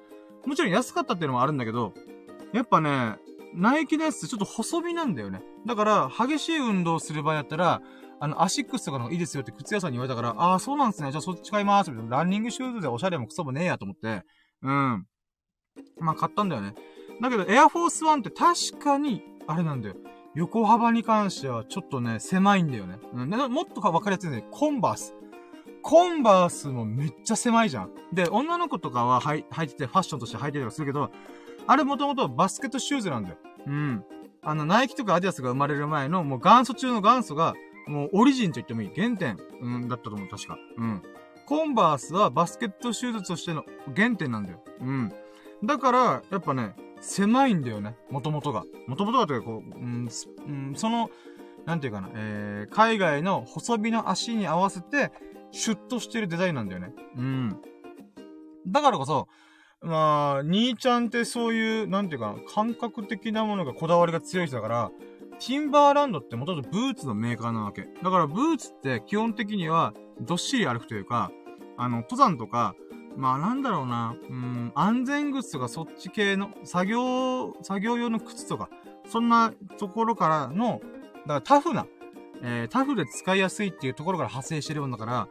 [0.45, 1.93] もちろん安かったっていうのもあるんだけど、
[2.53, 3.17] やっぱね、
[3.53, 5.41] ナイキのやつってちょっと細身なんだよね。
[5.65, 7.81] だから、激しい運動する場合だったら、
[8.21, 11.11] あの、アシックスとかの方がいいですよって靴屋さんに言われたから、ああ、そうなんですね。
[11.11, 11.91] じゃあそっち買いまーす。
[12.09, 14.23] ランニングシューズでおしゃれもクソもねえやと思って、
[14.61, 15.05] うん。
[15.99, 16.75] まあ、買ったんだよね。
[17.21, 19.95] だけど、エアフォースワンって確かに、あれなんだよ。
[20.35, 22.99] 横幅に関してはちょっとね、狭いんだよね。
[23.13, 23.29] うん。
[23.29, 25.15] もっとかわかりやすいね、コンバース。
[25.81, 27.91] コンバースもめっちゃ狭いじゃん。
[28.13, 31.11] で、女の子とかは履いてて、ファッションとして履いてたりするけど、
[31.67, 33.37] あれもともとバスケットシューズなんだよ。
[33.65, 34.03] うん。
[34.41, 37.53] あの、ナイキとかアディダスが生まれる前の、もう元祖中の元祖が、
[37.87, 38.91] もうオリジンと言ってもいい。
[38.95, 40.57] 原点、うん、だったと思う、確か。
[40.77, 41.01] うん。
[41.45, 43.65] コンバースはバスケットシューズとしての
[43.95, 44.63] 原点なんだよ。
[44.79, 45.11] うん。
[45.63, 47.95] だから、やっぱね、狭いんだよね。
[48.09, 48.63] もともとが。
[48.87, 50.09] もともとがというか、こう、うん、
[50.47, 51.09] うん、その、
[51.65, 55.11] なんていうかな、えー、海外の細身の足に合わせて、
[55.51, 56.93] シュッとしてるデザインなんだよね。
[57.15, 57.61] うん。
[58.67, 59.27] だからこそ、
[59.81, 64.91] まあ、兄ちゃんってそういう、なんていうかな、感覚的なものがこだわりが強い人だから、
[65.39, 67.87] ティンバーランドって元々ブーツのメーカーなわけ。
[68.03, 71.31] だからブーツって基本的にはどっしり歩くというか、
[71.77, 72.75] あの、登山とか、
[73.15, 78.69] まあなんだろうな、うん、安全靴とかそっち系の作業、作業用の靴とか、
[79.09, 80.81] そんなところからの、
[81.25, 81.87] だからタフな、
[82.41, 85.27] えー、タフで使いやすいっていうところから派生してるもんだから、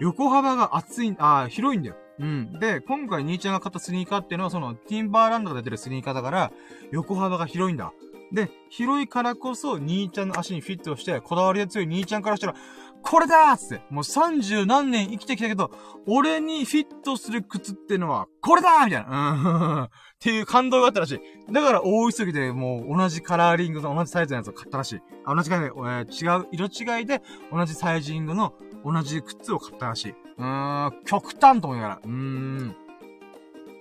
[0.00, 1.96] 横幅が厚い、あ、広いんだよ。
[2.18, 2.58] うん。
[2.58, 6.52] で、今回兄ちゃんが買ったスニーカーっていうのはそのティンバーランドが出てるスニーカーだから、
[6.90, 7.92] 横幅が広いんだ。
[8.32, 12.54] で、広いからこそ兄ちゃんの足にフィットして、こだわりが強い兄ちゃんからしたら、
[13.02, 15.70] これだーつって、もう三十何年生きてきたけど、
[16.06, 19.32] 俺にフィットする靴ってのは、これだーみたいな。
[19.32, 19.82] うん。
[19.84, 19.88] っ
[20.18, 21.52] ていう感動があったらしい。
[21.52, 25.02] だから大急ぎでもう同じカラーリングの同じサイズのやつを買ったらしい。
[25.24, 27.22] あ同じ感じで、えー、違う、色違いで
[27.52, 28.54] 同じサイジングの
[28.84, 30.10] 同じ靴を買ったらしい。
[30.10, 32.00] うーん、極端と思いながら。
[32.04, 32.76] うーん。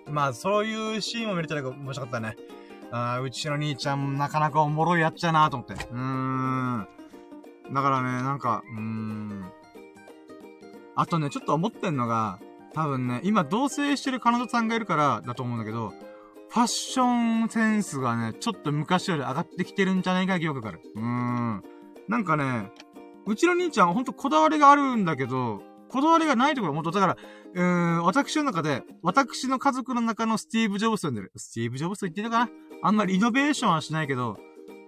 [0.10, 2.36] まあ、そういうシーンを見れたら面白かったね。
[2.92, 5.74] あうちの兄ちゃんもなかなかおもろいやっちゃなと思って。
[5.74, 6.88] うーん。
[7.74, 9.52] だからね、なんか、うーん。
[10.96, 12.40] あとね、ちょっと思ってんのが、
[12.74, 15.94] 多分ね、今同棲してる彼女さんがいるからだと思うんだけど、
[16.50, 20.82] ファッションセンスがね、ちょっと昔より上がってきてるんじゃないか疑惑がある。
[20.96, 21.64] うーん。
[22.10, 22.72] なんかね、
[23.26, 27.18] うちの兄ちゃんほんとこだわりがあるんだけど、こだわりがないところもっと、だから、
[27.54, 27.64] うー
[28.02, 31.32] ん、私の中で、私の家族の中のスティーブ・ジョブスと呼んでる。
[31.36, 32.52] スティーブ・ジョブスと言ってるかな？
[32.84, 34.38] あんまりイノベーションはしないけど、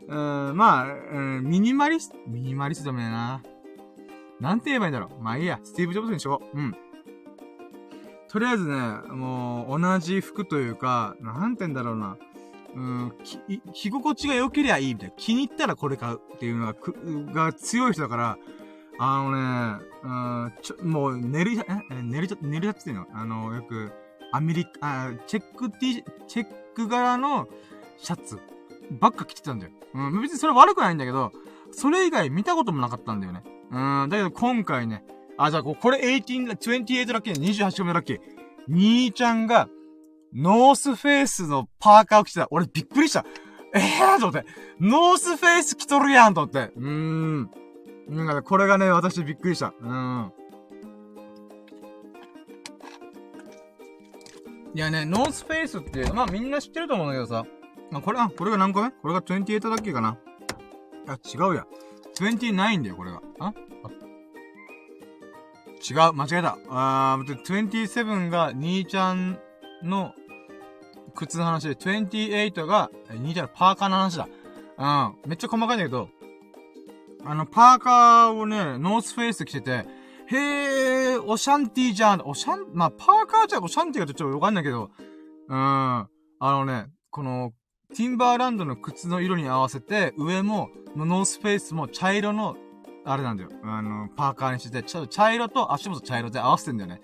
[0.07, 3.41] うん、まあ、うん、ミニマリスト、ミニマリストでもねえな。
[4.39, 5.21] なんて言えばいいんだろう。
[5.21, 6.57] まあいいや、スティーブ・ジョブスにしよう。
[6.57, 6.75] うん。
[8.27, 8.75] とりあえずね、
[9.09, 12.17] もう、同じ服というか、なんて言うんだろうな。
[12.75, 15.15] うん、き、着心地が良けりゃいいみたいな。
[15.15, 16.93] 気に入ったらこれ買うっていうのが、く、
[17.31, 18.37] が強い人だから、
[18.99, 23.07] あのね、うん、ちょ、もう、寝る、え、寝る、寝るやつっていうの？
[23.13, 23.91] あの、よく、
[24.31, 27.47] アメリカ、あ、チェック T、チェック柄の
[27.97, 28.39] シャツ
[28.99, 29.71] ばっか着てたんだよ。
[29.93, 31.31] うん、別にそれ悪くないんだけど、
[31.71, 33.43] それ以外見たこともなかったんだよね。
[33.71, 35.03] うん、だけど今回ね、
[35.37, 38.19] あ、じゃあこれ18、28ラッキー、28個目ラッキー。
[38.67, 39.67] 兄ちゃんが、
[40.33, 42.47] ノースフェイスのパーカーを着てた。
[42.49, 43.25] 俺びっくりした。
[43.75, 44.47] ええー、と思って。
[44.79, 46.71] ノースフェイス着とるやんと思って。
[46.75, 47.49] うーん。
[48.07, 49.73] なんかこれがね、私びっくりした。
[49.79, 50.33] うーん。
[54.75, 57.45] いやね、ノースフェイスって、まあみんな知ってると思うんだけどさ。
[57.91, 58.91] あこれ、あ、これが何個目？
[58.91, 60.17] これが28だっけかな？
[61.07, 61.65] あ、違うや。
[62.15, 63.21] 29だよ、これが。
[63.39, 63.53] あ？
[65.89, 66.57] 違う、間違えた。
[66.69, 69.37] あー、27が兄ちゃん
[69.83, 70.13] の
[71.13, 74.27] 靴の話で、28が、兄ちゃんのパーカーの話だ。
[74.77, 75.29] うん。
[75.29, 76.09] めっちゃ細かいんだけど、
[77.25, 79.85] あの、パーカーをね、ノースフェイス着てて、
[80.27, 82.21] へー、オシャンティーじゃん。
[82.25, 84.89] オシャン、まあ、パーカーじゃオシャンティーがちょっとわかんないけど、
[85.47, 85.55] うん。
[85.55, 86.07] あ
[86.39, 87.51] のね、この、
[87.93, 92.55] ティンバーランドの靴の色に合わせて、上も、ノースフェイスも茶色の、
[93.05, 93.49] あれなんだよ。
[93.63, 97.01] あの、パーカーにして、ちょっと茶色と足元茶色で合わせてんだよね。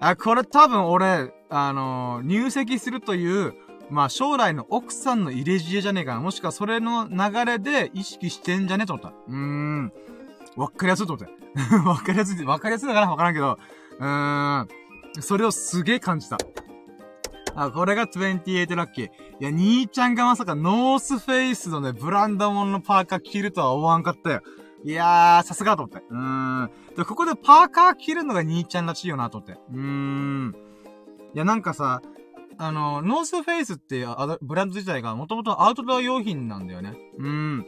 [0.00, 3.54] あ、これ多分俺、あの、入籍するという、
[3.90, 6.20] まあ将来の奥さんの入れ知恵じゃねえかな。
[6.20, 9.10] もしくはそれの流れで意識してんじゃねえと思った。
[9.10, 9.92] うーん。
[10.56, 11.32] わかりやすいと思って。
[11.86, 13.58] わかりやすい、わかりやすいのかなわからんけど。
[13.98, 14.68] うーん。
[15.20, 16.38] それをすげえ感じた。
[17.54, 19.06] あ、これが28ラッキー。
[19.06, 19.10] い
[19.40, 24.40] や、兄ちゃんがまさかノースフェイスのね、ブランドモンのパーカー着るとは思わんかったよ。
[24.84, 26.04] いやー、さすがと思って。
[26.10, 26.70] うーん。
[26.96, 29.60] で、ここでパーカー着るのが兄ちゃんらしいよなと思って。
[29.72, 30.56] うーん。
[31.34, 32.02] いや、なんかさ、
[32.58, 34.08] あの、ノースフェイスっていう
[34.42, 36.94] ブランド自体がもともとアウトドア用品なんだよね。
[37.18, 37.66] うーん。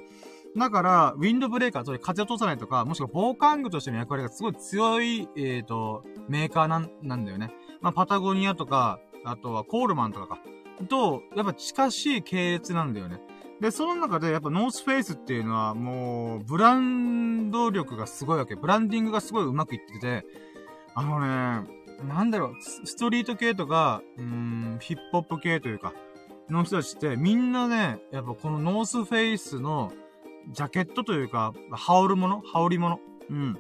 [0.56, 7.50] だから、ウィンドブレーカー、つまり風を通さないとか、もしくは防寒具としての役割がすごい強い、えっ、ー、と、メーカーなん、なんだよね。
[7.80, 10.38] まあ、パタゴニアとか、あとはコールマンとかか。
[10.88, 13.20] と、やっぱ近しい系列なんだよね。
[13.60, 18.56] で、その中でやっぱノースフェイスっていうのはもう、ブランド力がすごいわけ。
[18.56, 20.26] ブランディングがすごいうまくいってて、
[20.94, 21.68] あのね、
[22.08, 25.92] なんだろう、ストリート系とか、うん、ヒップホップ系というか、
[26.50, 29.92] の人たちって、みんなね、やっぱこのノースフェイスの、
[30.50, 33.58] ジャケットというか、羽織るもの羽織り物うん。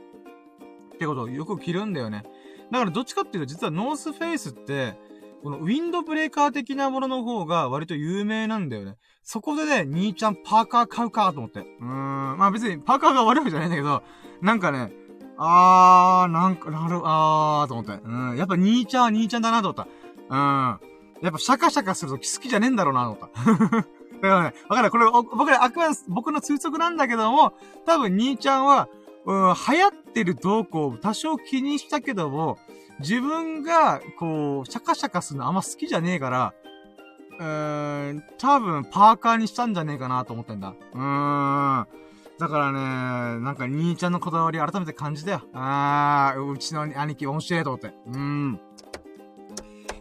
[0.94, 2.24] ってことをよく着るんだよね。
[2.70, 4.98] だからどっちかっていうと、実はノースフェイスって、
[5.44, 8.96] このウィンドブレーカー的なものの方が割と有名なんだよね。
[9.22, 11.60] そこでね、兄ちゃんパーカー買うかと思って。
[11.60, 12.38] うーん。
[12.38, 14.02] まあ別にパーカーが悪いわけじゃないんだけど、
[14.40, 14.90] なんかね、
[15.36, 17.92] あー、なんか、なる、あー、と思って。
[17.92, 18.36] うん。
[18.38, 19.86] やっぱ兄ちゃんは兄ちゃんだなと思った。
[20.30, 20.80] うん。
[21.20, 23.42] やっぱシャカシャカすると好きじゃねえんだろうなと思った。
[23.44, 23.88] だか
[24.22, 24.90] らね、わかんない。
[24.90, 27.52] これ、僕ら、あくまで僕の推測なんだけども、
[27.84, 28.88] 多分兄ちゃんは、
[29.26, 32.56] うん、流行ってる動向を多少気にしたけども、
[33.00, 36.54] 自分が、こう、シャカシャカするのあんま好きじゃねえから、
[37.38, 40.68] うーん、多分パーカーにしたんじゃねえかなと思ってんだ。
[40.68, 41.86] うーん。
[42.38, 42.78] だからね、
[43.44, 45.42] なんか兄ちゃんのこだわり改めて感じたよ。
[45.52, 47.88] あー、うちの兄貴面白いと思って。
[48.06, 48.54] うーん。
[48.54, 48.60] だ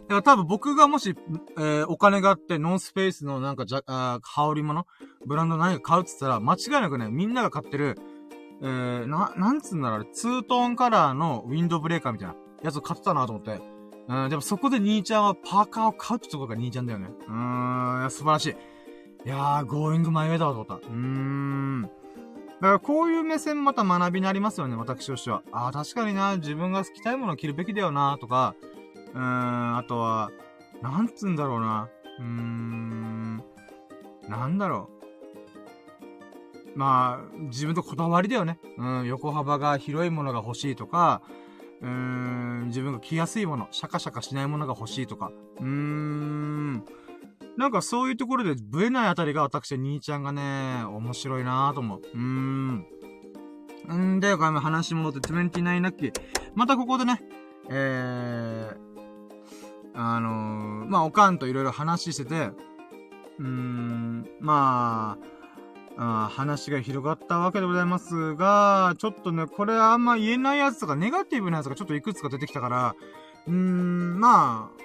[0.08, 1.14] から多分僕がもし、
[1.56, 4.86] えー、お金があってノースフェイスのなんかじゃ、あ羽織物
[5.26, 7.96] ブランド何か買うって言ったら、間違いなくね、みんなが買ってる、
[8.62, 12.34] えー、な、なんつうんだろう、ツートーンカラーのウィンドブレーカーみたいな
[12.64, 13.60] やつを買ってたなと思って。
[14.08, 17.08] うん、でもそこで兄ちゃんはパーカーを買うってとこが兄ちゃんだよね。
[17.28, 18.56] うーん、素晴らしい。
[19.26, 20.86] いやー、ゴーイングマイウェイだわと思った。
[20.86, 21.82] うーん。
[21.82, 25.42] だからこういう目線また学びになりますよね、私としては。
[25.52, 28.54] ああ、確かにな、自分が着たいものを着るべきだよな、とか、
[29.14, 30.30] うーん、あとは、
[30.82, 31.88] なんつうんだろうな。
[32.18, 33.44] うーん、
[34.28, 34.88] なんだろ
[36.74, 36.78] う。
[36.78, 38.58] まあ、自分とこだわりだよね。
[38.78, 41.22] うん、横幅が広いものが欲しいとか、
[41.84, 45.30] うーん、自分が着やすいもの、シャカシャカしないものが欲しいとか。
[45.60, 46.84] うーん、
[47.58, 52.00] なんかそういうところでブレないあたりが私は、兄ちゃんがね、面白いなぁと思う。
[52.00, 52.86] うーん。
[54.16, 56.12] んで、これも話戻って29ラッキー。
[56.54, 57.22] またここでね、
[57.68, 58.76] えー、
[59.94, 62.50] あのー、まあ、おかんといろいろ話してて、
[63.38, 65.33] うーん、まあ、
[65.96, 72.96] あ話が広がったわけでございますが、ちょっとね、これあんま言えないやつとか、ネガティブなやつがちょっといくつか出てきたから、
[73.46, 74.84] うーん、まあ、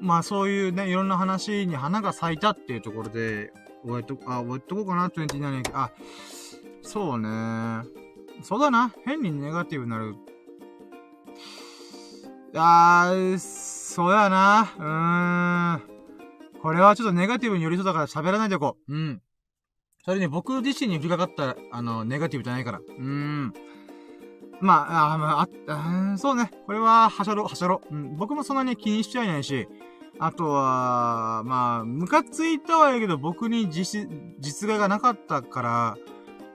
[0.00, 3.52] まあそういうね、いろんな話に花が咲いたっていうところで、
[3.84, 5.90] 終えと、あ、終えとこうかな、27あ、
[6.82, 7.84] そうね。
[8.42, 8.92] そうだな。
[9.04, 10.14] 変にネガティブになる。
[12.54, 14.72] あー、そうやな。
[14.78, 15.88] うー
[16.58, 16.60] ん。
[16.60, 18.94] これはちょっとネガティブに寄りそうだから喋らないでおこう。
[18.94, 19.22] うん。
[20.04, 22.78] それに僕自身に降りかかった、あの、ネガティブじゃないから。
[22.78, 23.54] うーん。
[24.60, 26.50] まあ、あ、まあ、あ、そうね。
[26.66, 27.80] これは、はしゃろ、はしゃろ。
[27.90, 28.16] うん。
[28.16, 29.66] 僕もそんなに気にしちゃいないし、
[30.18, 34.06] あとは、まあ、ムカついたはいいけど、僕に実、
[34.40, 35.96] 実害がなかったから、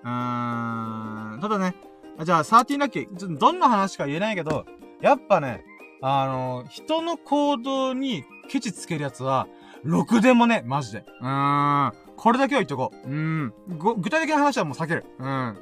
[0.03, 1.39] うーん。
[1.41, 1.75] ただね、
[2.23, 4.65] じゃあ、13ラッキー、どんな話か言えないけど、
[5.01, 5.63] やっぱね、
[6.03, 9.47] あの、人の行動にケチつけるやつは、
[9.83, 11.03] ろくでもね、マジで。
[11.19, 12.08] うーん。
[12.19, 13.07] これだけは言っとこう。
[13.07, 13.53] うーん。
[14.01, 15.05] 具体的な話はもう避ける。
[15.19, 15.57] うん。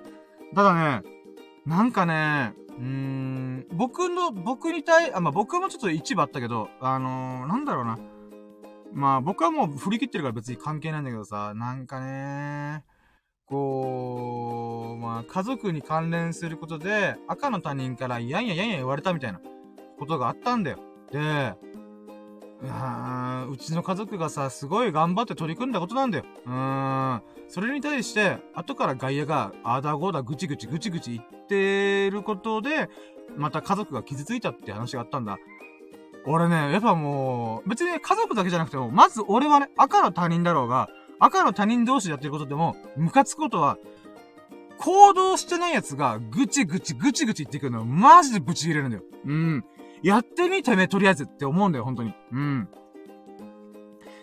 [0.56, 1.04] ただね、
[1.68, 8.00] なんかね、うーん、僕の、僕に対、あ、まあ、僕もちょっと一部あったけど、あのー、なんだろうな。
[8.92, 12.84] まあ、僕はもう振り切ってるから別に関係ないんだけどさ、なんかね、
[13.46, 19.40] こう、まあ、家族に関連することで、赤の他人から、やんややんや言われたみたいな。
[20.00, 20.80] ことがあったんだよ。
[21.12, 21.54] で、
[22.62, 26.26] ううちの家族がさ、すごい頑張って取り組んだことなんだよ。
[26.46, 27.22] うーん。
[27.48, 32.90] それに対して、後から外野が、あだごだぐちぐちぐちぐち言ってることで、
[33.36, 35.38] また家族が傷ついたって話があったんだ。
[36.26, 40.90] 俺ね、やっぱもう、別に家族だけじゃなくても、まず俺はね、赤の他人だろうが、
[41.20, 43.78] 赤の他人同士でやってることでも、ムカつくことは、
[44.80, 49.04] 行動してない奴が、ぐちぐちぐちぐち言ってくるの、マジでブチ切れるんだよ。
[49.26, 49.66] うん。
[50.04, 52.14] やってみてめ、とりあえずって思うんだよ、本当に。
[52.32, 52.70] うん。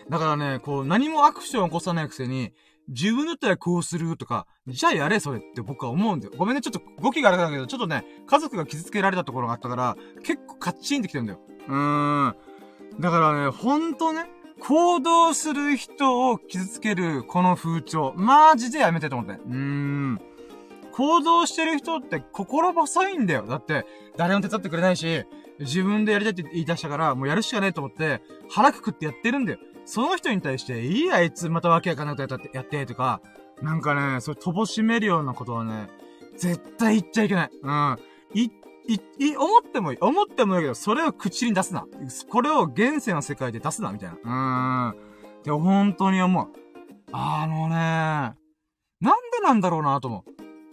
[0.09, 2.53] だからね、こう、何もアクションを起こさないくせに、
[2.87, 6.33] 自分だったらこうするとか、じゃあやれ、それって僕は思うんだよ。
[6.37, 11.39] ごめんね、ちょっと語気があれだけど、ちょっとね、家族が傷つけられたところがあったから、結構カッチンってきてるんだよ。
[11.67, 12.35] うーん。
[12.99, 14.29] だからね、ほんとね、
[14.59, 19.41] 行動する人を傷つけるこの風潮、マジでやめてと思って。
[19.41, 20.21] うーん。
[20.93, 23.45] 行動してる人って心細いんだよ。
[23.47, 23.85] だって、
[24.15, 25.25] 誰も手伝ってくれないし、
[25.59, 29.59] 自分でやりたいって言い出したから、もうやるしかねえと思って、腹くくってやってるんだよ。
[29.85, 33.21] その人に対して、いいあいつまたわけわかなことやって、やってとか、
[33.61, 35.87] なんかね、それ乏しめるようなことはね、
[36.37, 37.49] 絶対言っちゃいけない。
[37.61, 37.97] うん。
[38.33, 38.51] い、
[38.87, 39.97] い、い、思ってもいい。
[40.01, 41.85] 思ってもいいけど、それを口に出すな。
[42.29, 44.91] これを現世の世界で出すな、みたいな。
[44.91, 45.43] うーん。
[45.43, 46.47] で、本当に思う。
[47.11, 50.25] あのね、なんでなんだろうなと思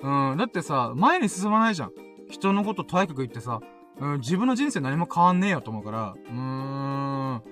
[0.03, 0.09] う。
[0.31, 0.37] うん。
[0.37, 1.93] だってさ、前に進まないじゃん。
[2.29, 3.61] 人のこととやかく言ってさ、
[4.01, 7.43] うん、自分の人生何も変わんねえよと思うから、うーん。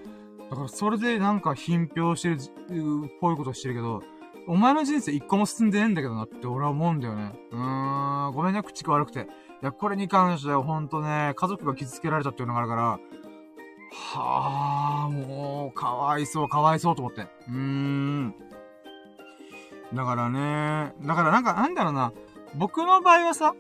[0.51, 2.39] だからそれでなんか品評してる、っ
[3.21, 4.03] ぽいことしてるけど、
[4.49, 7.33] お前の人生一個も進んでねえんだけどなって俺は思うんだよね。
[7.53, 9.21] うーん、ごめんね、口が悪くて。
[9.21, 9.25] い
[9.65, 12.99] や、これに関してはほんとね、家族が傷つけられたっていうのがあるから、
[13.93, 17.23] はあ、もう、かわいそう、かわいそうと思って。
[17.23, 18.35] うーん。
[19.93, 22.13] だからね、だからなんか、なんだろうな、
[22.55, 23.55] 僕の場合はさ、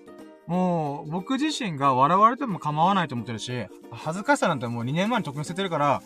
[0.51, 6.03] もう、僕自身が笑われても構わないと思ってるし、恥ずかしさなんてもう2年前に特に捨ててるから、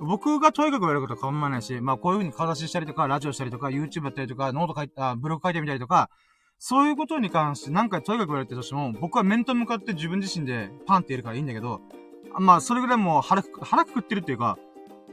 [0.00, 6.10] 僕がとにかく言われることは構わないし、まあこういう風に顔出ししたりとか、ラジオしたりとか、YouTube やったりとか、ノート書いた、ブログ書いてみたりとか、
[6.58, 11.80] そういうことに関して何回とにかく言われてるとしても、僕は面と向かって自分自身でパンって言えるからいいんだけど、
[12.40, 14.58] まあそれぐらいもう腹く、腹くくってるっていうか、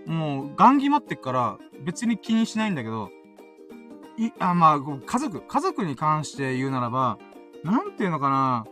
[0.08, 3.12] もう、ガン決まってっから、別に気にしないんだけど、
[4.18, 7.20] い、あ、まあ、家族、家族に関して言うならば、
[7.64, 8.66] なんていうのかな、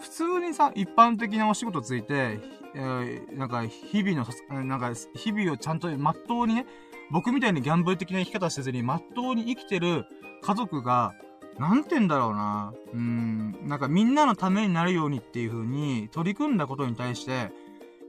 [0.00, 2.40] 普通にさ、一般的なお仕事ついて、
[2.74, 6.66] えー、なんか、日々の、なんか、日々をちゃんと、まっとうにね、
[7.10, 10.06] 僕みたいにギャンブル的な生き方せずに、まっとうに生きてる
[10.42, 11.12] 家族が、
[11.58, 12.72] なんて言うんだろうな？
[12.94, 17.52] うん、なんかみんなのためになるようにっていう風に取り組んだことに対して、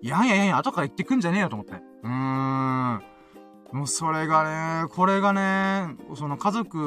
[0.01, 1.73] いやいやいや、後から言ってくんじゃねえよと思って。
[1.73, 3.01] うーん。
[3.71, 6.77] もうそれがね、これがね、その家族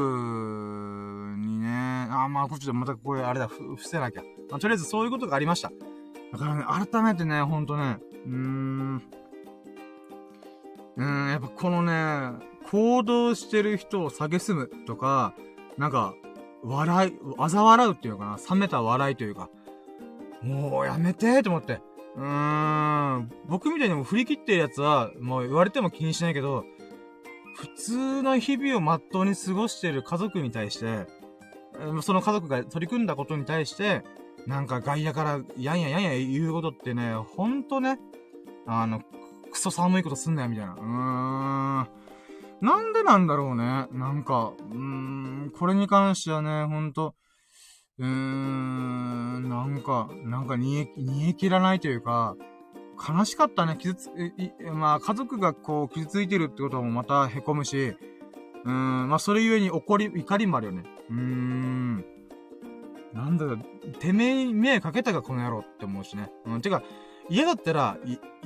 [1.39, 1.69] にね、
[2.11, 4.23] あ、まあ、こっちでまたこれあれだ、伏せなきゃ。
[4.51, 5.73] まあ、とりあえずそういうことがありました。
[6.33, 9.03] だからね、改めてね、ほんとね、うーん、
[10.97, 12.39] うん、やっぱこのね、
[12.71, 15.35] 行動してる人を蔑むとか、
[15.79, 16.15] なんか、
[16.63, 19.49] 笑い、嘲笑うっていうのかな、冷めた笑いというか、
[20.43, 21.81] もうやめてと思って。
[22.17, 26.65] うーん、僕みたいにも振り切ってるやつは、もう言われても気にしないけど、
[27.55, 31.07] 普通の日々をまっとうに過ごしてる家族に対して、
[32.03, 34.03] その家族が取り組んだことに対して、
[34.47, 37.99] なんか外野からやんややんや言うことってね、ほんとね、
[38.67, 39.03] あの、
[39.51, 40.75] クソ寒いことすんなよ、みたいな。
[40.75, 41.89] うーん。
[42.61, 43.87] なんでなんだろうね。
[43.93, 47.15] なんか、うーん、これに関してはね、ほんと、
[47.99, 52.37] うーん、なんか、なんか煮え、煮え切らないというか、
[52.97, 53.77] 悲しかったね。
[53.79, 57.97] 傷つ、え、まあ、家族がこう、傷ついてるってこともまた凹むし、
[58.65, 60.85] うん、まあ、それゆえに怒り、怒りもあるよね。
[61.11, 62.05] うーん。
[63.13, 63.59] なんだろ、
[64.01, 66.31] てめえに迷惑かけたか、この野郎って思うしね。
[66.47, 66.83] うん、てか、
[67.29, 67.99] 嫌だったら、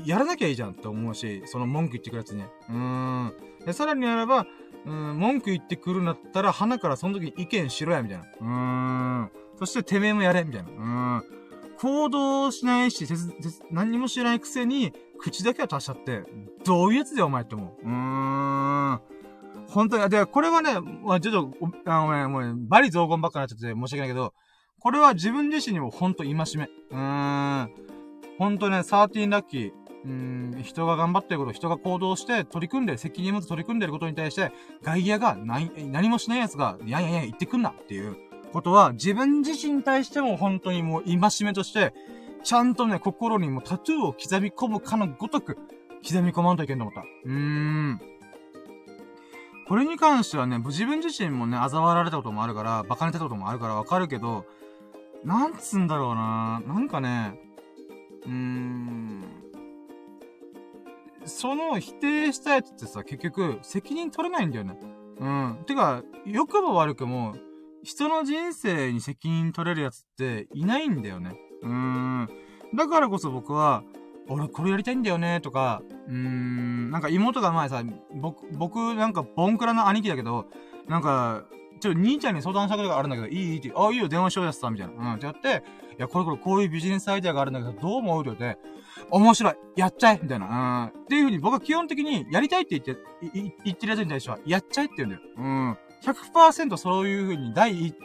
[0.05, 2.49] やらなきゃいいじゃんって思うし、その文句言ってくるやつね。
[2.69, 3.33] うーん。
[3.65, 4.47] で、さらにあれば、
[4.87, 8.25] うん、文句言ってくるんだったら、鼻からその時に意見しろや、みたいな。
[8.25, 9.31] うーん。
[9.59, 10.69] そして、てめえもやれ、みたいな。
[10.69, 11.38] うーん。
[11.81, 13.07] 行動しないし、
[13.71, 16.25] 何にも知らないくせに、口だけは足しちゃって、
[16.65, 17.69] どういうやつだよ、お前って思う。
[17.83, 19.01] うーん。
[19.69, 24.35] 本当に、で、これはね、まあ、ちょっと、あのね、もう、ね、バリ雑言ばっかになっちゃって申し訳ないけど、
[24.81, 26.43] これは自分自身にもほんと戒め。
[26.43, 27.71] うーん。
[28.39, 29.73] ほんとね、13ラッキー。
[30.05, 34.53] うん、人が頑張ってること、人が行動して取り組んでる、責任持って取り組んでることに対して、
[34.83, 38.17] 外野が何、何もしない奴が、やんやんや言ってくんなっていう。
[38.53, 41.95] ことは、自分自身に対しても本当にもう戒めとして、
[42.45, 45.57] ちゃんとね、心にもタトゥーを刻み込むかのごとく、
[46.07, 47.01] 刻み込まんといけんと思った。
[47.01, 48.01] うーん。
[49.67, 54.47] これに関してはね、自分自身もね、嘲笑られたこともあるから、馬鹿にたこともあるからわかるけど、
[55.25, 57.39] なんつんだろうななんかね、
[58.25, 59.25] うーん。
[61.27, 64.79] その否定したやつってさ、結局、責任取れないんだよね。
[65.19, 65.59] うん。
[65.67, 67.37] てか、良くも悪くも、
[67.83, 71.35] 人の人生に責任取れるやつっていないんだよね。
[71.63, 72.29] うーん。
[72.75, 73.83] だからこそ僕は、
[74.29, 77.83] 俺これやりたいんだよね、とか、うーん、なんか妹が前さ、
[78.15, 80.47] 僕、僕なんかボンクラの兄貴だけど、
[80.87, 81.45] なんか、
[81.81, 83.53] ちょ、兄ちゃんに相談したことがあるんだけど、いい？
[83.53, 85.13] いいって、あ、いいよ、電話しようやつさ、みたいな。
[85.13, 85.63] うん、ってやって、
[85.97, 88.27] いや、これこれこういうビジネスアイデアがあるんだけど、どう思う？
[88.27, 88.59] よって、
[89.11, 90.91] 面白いやっちゃえみたいな。
[90.93, 91.03] うん。
[91.05, 93.03] っていうふうに僕は基本的に、やりたいって言って、
[93.65, 95.23] 言ってるやつに対しては、やっちゃえって言うんだよ。
[95.37, 95.79] うん。
[96.03, 97.97] 100%そういうふうに、第一、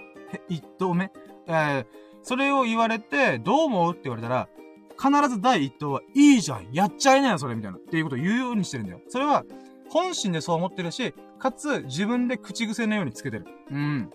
[0.49, 1.11] 一投目、
[1.47, 1.85] えー、
[2.21, 4.47] それを言われて、どう思うって言われたら、
[4.97, 7.77] 必ず第一投は、いいじゃんやっちゃいなよ、それみたいな。
[7.77, 9.01] っていうことを言うようにしてるんだよ。
[9.09, 9.43] それは、
[9.89, 13.45] 本心でそう思ってるし、かつ、自分で口癖のようにつけてる。
[13.69, 14.09] うん。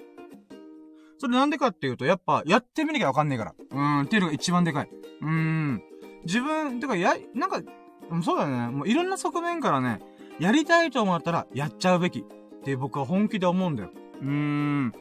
[1.19, 3.55] それなんでかっていうと、やっぱ、やってみなきゃわかんねえから。
[3.71, 4.91] うん、っていうのが一番でかい。
[5.21, 5.83] うん。
[6.25, 7.61] 自分、てか、や、なんか、
[8.23, 8.69] そうだね。
[8.69, 10.01] もういろんな側面からね、
[10.39, 12.25] やりたいと思ったら、やっちゃうべき。
[12.59, 13.91] って僕は本気で思うんだよ。
[14.21, 14.93] うーん。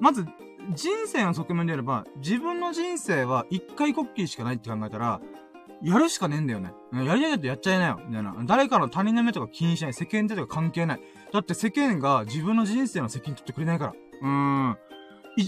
[0.00, 0.26] まず、
[0.74, 5.20] 人生の側面であれば、自分の人生は一回コッキーしかないって考えたら、
[5.82, 6.72] やるしかねえんだよね。
[6.92, 8.00] やりたいことやっちゃいなよ。
[8.06, 8.34] みたいな。
[8.44, 9.94] 誰かの他人の目とか気にしない。
[9.94, 11.00] 世間体とか関係ない。
[11.32, 13.92] だって世間が自分の人生の責任取ってくれないから。
[14.22, 14.28] うー
[14.70, 14.76] ん。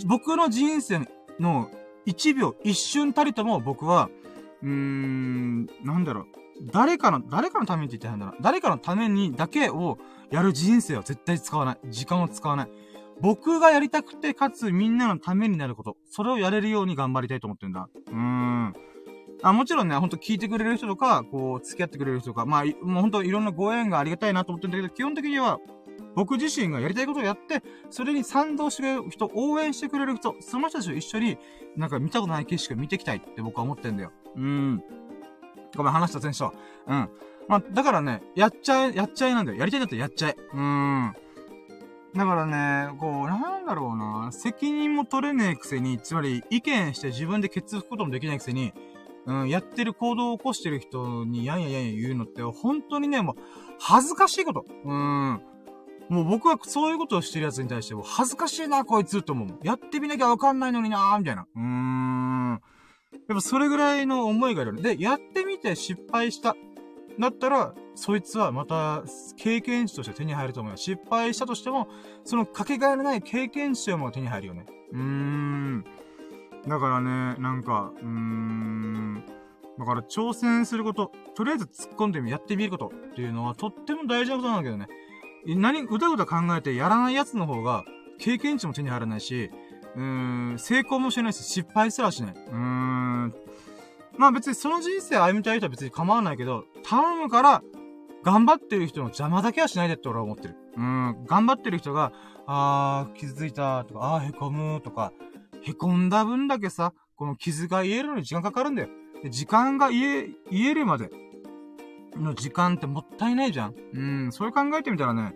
[0.06, 1.08] 僕の人生
[1.40, 1.70] の
[2.04, 4.10] 一秒、一瞬たりとも僕は、
[4.62, 6.26] うーん、なんだろう。
[6.62, 8.34] 誰かの、誰かのためにって言ってんだな。
[8.40, 9.98] 誰かのためにだけを
[10.30, 11.78] やる人生は絶対使わない。
[11.88, 12.68] 時間を使わない。
[13.20, 15.96] 僕がやりたくて、かつみんなのためになること。
[16.10, 17.88] それをやれるように頑張りたいと思ってるんだ。
[18.08, 18.74] うーん。
[19.42, 25.58] あ、もちろんね、ほんと聞いてくれる人とか、こう、付き合ってくれる人とか、まあ、もうほんといろんなご縁がありがたいなと思ってるんだけど、基本的には、
[26.14, 31.38] 僕自身がやりたいことをやって、それに賛同してくれる人、応援してくれる人、その人たちと一緒に、
[31.76, 34.12] なんか見たことない景色を見ていきたいって僕は思ってんだよ。
[34.34, 34.82] うーん。
[35.76, 36.52] ごめん、話した選手は。
[36.86, 37.08] うん。
[37.48, 39.58] まあ、だからね、やっちゃえ、やっちゃえなんだよ。
[39.58, 40.36] やりたいんだったらやっちゃえ。
[40.52, 41.14] うーん。
[42.14, 44.30] だからね、こう、なんだろうな。
[44.32, 48.72] 責任も取れねえくせに、つまり意見して自分でケツ吹くこともできないくせに、
[49.26, 53.36] うん、やってる行動を起こしてる人にやんややんや言うのって、本当にね、もう、
[53.78, 54.64] 恥ずかしいこと。
[54.84, 55.42] うん。
[56.08, 59.58] もう僕はそういうことをしてる奴に対しても、恥ずかしいな、こいつって思う。
[59.62, 61.46] やってみなきゃわかんないのになみたいな。
[61.54, 62.60] うーん。
[63.12, 64.80] やっぱそれぐらいの思いがある。
[64.80, 66.56] で、やってみて失敗した。
[67.18, 69.02] だったら、そいつはまた
[69.36, 70.76] 経験値として手に入ると思うよ。
[70.76, 71.88] 失敗したとしても、
[72.24, 74.66] そのかけがえのない経験値をも手に入るよね。
[74.92, 75.84] うーん。
[76.66, 79.24] だからね、なんか、うーん。
[79.78, 84.86] だから挑戦すること、とりあえず突っ込んでみ、やってみることっていうのはとっても大事なことなんだけどね。
[85.46, 87.84] 何、うだうだ考えてやらない奴の方が、
[88.18, 89.50] 経験値も手に入らないし、
[89.98, 92.32] うーん、成功もしないし、失敗すらしない。
[92.32, 93.34] うーん。
[94.16, 97.62] まあ別にその人生歩みたい人は別に構わないけど、頼むから、
[98.22, 100.56] 頑張ってる人の邪魔だけはしないでって俺は思ってる。
[100.76, 102.12] うん、頑張ってる人が、
[102.46, 105.12] あー、傷ついたとか、あー、へこむとか、
[105.62, 108.88] へこんだ分だけさ、この傷が癒えるのに時間かかるんだよ。
[109.22, 111.10] で時間が癒え、癒えるまで
[112.16, 113.74] の時間ってもったいないじゃん。
[113.94, 115.34] うん、それ考えてみたらね、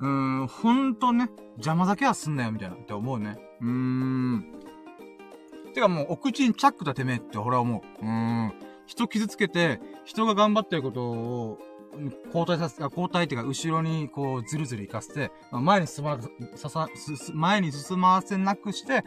[0.00, 0.08] うー
[0.44, 3.38] ん、ほんとね、邪魔だけはすんなよ、みたいなって思うね。
[3.60, 4.44] うーん。
[5.74, 8.04] てかもう、お口にチャックだてめえって俺は思う。
[8.04, 8.52] うーん。
[8.86, 11.58] 人傷つけて、人が頑張ってることを、
[12.26, 16.18] 交代させ、交代っていうか、後ろにこう、ずるずる行かせて、まあ、前に進ま、
[16.54, 16.88] ささ、
[17.32, 19.04] 前に進ませなくして、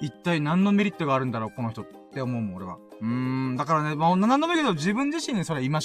[0.00, 2.78] 一体何のメリットがあるんだろう、この人って思うもん、俺は。
[3.00, 3.06] うー
[3.52, 5.78] ん、だからね、まあ、何度も言うけど、自分自身にそれ戒め。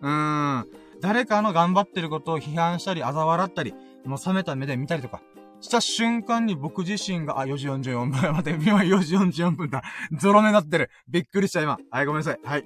[0.00, 0.66] うーん。
[1.00, 3.74] 誰かの頑張ってることを批判したり、嘲笑ったり、
[4.04, 5.20] もう冷めた目で見たりとか、
[5.64, 8.32] した瞬間に僕自身が、あ、4時44分。
[8.34, 9.82] 待って、今4時44分だ。
[10.12, 10.90] ゾロ目なってる。
[11.08, 11.78] びっくりした今。
[11.90, 12.40] はい、ごめんなさい。
[12.44, 12.64] はい。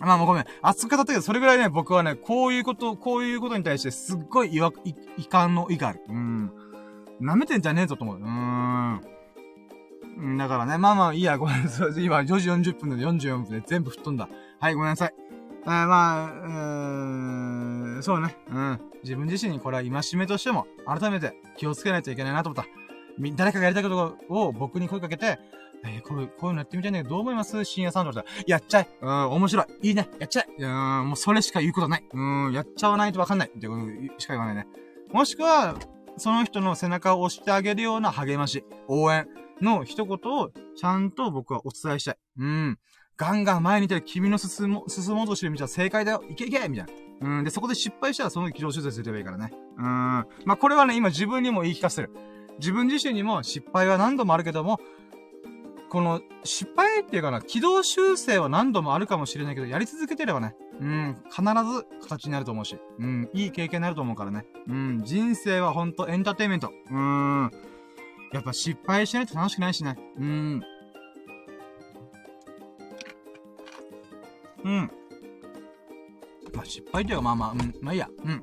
[0.00, 0.44] まあもうごめん。
[0.62, 6.00] 熱く語ったけど、それぐらいね、僕はね、こういうこと、こういうことに対してすっごい違和、い、遺憾の意がある。
[6.08, 6.52] うん。
[7.20, 8.18] 舐めてんじゃねえぞと思う。
[8.18, 9.00] うーん。
[10.38, 12.04] だからね、まあまあいいや、ごめんなさい。
[12.04, 14.28] 今4時40分で44分で全部吹っ飛んだ。
[14.58, 15.14] はい、ごめんなさい。
[15.64, 17.71] えー、まあ、うーん、
[18.02, 18.36] そうね。
[18.50, 18.80] うん。
[19.02, 22.68] 自分自身にこれは戒めとしても、改めて気をつけないといけないなと思った。
[23.36, 25.38] 誰かがやりたいことを僕に声かけて、
[25.84, 27.64] えー、こういう、こういうのやってみたいんだけど、どう思います？
[27.64, 34.66] 深夜サンドだったら、やっちゃえうん、面白いいいねやっちゃえうん、もうそれしか言うことないうん、やっちゃわないとわかんないっていうことしか言わないね。
[35.12, 35.76] もしくは、
[36.16, 39.26] その人の背中を押してあげるような励まし、応援
[39.60, 42.16] の一言をちゃんと僕はお伝えしたい。
[42.38, 42.78] うん。
[43.16, 46.92] ガンガン前にいたら君の進も、進もうとしてる道は正解だよいけいけみたいな。
[47.22, 47.44] うん。
[47.44, 49.52] で、そこで失敗したらその軌道修正すればいいからね。
[49.78, 49.84] うん。
[49.84, 52.10] まあ、これはね、今自分にも言い聞かせる。
[52.58, 54.80] 自分自身にも失敗は何度もあるけども、
[55.90, 64.46] この失敗っていうかな、軌道修正は何度もあるかもしれないけど、やり続けてればね、うん、必ず形になると思うし、うん、いい経験になると思うからね。
[64.68, 66.72] うん、人生はほんとエンターテイメント。
[66.90, 67.50] うん。
[68.32, 69.98] やっぱ失敗しないと楽しくないしね。
[70.18, 70.62] うん。
[74.64, 74.90] うん。
[76.54, 78.08] まあ、失敗っていうか、まあまあ、うん、まあいいや。
[78.24, 78.42] うん。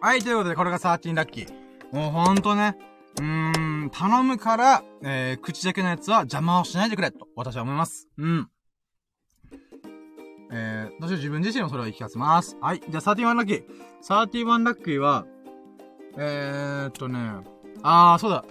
[0.00, 1.48] はい、ということで、これが13ラッキー。
[1.92, 2.76] もうほんとね、
[3.18, 8.08] うーん、頼むから、えー、口だけのやつは邪魔をしないでくれ、と、私は思います。
[8.16, 8.48] うん。
[10.50, 12.56] えー、私は自分自身もそれを言い聞かせます。
[12.60, 12.80] はい。
[12.80, 13.64] じゃあ、31ラッキー。
[14.02, 15.26] 31ラッキーは、
[16.16, 17.18] えーっとね、
[17.82, 18.44] あー、そうだ。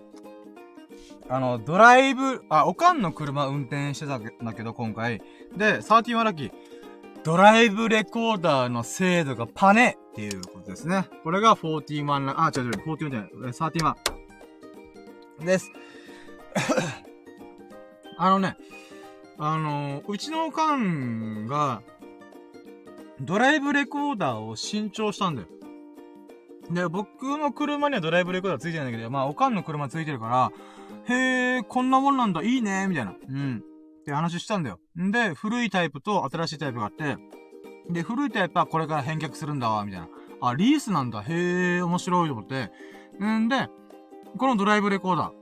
[1.30, 5.22] あの、ドライブ、あ、おかんの車運転してたんだけど、今回。
[5.56, 6.52] で、31ラッキー。
[7.28, 11.10] ドライブレコーダーの精度がパネっていうことですね。
[11.26, 13.96] これが41ラ、あ、違う違う、41じゃない、31
[15.46, 15.70] です。
[18.18, 18.56] あのね、
[19.38, 21.82] あのうちのおかんが、
[23.20, 25.50] ドライブレコーダーを新調したんだよ。
[26.72, 30.30] で、僕の車にはドライブレコーダーついてないんだけど、まあ、おかんの車ついてるか
[31.10, 33.16] ら、へえ、こんなもんなんだ、いいね、みたいな。
[33.28, 33.64] うん。
[34.08, 34.80] って話したんだよ。
[34.98, 37.18] んで、古いタイプと新しいタイプがあって、
[37.90, 40.08] で、古いタイプはこれから返却するんだわ、みたいな。
[40.40, 42.72] あ、リースなんだ、へえ、面白いと思って。
[43.22, 43.68] んで、
[44.38, 45.34] このドライブレコーダ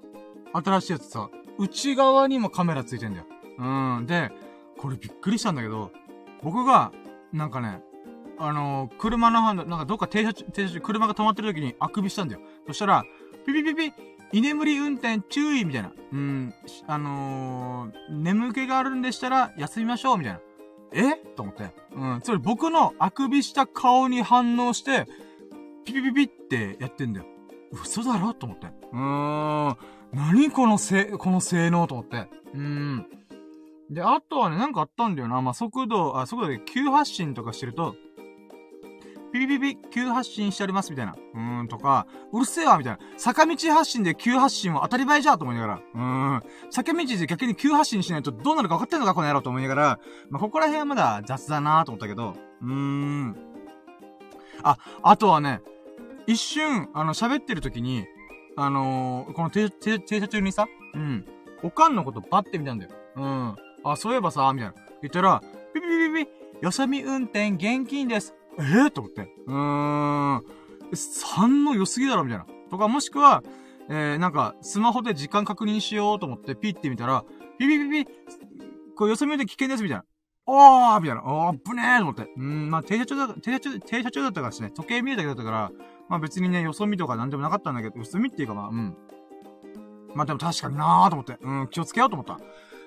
[0.54, 1.30] ー、新しいやつさ、
[1.60, 3.26] 内側にもカメラついてんだよ。
[3.60, 4.06] うん。
[4.08, 4.32] で、
[4.80, 5.92] これびっくりしたんだけど、
[6.42, 6.92] 僕が、
[7.34, 7.82] なんかね、
[8.40, 12.42] あのー、車のンド、なんかどっか停車中、停車中、車が止まってる時にあくびしたんだよ。
[12.66, 13.04] そしたら、
[13.46, 13.94] ピピピピ、
[14.32, 15.92] 居眠り運転注意みたいな。
[16.12, 16.54] うん、
[16.88, 20.40] あのー、眠気があるんでしたら休みましょうみたいな。
[20.94, 21.16] え？
[21.36, 21.74] と思って。
[21.94, 25.08] うん、つまり僕のあくびした顔に反応して、
[25.86, 27.26] ピピピピってやってんだよ。
[27.72, 28.34] 嘘だろ？
[28.34, 28.68] と思って。
[28.68, 29.78] うーん。
[30.14, 31.88] 何このせ、この性能？
[31.88, 32.30] と思って。
[32.54, 33.06] うん。
[33.90, 35.42] で、あとはね、なんかあったんだよな。
[35.42, 37.96] まあ、速度、あ、速度で急発進とかしてると、
[39.36, 41.14] ピピピピ、急発進しております、みたいな。
[41.14, 43.00] うーん、とか、うるせえわ、みたいな。
[43.18, 45.82] 坂道発進で急発進は当たり前じゃと思いながら。
[45.94, 46.02] うー
[46.38, 46.42] ん。
[46.72, 50.00] 坂道で逆に急発進しないとどうなるか分かってんのか、この野郎と思いながら。
[50.30, 52.34] まあ、ここら辺はまだ雑だなと思ったけど。
[52.62, 53.36] うーん。
[54.64, 55.60] あ、あとはね、
[56.28, 58.06] 一瞬、あの、喋ってる時に、
[58.56, 61.26] あのー、この停車中にさ、うん。
[61.62, 62.92] おかんのことバッて見たんだよ。
[63.18, 63.56] うん。
[63.84, 64.76] あ、そういえばさ、みたいな。
[65.02, 65.42] 言ったら、
[65.74, 66.32] ピピピピピ、
[66.62, 68.34] よさみ運転現金です。
[68.60, 69.22] え、ー、と思って。
[69.48, 70.44] うーん。
[70.94, 72.46] 3の良すぎだろ、みたいな。
[72.70, 73.44] とか、もしくは、
[73.90, 77.24] えー、なんか、スマホで時間確認しようと思って、ピッて見たら、
[77.60, 78.12] ピピピピ、
[78.96, 80.06] こう、よそ見で危険です、みたいな。
[80.48, 81.24] おーみたいな。
[81.26, 82.32] おー、ぶねーと思って。
[82.38, 84.72] うん、まあ、停車中だ、停車中、停車中だったからですね。
[84.72, 85.72] 時計見えたけだったから、
[86.08, 88.96] まあ別にね、よそ見とかなんでもなかったんだけど、よそ見っていうかまあ、うん。
[90.14, 91.38] まあでも確かになーと思って。
[91.42, 92.40] うん、気をつけようと思った。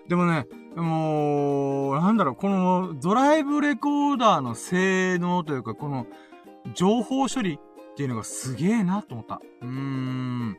[0.09, 6.07] でもね、もう、なんだろう、このドライブレコーダーの性能というか、この
[6.75, 9.41] 情報処理っていうのがすげえなと思った。
[9.61, 10.57] うーん。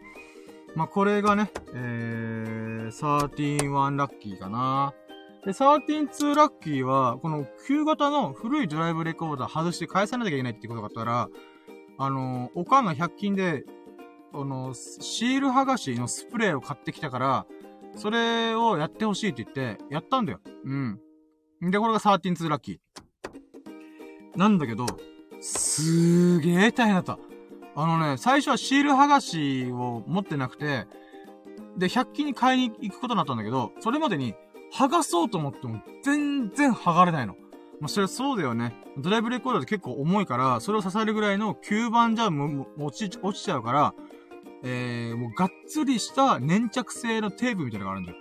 [0.76, 4.94] まあ、これがね、えー、131ラッキーかな。
[5.46, 11.30] で、132ラッキーは、この旧型の古いドライブレコーダー外して返さなきゃいけないってことがあったら、
[11.98, 13.64] あの、おかんが100均で、
[14.32, 17.46] あの、シール剥がしのスプレーを買ってきたから、
[18.00, 20.40] それをやってほしいって言って、やったんだよ。
[20.64, 21.00] うん。
[21.62, 24.38] で、これが132ラッキー。
[24.38, 24.86] なんだけど、
[25.42, 27.20] すーげー大変だった。
[27.76, 30.88] あのね、最初はシール剥がしを持ってなくて、
[31.78, 34.34] で、100均に買いに行くことになったんだけど、それまでに
[34.74, 37.36] 剥がそうと思っても全然剥がれないの。
[37.82, 38.76] まあ、それはそうだよね。
[38.98, 43.94] ドライブレコーダーって結構重いから、それを支えるぐらいの吸盤じゃも落ち、落ちちゃうから、
[44.64, 48.18] えー、もうがっつりした粘着性のテープみたいなのがあるんだよ。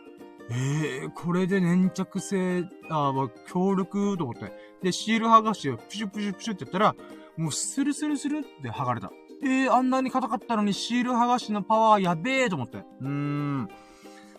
[0.51, 4.52] えー、これで粘着性、ああ、強力と思って。
[4.82, 6.97] で、シール剥がしをプシュプシュプシュってやったら、
[7.36, 9.10] もうスルスルスルって剥がれた。
[9.43, 12.78] えー、あんなに硬かったのにシール剥がしのパワーやべえと思って。
[12.78, 13.69] うーん。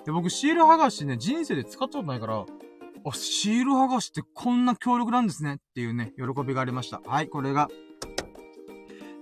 [0.05, 2.45] で、僕シール剥がしね、人生で使ったことないから、
[3.05, 7.01] あ、シール剥がしってこんな強力なんですねっていうね、喜びがありました。
[7.05, 7.69] はい、これが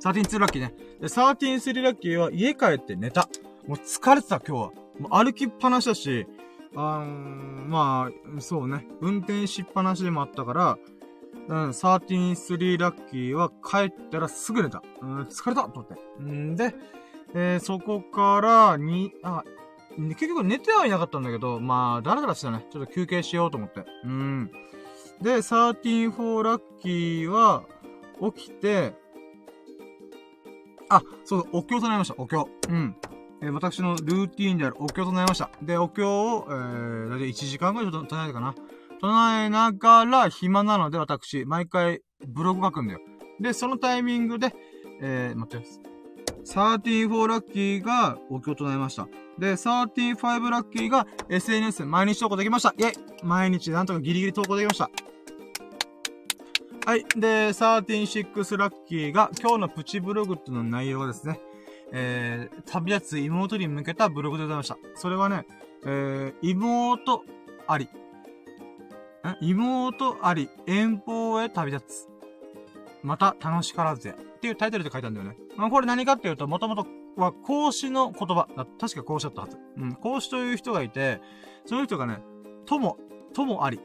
[0.03, 0.73] 132ラッキーね。
[0.99, 3.29] で、133ラッキーは家帰って寝た。
[3.67, 4.71] もう疲れてた、今日は。
[4.99, 6.27] もう歩きっぱなしだし、
[6.75, 8.87] あーまあ、そうね。
[9.01, 10.77] 運転しっぱなしでもあったから、
[11.47, 14.83] うん、133ラッキーは帰ったらすぐ寝た。
[15.01, 16.23] うん、疲れたと思って。
[16.23, 16.75] んで、
[17.33, 19.43] えー、そこから、に、あ、
[19.97, 22.65] 結局寝てはいなかったんだけど、まあ、だらだらしたね。
[22.71, 23.85] ちょっと休憩しようと思って。
[24.03, 24.51] うん。
[25.21, 27.63] で、134ラッキーは、
[28.35, 28.93] 起きて、
[30.89, 32.47] あ、そう、お経となりました、お経。
[32.69, 32.95] うん。
[33.41, 35.49] えー、私のルーティーンであるお経を唱えました。
[35.61, 38.55] で、お経を、えー、だいたい1時間ぐらい唱えたかな。
[38.99, 42.99] 唱えながら暇なので私、毎回ブログ書くんだよ。
[43.39, 44.55] で、そのタイミングで、
[45.01, 45.67] えー、待って。
[46.45, 49.07] 34ラッキーがお経を唱えました。
[49.37, 52.73] で、35ラッキーが SNS 毎日投稿できました。
[52.77, 52.93] イェイ
[53.23, 54.89] 毎日なんとかギリギリ投稿できました。
[56.87, 57.03] はい。
[57.17, 61.37] で、136ラッキーが今日のプチブログっていうの内容がですね、
[61.91, 64.77] えー、旅立つ妹に向けたブログでございました。
[64.95, 65.45] それはね、
[65.85, 67.25] えー、妹
[67.67, 67.89] あり。
[69.41, 72.07] 妹あり、遠方へ旅立つ。
[73.03, 74.15] また楽しからずぜ。
[74.17, 75.35] っていうタイトルで書いたんだよね。
[75.57, 76.87] まあ、これ何かっていうと、もともと
[77.17, 78.47] は孔子の言葉。
[78.79, 79.57] 確か孔子だったはず。
[79.75, 79.95] うん。
[79.95, 81.19] 孔子という人がいて、
[81.65, 82.21] その人がね、
[82.65, 82.97] 友、
[83.33, 83.81] 友あり、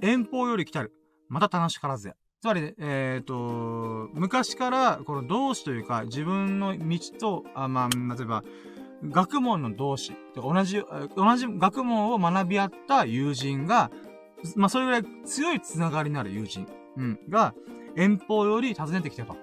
[0.00, 0.92] 遠方より来たる。
[1.28, 2.14] また楽しからずや。
[2.42, 8.42] つまり、ね、えっ、ー、と、昔から、この同志というか、自分の道と、あまあ、例えば、
[9.04, 10.82] 学問の同志、同じ、
[11.14, 13.92] 同じ学問を学び合った友人が、
[14.56, 16.66] まあ、それぐらい強いつながりのある友人、
[16.96, 17.54] うん、が、
[17.94, 19.36] 遠方より訪ねてきてと。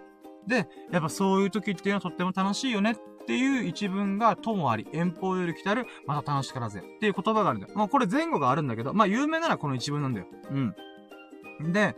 [0.46, 2.96] で、やっぱそういう時っていうのはとっても楽しいよねっ
[3.26, 7.74] ていう一文がともあり、遠方より来たる、また楽しからぜっていう言葉があるんだよ。
[7.78, 10.26] まあこれ前後があるんだけど、まあ有名ならこの一文なんだよ。
[10.52, 11.72] うん。
[11.72, 11.96] で、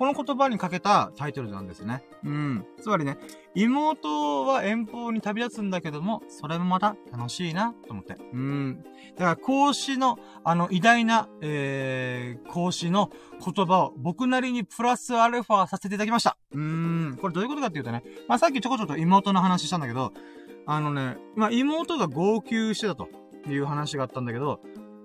[0.00, 2.02] この言葉にかけたタイトルなんですね。
[2.24, 2.64] うん。
[2.80, 3.18] つまりね、
[3.54, 8.16] 妹は遠方に旅立つんだけども、それもまた楽しいな、と思って。
[8.32, 8.82] うん。
[9.18, 13.10] だから、孔子の、あの、偉大な、えー、孔子の
[13.44, 16.38] 言葉を僕なりにプラスアルファさせていただきました。
[16.54, 17.18] うん。
[17.20, 20.14] これどういうことかっていうとね、まあ、さっきちょこちょこ妹の話したんだけど、
[20.64, 23.10] あのね、まあ、妹が号泣してたと
[23.50, 24.60] いう話があったんだけど、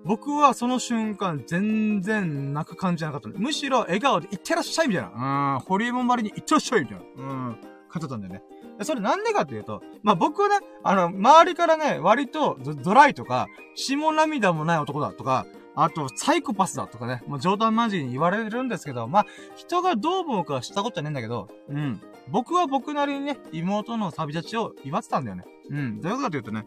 [0.06, 5.54] 僕はその瞬間全然泣く感じじゃなかったむしろ笑顔で、いってらっしゃいみたいな。
[5.56, 7.04] うん、ホリエモンばりにいってらっしゃいみたいな。
[7.16, 7.58] うん、
[7.88, 8.42] 感じだったんだよね。
[8.82, 19.26] それなんでかっていうと、まあ、僕はね、あの、周りからね、割とドライとか、血も涙もない男だとか、あと、サイコパスだとかね、もう冗談交じりに言われるんですけど、まあ、
[19.56, 22.00] 人がどう思うかしたことはねえんだけど、うん。
[22.28, 25.44] 僕は僕なりにね、妹の旅立ちを祝ってたんだよね。
[25.70, 26.00] うん。
[26.00, 26.66] どういうことかというとね、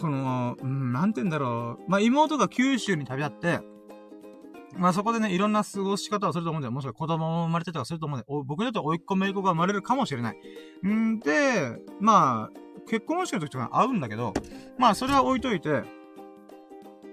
[0.00, 1.90] この、うん、なんて言うんだろう。
[1.90, 3.60] まあ、妹が九州に旅立って、
[4.76, 6.72] まあそこでね、いろんな過ごし方をすると思うんだよ。
[6.72, 8.42] もしくは子供も生まれてたらすると思うんだよ。
[8.44, 10.86] 僕だと甥っ子姪っ子が生まれるかもしれない。
[10.86, 14.32] んで、まあ、結婚式の時とか会うんだけど、
[14.78, 15.82] まあそれは置いといて、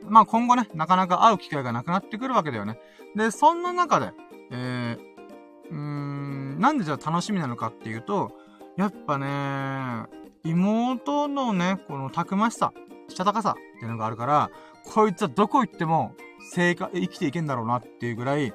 [0.04, 2.80] まあ今後ね、なかなか会う機会がなくなってくるわけだよね。
[3.16, 4.12] で、そんな中で、
[4.52, 8.32] えー、うーん、なんでじゃあ楽しみなのかっていうと、
[8.78, 10.06] やっぱね、
[10.44, 12.74] 妹のね、このたくましさ、
[13.08, 14.52] したたかさっていうのがあるから、
[14.94, 16.14] こいつはどこ行っても、
[16.52, 18.54] 生活、生きていけんだろうなっていうぐらい、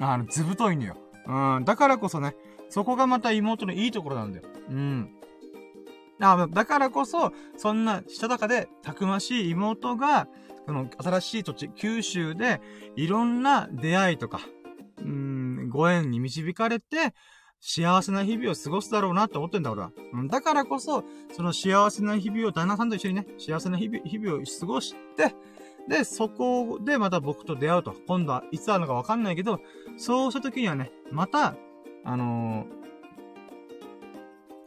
[0.00, 0.96] あの、ずぶといんだよ。
[1.26, 2.34] うん、だからこそね、
[2.70, 4.44] そこがまた妹のいいところなんだよ。
[4.70, 5.10] うん。
[6.20, 10.28] あだからこそ、そんな、したたかで、たくましい妹が、
[10.66, 12.60] この新しい土地、九州で、
[12.96, 14.40] いろんな出会いとか、
[14.98, 17.14] うん、ご縁に導かれて、
[17.60, 19.90] 幸せな日々を過ごすだろうなって思ってんだ、俺は。
[20.12, 25.34] うん、だからこそ、その幸せな日々を旦那さんと一緒にね、幸せな日々日々を過ごして、
[25.88, 27.94] で、そこでまた僕と出会うと。
[28.06, 29.60] 今度はいつ会うのかわかんないけど、
[29.96, 31.56] そうした時にはね、また、
[32.04, 32.66] あの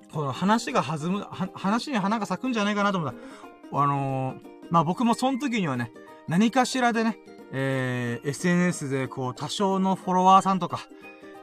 [0.09, 3.77] ー、この話が弾む、話に花が咲くんじゃないかなと思った。
[3.77, 4.37] あのー、
[4.69, 5.93] まあ、僕もその時にはね、
[6.27, 7.17] 何かしらでね、
[7.53, 10.79] えー、SNS でこう、多少のフォロワーさんとか、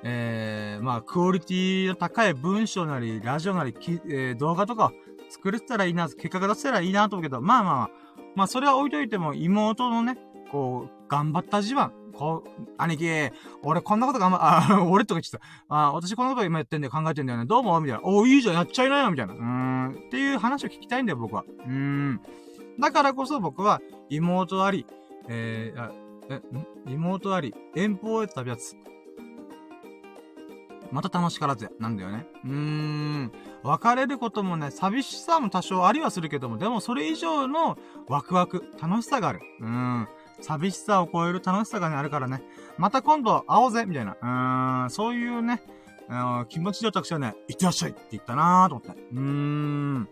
[0.02, 4.92] えー、まあ、クオリティの高い文章なり、ラジオなり、えー、動画とか
[5.28, 7.90] 作れてたらいいな、結果が出せたらいいなと思うけど、まあまあまあ、
[8.36, 10.16] まあそれは置いといても、妹のね、
[10.50, 11.90] こう、頑張った自慢。
[12.14, 13.30] こう、兄貴、
[13.62, 15.40] 俺こんなこと頑張、あ、 俺とか言ってた。
[15.68, 17.46] あ、私こんなこと今やってんだよ、考えてんだよね。
[17.46, 18.04] どうもみたいな。
[18.04, 19.34] お、いいじゃん、やっちゃいなよ、みたいな。
[19.34, 19.90] うーん。
[20.06, 21.44] っていう話を聞きたいんだよ、僕は。
[21.46, 22.20] うーん。
[22.80, 24.86] だからこそ僕は、妹あり、
[25.28, 26.42] えー、え、
[26.86, 28.76] 妹あり、遠方へ旅立つ。
[30.92, 32.26] また楽しからずなんだよね。
[32.44, 33.32] うーん。
[33.62, 37.76] 別れることもね、寂しさも多少ありはするけども、でもそれ以上の
[38.08, 39.40] ワクワク、楽しさがある。
[39.60, 40.08] うーん。
[40.40, 42.42] 寂しさを超える楽しさがね、あるからね。
[42.76, 44.12] また今度会おうぜみたいな。
[44.12, 44.90] うーん。
[44.90, 45.62] そういうね、
[46.48, 49.02] 気持ちで私はね、いってらっしゃいって言ったなーと思って。
[49.12, 50.08] うーん。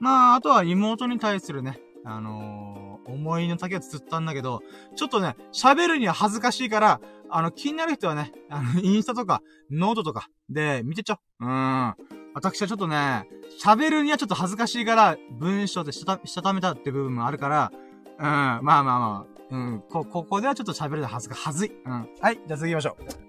[0.00, 4.62] まあ、あとは妹に対するね、あのー、思いの丈をつったんだけど、
[4.96, 7.00] ちょっとね、喋るには恥ずかしいから、
[7.30, 11.16] あの、気になる人はね、あの、 インスタとか、ノートとかで見てちょ。
[11.40, 11.94] うん。
[12.34, 13.28] 私はちょっとね、
[13.62, 17.72] 喋るにはちょっと恥ずかしいから、文章でしたた、したためたって部分もあるから、
[18.18, 21.72] うん、まあまあまあ、うん、こ、ここではちょっと喋るの恥ずか、はずい。
[21.84, 22.08] うん。
[22.20, 23.24] はい、じゃあ次行きましょう。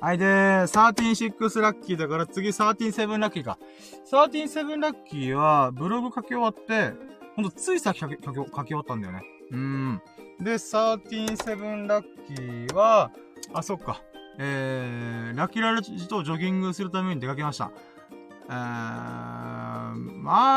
[0.00, 3.58] はい、で、136ラッキーだから次137ラッキーか。
[4.12, 6.92] 137ラッキーは、ブログ書き終わって、
[7.36, 9.22] ほんとついさっき書き書き書き終わったんだよね。
[9.52, 10.02] うん。
[10.40, 13.12] で、137ラッキーは、
[13.52, 14.02] あ、そっか。
[14.38, 17.70] えー、ラッキーラルジとジョギングするために出かけました。
[18.48, 19.92] えー、ま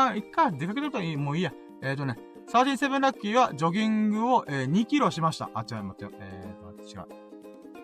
[0.08, 1.52] あ、いっか、出かけるといい、もういいや。
[1.82, 2.18] えっ、ー、とね、
[2.52, 5.50] 37ラッキーはジョギングを、えー、2キロしました。
[5.54, 6.10] あ、違う、待ってよ。
[6.18, 7.04] えーと、待って、違う。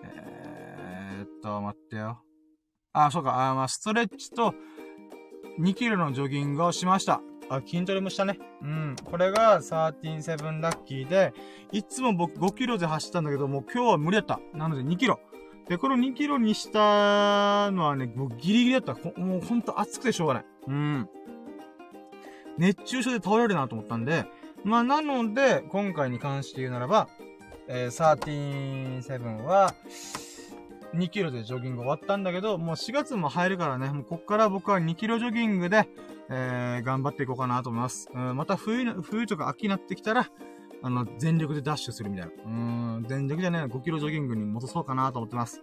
[0.05, 2.23] えーっと、待ってよ。
[2.93, 4.55] あ、そうか、あ、まあ、ストレッチと
[5.60, 7.20] 2キロのジョギングをしました。
[7.48, 8.39] あ、筋トレもしたね。
[8.62, 8.97] うん。
[9.05, 11.32] これが137ラッキーで、
[11.73, 14.40] いつも僕5キロで走ったんだけど、もう今日は無理だった。
[14.55, 15.20] なので2キロ。
[15.68, 18.94] で、この2キロにしたのはね、もうギリギリだった。
[19.20, 20.44] もうほんと暑くてしょうがない。
[20.68, 21.09] うん。
[22.59, 24.24] 熱中症で倒れるなと思ったんで、
[24.64, 27.09] まあ、なので、今回に関して言うならば、
[27.68, 29.74] えー、137は、
[30.94, 35.89] 2キロでジョギング終わったんだけど、もう4月も入るからね、もうこっから僕は2キロジョギングで、
[36.28, 38.09] えー、頑張っていこうかなと思います。
[38.12, 40.28] うん、また冬の、冬とか秋になってきたら、
[40.82, 42.32] あの、全力でダッシュするみたいな。
[42.44, 42.48] う
[43.01, 45.62] ん、全力じゃね5キロジョギングに戻そうかなと思ってます。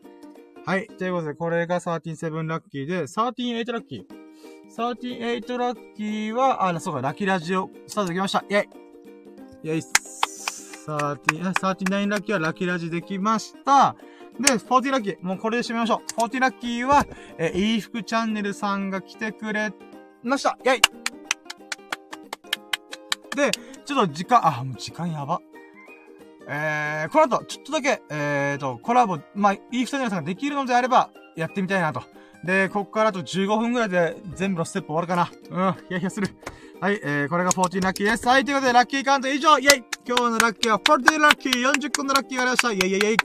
[0.66, 0.88] はい。
[0.88, 4.24] ということで、これが137ラッキーで、138ラッキー。
[4.76, 8.46] 38ラッキーは、あ、そうか、ラッキーラジオ、スタートできました。
[8.50, 8.70] イェイ
[9.64, 9.82] イェイ
[10.88, 13.96] 30、39ラッキーはラッキーラジできました。
[14.40, 15.18] で、40ラッキー。
[15.22, 16.22] もうこれで締めましょう。
[16.22, 17.06] 40ラッキーは、
[17.38, 19.72] えー、いい服チャンネルさんが来てくれ
[20.24, 20.58] ました。
[20.64, 20.82] イェイ
[23.36, 23.52] で、
[23.86, 25.40] ちょっと時間、あ、もう時間やば。
[26.48, 32.04] えー、この後、ちょっとだけ、えーと、コラボ、まあ、いい服チャンネルさんができるのであれば、やってみたいなと。
[32.44, 35.32] で、こっからあと15分ぐらいで全部のステップ終わるかな。
[35.50, 36.28] うん、ヒヤヒヤする。
[36.82, 38.28] はい、えー、これが14ラッキーです。
[38.28, 43.18] はい、ということで、ラッキーカウント以上イェイ今日のラッキーは40ラッキー !40 個のラッキーがありましたイェイイェイイェイ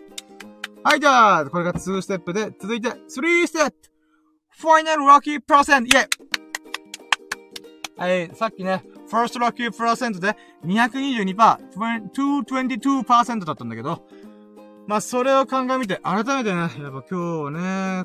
[0.85, 3.77] はい、じゃあ、これが2ステップで、続いて、3ステップ
[4.61, 6.09] ファイナルラッキープラセントイェイ
[7.99, 11.35] はい、さっきね、ファーストラッキープラセントで222%、
[11.75, 14.07] 222%だったんだけど、
[14.87, 18.05] まあ、それを鑑みて、改めてね、やっぱ今日ね、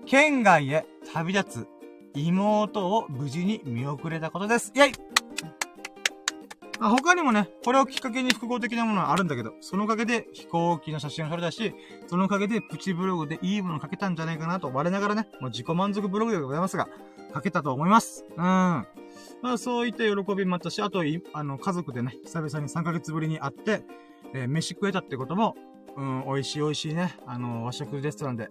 [0.06, 1.79] 県外へ旅立つ
[2.14, 4.72] 妹を無事に見送れたことです。
[4.74, 4.92] イェイ
[6.88, 11.74] 他にもね、これをきっかけに複合的なものはあるんだけど、そのおかげで飛行機の写真を撮れたし、
[12.06, 16.88] そのおかげでプチブログでいいものを書けたんじゃないかなと我ながらね、もう自己満足ブログでございますが、
[17.34, 18.24] 書けたと思います。
[18.30, 18.36] うん。
[18.38, 18.86] ま
[19.42, 21.02] あそういった喜びもあったし、あと、
[21.34, 23.82] あの、家族でね、久々に3ヶ月ぶりに会って、
[24.32, 25.56] えー、飯食えたってことも、
[25.96, 28.48] うん、美味しい美味しいね、あの、和食レストランで、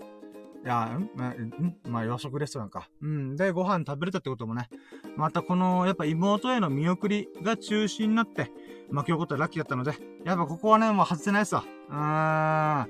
[0.63, 2.89] いや、んまあ、んまあ、和食レストランか。
[3.01, 3.35] うん。
[3.35, 4.69] で、ご飯食べれたってこともね、
[5.15, 8.51] またこの、やっぱ妹への見送りが中心になって、
[8.91, 9.93] 巻き起こったラッキーだったので、
[10.25, 11.63] やっぱここはね、もう外せないっすわ。
[11.89, 11.97] うーん。
[11.97, 12.85] は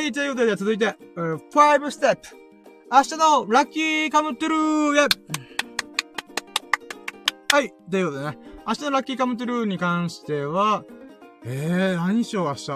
[0.00, 2.28] い、ということで、続いて、5ステップ。
[2.90, 5.08] 明日のラッキーカムトゥルーイェ
[7.52, 10.84] はい、ということでね、明日のラッキーカムトゥルーに関しては、
[11.44, 12.70] えー、何しよう、明日。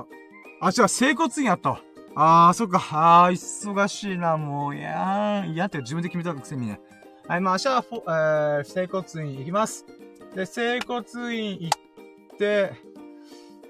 [0.63, 1.83] 明日は整骨院あったわ。
[2.15, 2.79] あー、そっか。
[2.93, 4.77] あー、忙しいな、もう。
[4.77, 6.81] いやー、嫌って自分で決めたくせにね。
[7.27, 9.87] はい、まあ明日は、えー、整骨院行きます。
[10.35, 12.73] で、整骨院行って、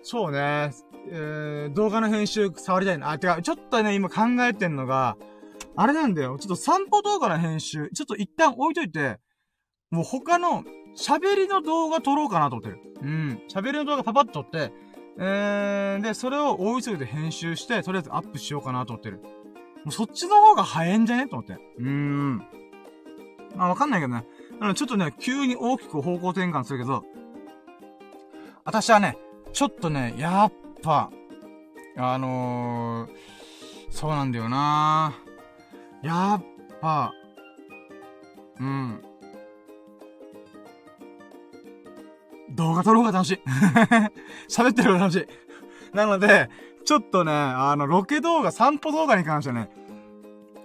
[0.03, 0.73] そうね、
[1.09, 3.11] えー、動画の編集触りたいな。
[3.11, 5.17] あ、てか、ちょっとね、今考えてんのが、
[5.77, 6.39] あれなんだよ。
[6.39, 9.19] ちょっと散歩動画の編集、ちょっと一旦置いといて、
[9.91, 10.65] もう他の
[10.97, 12.81] 喋りの動画撮ろうかなと思ってる。
[13.03, 13.43] うん。
[13.49, 14.73] 喋りの動画パパッと撮って、
[15.19, 19.21] えー、で、それを大急ぎで編集して、とりあえずアップしようかなと思ってる。
[19.85, 21.29] もうそっちの方が早いんじゃね？
[21.29, 21.55] と思って。
[21.79, 22.39] うーん。
[23.57, 24.25] まあわかんないけどね。
[24.75, 27.05] ちょっとね、急に大きく方向転換するけど、
[28.65, 29.19] 私はね、
[29.53, 30.53] ちょっとね、やっ
[30.83, 31.11] ぱ、
[31.97, 33.11] あのー、
[33.91, 35.15] そうなんだよな
[36.03, 36.45] やっ
[36.81, 37.13] ぱ、
[38.61, 39.03] うん。
[42.55, 43.41] 動画撮る方が楽しい。
[44.49, 45.97] 喋ってる方が楽しい。
[45.97, 46.49] なので、
[46.85, 49.71] ちょっとね、あの、ロケ動画、散歩動画に関してはね、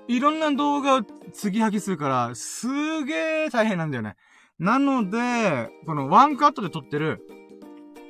[0.07, 1.01] いろんな動画を
[1.33, 4.15] 継ぎはぎするから、すーげー大変なんだよね。
[4.59, 7.21] なので、このワンカットで撮ってる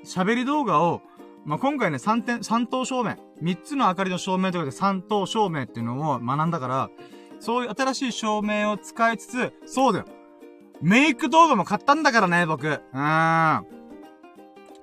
[0.06, 1.02] 喋り動画を、
[1.46, 3.16] まあ、今回ね、3点、3等照明。
[3.42, 6.90] 3つの明かりの照明ということで3等照明っていうのを学んだから、
[7.40, 10.06] そういう新しい照明を使いつつ、そうだよ。
[10.82, 12.68] メイク動画も買ったんだからね、僕。
[12.68, 13.66] うーん。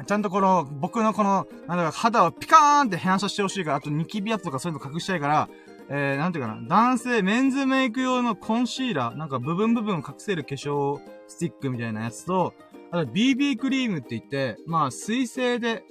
[0.07, 5.49] ちゃんとこの、僕のこの、なんだか肌をピカーンって反射してほしいから、あとニキビ圧とかそういうの隠したいから、
[5.89, 12.55] えー、なんていうかな、男性メンズメイク用のコンシーラー、なんか部分部分を隠せる化粧スティックみたいなやつと、
[12.91, 15.85] あと BB クリームって言って、まあ水性で、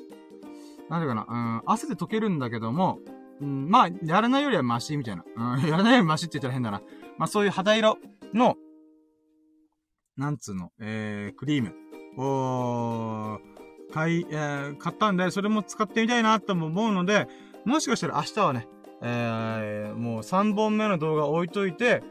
[0.90, 3.00] なんていうかな、うん、汗で溶けるんだけども、
[3.42, 5.24] うん、まあ、やらないよりはマシみたいな。
[5.36, 6.82] うん、やらないよりマシって言ったら変だな。
[7.18, 7.98] まあそういう肌色
[8.34, 8.58] の、
[10.18, 11.74] なんつうの、えー、クリーム
[12.18, 13.40] を、
[13.94, 17.28] 買い、えー、買ったんで、それも使ってみたいなとも思うので、
[17.66, 18.68] もしかしたら明日はね、
[19.02, 22.02] えー、もう3本目の動画置いといて、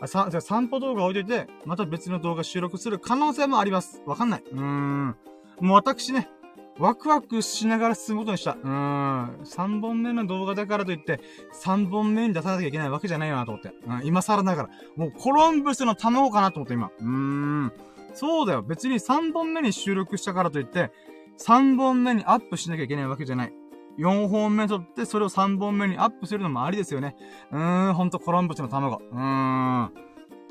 [0.00, 4.02] あ、さ、じゃ散歩動画置いといて、また別の動画収録する可能性もあります。
[4.06, 4.42] わかんない。
[4.50, 5.16] うーん。
[5.60, 6.28] もう私ね、
[6.78, 8.52] ワクワクしながら進むことにした。
[8.52, 9.40] うーん。
[9.44, 11.20] 3本目の動画だからといって、
[11.62, 13.72] 3本目に出さなきゃいけないわけじゃないよなと思って。
[13.86, 14.70] うん、今更ながら。
[14.96, 16.90] もうコロンブスの卵かなと思って、今。
[16.98, 17.72] うーん。
[18.14, 18.62] そうだよ。
[18.62, 20.90] 別に3本目に収録したからといって、
[21.38, 23.52] 3本目にアップしなきゃいけないわけじゃない。
[23.98, 27.16] 4本目撮って、それを3本目にアップするのもありですよね。
[27.50, 28.96] うーん、ほんとコロンブスの卵。
[28.96, 29.92] うーん。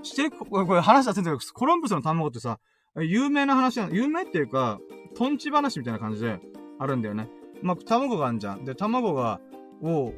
[0.03, 2.59] 知ってこれ話したせんだけど、コロンブスの卵ってさ、
[2.95, 3.93] 有名な話なの。
[3.93, 4.79] 有名っていうか、
[5.15, 6.39] トンチ話みたいな感じで
[6.79, 7.29] あるんだよね。
[7.61, 8.65] まあ、卵があんじゃん。
[8.65, 9.39] で、卵が、
[9.81, 10.13] を、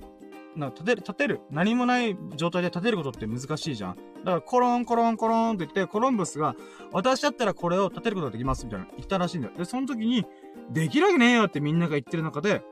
[0.55, 1.41] な、立てる、立てる。
[1.49, 3.95] 何もない状態で立てることって難しいじゃん。
[3.95, 6.55] だから、コロン、コロン、コロンって言って、コロンブスが、
[6.91, 8.87] 私だったらこれを立てることができます、みたいな。
[8.95, 9.53] 言ったらしいんだよ。
[9.57, 10.25] で、その時に、
[10.69, 12.63] できるわけねえよってみんなが言ってる中で、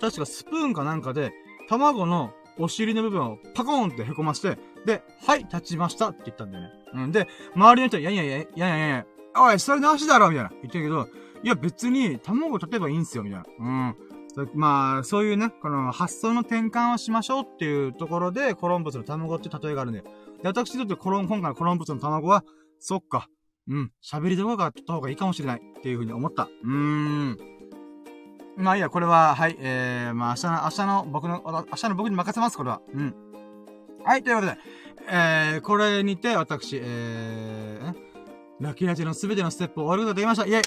[0.00, 1.32] 確かスプーンかなんかで、
[1.68, 6.70] 卵のお尻の部分をパコーンって凹まして、で、はい、立ちましたって言ったんだよね。
[6.94, 7.12] うん。
[7.12, 10.50] で、周りの人は、いやいやいや、いやいやいや、おい、それなしだろみたいな。
[10.50, 11.08] 言ってるけど、
[11.42, 13.44] いや、別に、卵立てばいいんすよ、みたいな。
[13.58, 13.96] うん。
[14.54, 20.04] まあ、そういうね、この発想の転換をしましょうっていうところで、コロンブスの卵って例えがあるんだよ。
[20.42, 22.44] で、私にとってコロン、今回のコロンブスの卵は、
[22.78, 23.28] そっか。
[23.68, 23.92] うん。
[24.02, 25.62] 喋り動画が撮った方がいいかもしれない。
[25.78, 26.48] っていうふうに思った。
[26.64, 27.38] うーん。
[28.56, 32.80] まあいいや、これは、はい、えー、まあ明日の、明日の僕の、明日の僕に任せます、これは。
[32.92, 33.14] うん。
[34.04, 34.58] はい、ということで、
[35.08, 38.11] えー、これにて、私、えー、
[38.62, 40.46] ラッキーラジのすべてのステップを終わることができました。
[40.46, 40.62] イェイ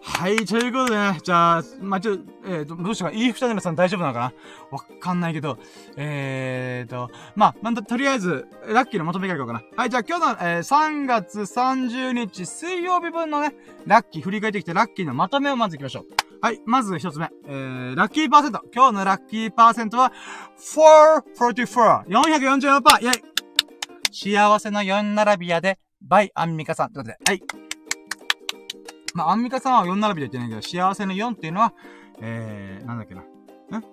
[0.00, 4.32] はい、ということでね、じゃあ、まあ、ちょ、えーと、どうしようか、イーフタジナさん大丈夫なのかな？
[4.70, 5.58] わかんないけど、
[5.96, 9.62] えーと、まあ、また、とりあえず、ラッキーのまとめからいこうかな。
[9.76, 13.54] はい、じゃあ今日の、えー、3月30日水曜日分のね、
[13.86, 16.04] ラッキー振り返ってきて、ラッキーのまとめをまず行きましょう。
[16.40, 17.30] はい、まず一つ目。
[17.46, 18.62] えー、ラッキーパーセント。
[18.74, 20.12] 今日のラッキーパーセントは、
[20.56, 22.06] 444。
[22.06, 23.04] 444%。
[23.04, 23.37] イェイ
[24.20, 26.92] 幸せの4並び屋で、バイアンミカさん。
[26.92, 27.42] ということで、はい。
[29.14, 31.72] まあ、アンミカさんは4並びで言ってないけど、幸せの4っていうのは、
[32.20, 33.20] えー、なんだっけな。
[33.20, 33.24] ん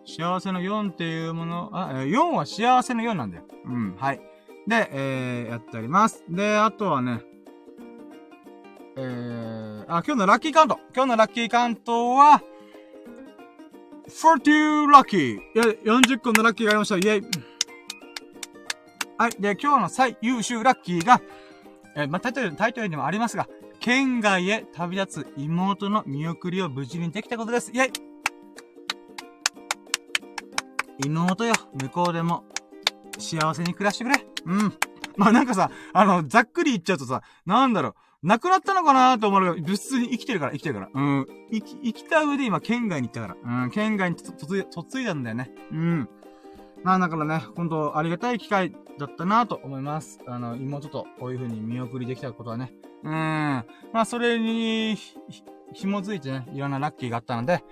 [0.03, 3.43] 幸せの4っていうもの、あ、えー、4は幸せの4なんだよ。
[3.65, 4.22] うん、はい。
[4.68, 6.23] で、えー、やってあります。
[6.27, 7.22] で、あとはね、
[8.97, 10.80] えー、あ、今日のラッキーカウント。
[10.95, 12.41] 今日のラッキーカウントは、
[14.07, 15.35] 40ラッキー。
[15.35, 16.97] いや、40個のラッキーがありました。
[16.97, 17.55] イェイ。
[19.18, 19.32] はい。
[19.40, 21.22] で、今日の最優秀ラッキーが、
[21.96, 23.48] えー、まあ、タイトル、タイトルにもありますが、
[23.80, 27.72] 県外へ旅立つ妹の見送りを無事にできたことです。
[27.72, 27.92] イェイ
[31.06, 32.44] 妹よ、向こうでも、
[33.18, 34.26] 幸せに暮らしてくれ。
[34.46, 34.74] うん。
[35.16, 37.96] まあ、なんかさ、あの、ざっくり言っちゃうとさ、なんだろう、
[38.28, 40.90] 亡くなったのかなと思うけど、物質に生きてるから、生きてるから。
[40.94, 41.28] うん。
[41.54, 43.64] 生き、生きた上で今、県外に行ったから。
[43.64, 45.52] うん、県外にと、とつい、嫁いだんだよね。
[45.72, 46.10] うん。
[46.86, 50.20] まあ、だからね、本当ありがたい機会だったなと思います。
[50.28, 52.72] あの、妹とこういう風に見送りできたことはね。
[53.03, 53.12] うん。
[53.12, 53.66] ま
[54.02, 54.95] あ、それに、
[55.74, 57.64] 紐づいてね、いろんなラッキーがあったので、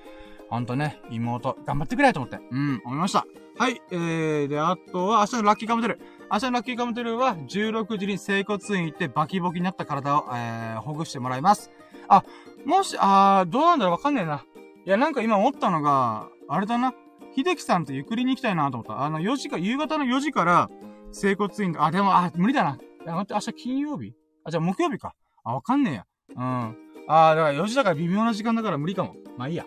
[0.49, 2.39] ほんとね、妹、頑張ってくれと思って。
[2.49, 3.27] うん、思いました。
[3.59, 5.99] はい、えー、で、あとは、明日のラッキーカムテル。
[6.31, 11.69] 明日のラッキーカムテルは、16時に整骨院行ってバキボキになった体を、えー、ほぐしてもらいます。
[12.07, 12.23] あ、
[12.65, 14.43] もし、あー、どうなんだろうわかんねえな。
[14.87, 16.95] いや、なんか今思ったのが、あれだな。
[17.35, 19.03] 秀樹さんとゆっくりに行きたいなと思った。
[19.03, 20.69] あの、4時か、夕方の4時から、
[21.11, 22.77] 整骨院、あ、でも、あ、無理だな。
[23.05, 24.13] 待って、明日金曜日？
[24.43, 25.13] あ、じゃあ木曜日か。
[25.43, 26.05] あ、わかんねえや。
[26.35, 26.77] うん。
[27.07, 29.15] あー、だから4時だから微妙な時間だから無理かも。
[29.37, 29.65] まあいいや。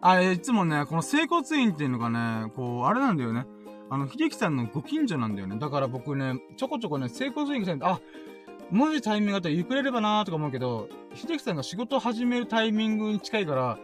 [0.00, 3.46] あ、いつもね、この整骨院っていうのがね、こう、あれなんだよね。
[3.90, 5.58] あの、秀樹さんのご近所なんだよね。
[5.58, 7.90] だから僕ね、ちょこちょこね、整骨院行きたい。
[7.90, 8.00] あ、
[8.70, 13.78] もしタイミングがあったらゆっくれればなーとか思うけど、秀樹さんが仕事始めるタイミングに近いから、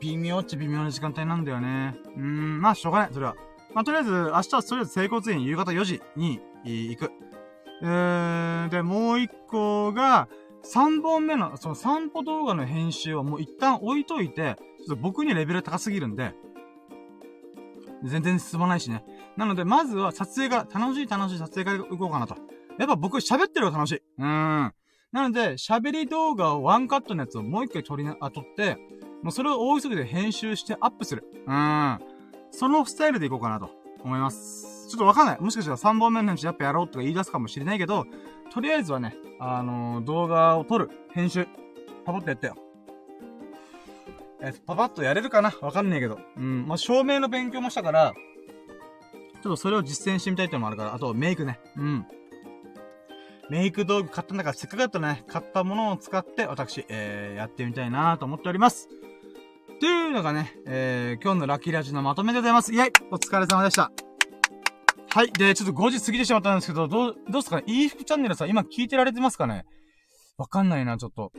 [0.00, 1.96] 微妙っちゃ微妙な時間帯なんだよね。
[2.16, 3.36] うーん、まあ、しょうがない、それは。
[3.74, 7.12] まあ、とりあえず、明日はとりあえず整骨院夕方4時に行く。
[7.82, 10.28] えー、で、もう一個が、
[10.64, 16.34] 3本目の、その散歩動画の編集をもう一旦置いといて、ちょっと僕にレベル高すぎるんで、
[18.04, 19.04] 全然進まないしね。
[19.36, 22.36] なので、まずは撮影が、楽しい楽しい撮影から行こうかなと。
[22.78, 24.02] やっぱ僕喋ってるが楽しい。
[24.18, 24.72] うーん。
[25.12, 28.76] なので、喋り動画をワンカットのやつをもう一回撮りな、あ、撮って、
[29.26, 31.24] もうそれを大急ぎで編集してアップする。
[31.48, 31.98] うん。
[32.52, 33.70] そのスタイルでいこうかなと
[34.04, 34.88] 思います。
[34.88, 35.40] ちょっとわかんない。
[35.40, 38.06] もしかしたら3本目の編集やっぱやろうとか言い出すかもしれないけど、
[38.52, 41.44] とりあえずはね、あのー、動画を撮る、編集、
[42.04, 42.54] パパッとやったよ。
[44.42, 45.52] えー、パパッとやれるかな？
[45.60, 46.20] わかんないけど。
[46.36, 46.68] うん。
[46.68, 51.58] まあ、照明の勉強もしたから、ちょっとそれを実践してみたいってのもあるから、あとメイクね。
[51.76, 52.06] うん。
[53.50, 58.88] メイク道具買ったんだから、せっかくだったね、買ったものを使って、私、えー、やってみたいなと思っております。
[59.78, 62.72] というのがね、えー、今日のラッキーラジのまとめでございます。
[62.72, 63.92] イェイお疲れ様でした。
[65.10, 65.32] はい。
[65.32, 67.64] で、ちょっと5時過ぎてしまったんですけど、どう、どうすかね？
[67.66, 69.66] いい服チャンネルさ、今聞いてられてますかね？
[70.38, 71.30] わかんないな、ちょっと。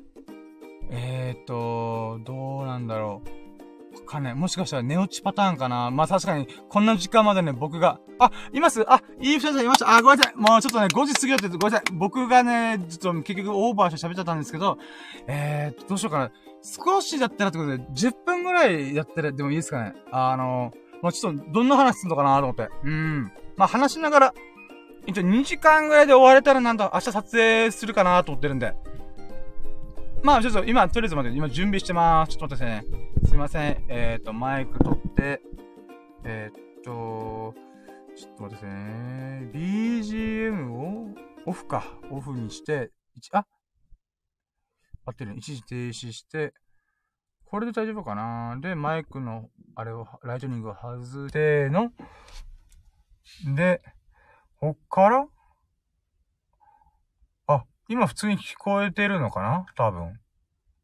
[0.92, 4.06] えーと、どうなんだろう。
[4.06, 5.90] かね、もしかしたら寝落ちパターンかな？
[5.90, 8.86] まあ確かに、こんな時間までね、僕が、あ、います？
[8.88, 14.78] あ、いい二人いましたあ、ごめんなさいもうちょっとね、5時過ぎよってごめんなさい僕がね、ちょっと結局オーバーして喋っちゃったんですけど、
[15.28, 16.32] えーと、どうしようかな。
[16.62, 20.72] 少しだったらってことで、10分ぐらいやってでもいいですかねあの、
[21.02, 22.70] もうちょっと、どんな話すんのかなと思って。
[22.84, 23.32] うん。
[23.56, 24.34] まあ話しながら、
[25.06, 28.74] 一応2時間ぐらいで終われたらなんと明日撮影するかなと思ってるんで。
[30.24, 32.38] まあ、ちょっと今、とりあえず待って、今準備してまーす。
[32.38, 33.28] ちょっと待ってくださいね。
[33.28, 33.86] すいません。
[33.88, 35.42] えっ、ー、と、マイク取って、
[36.26, 37.54] えっ、ー、と、
[38.16, 39.52] ちょっと待ってくださいね。
[39.54, 41.08] BGM を
[41.46, 41.86] オフか。
[42.10, 42.92] オフにして、
[43.32, 43.46] あ
[45.08, 45.36] 合ってる。
[45.38, 46.54] 一時停止して、
[47.46, 51.92] これで大丈夫かなで、マイクの、あれを、ライトニングを外しての。
[53.56, 53.82] で、
[54.60, 55.28] こっから
[57.48, 59.66] あ今普通に聞こえてるのかな？
[59.76, 60.20] 多分。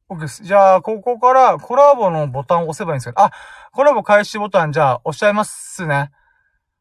[0.10, 0.44] OK です。
[0.44, 3.32] じゃあ、ここからコラボのボタンを押せばいいんですけど、あ、
[3.72, 6.12] コラボ開始ボタンじゃあ押しちゃいますね。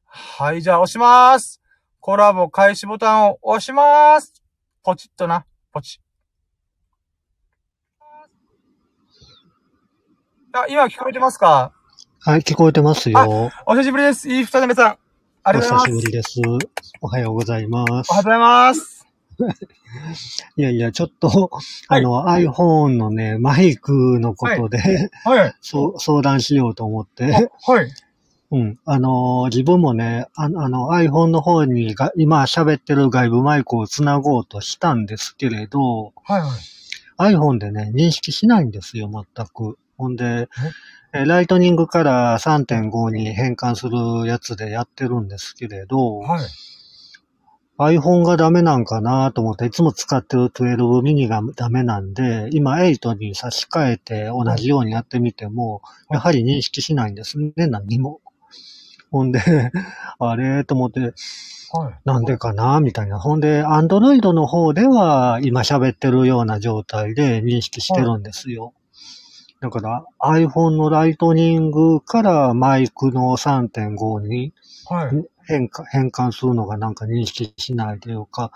[0.05, 1.61] はい、じゃあ押しまーす。
[1.99, 4.43] コラボ開始ボタンを押しまーす。
[4.83, 5.47] ポチッとな。
[5.73, 6.01] ポチ。
[10.55, 11.73] あ、今聞こえてますか？
[12.21, 13.51] はい、聞こえてますよ。
[13.67, 14.29] お久しぶりです。
[14.29, 14.99] いい二人目さん。
[15.45, 15.93] ありがとうございます。
[15.93, 16.41] お久しぶりです。
[17.01, 17.91] おはようございます。
[17.91, 19.07] おはようございます。
[20.57, 21.51] いやいや、ちょっと、
[21.89, 24.79] あの、iPhone のね、マイクのことで、
[25.25, 25.39] はい。
[25.39, 27.49] はい、 そ相談しようと思って。
[27.67, 27.91] はい。
[28.51, 28.79] うん。
[28.85, 36.47] あの、自分もね、ああの、iPhone の方にが、今喋ってる外部マイクをつなごうとしたんですけれど、はいは
[37.31, 37.35] い。
[37.35, 39.79] iPhone でね、認識しないんですよ、全く。
[39.97, 40.49] ほんで、
[41.15, 41.25] え？
[41.27, 46.45] ライトニングから3.5に変換するやつでやってるんですけれど、はい。
[47.79, 58.21] iPhone がダメなんかなと思って、いつも使ってる12ミニがダメなんで、今8に差し替えて同じようにやってみても、やはり認識しないんですね、何も。
[59.11, 59.41] ほんで、
[60.19, 61.13] あれと思って、
[62.05, 63.19] なんでかなみたいな。
[63.19, 68.75] ほんで、Android の方では今喋ってるような状態で認識してるんですよ。
[69.63, 74.53] だから iPhone のライトニングからマイクの3.5に
[75.47, 78.51] 変化、変換するのがなんか認識しないというか、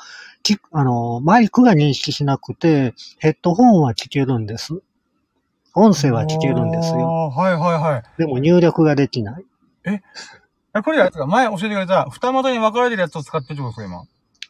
[0.73, 4.81] あの、マイクが認識しなくて、ヘッドホンは聞けるんです。
[5.75, 7.29] 音声は聞けるんですよ。
[7.29, 8.03] はいはいはい。
[8.19, 9.45] でも入力ができない。
[9.85, 10.03] え
[10.83, 14.07] これやつが前教えてくれた二股に分かれてるやつを使ってるってことですか、今？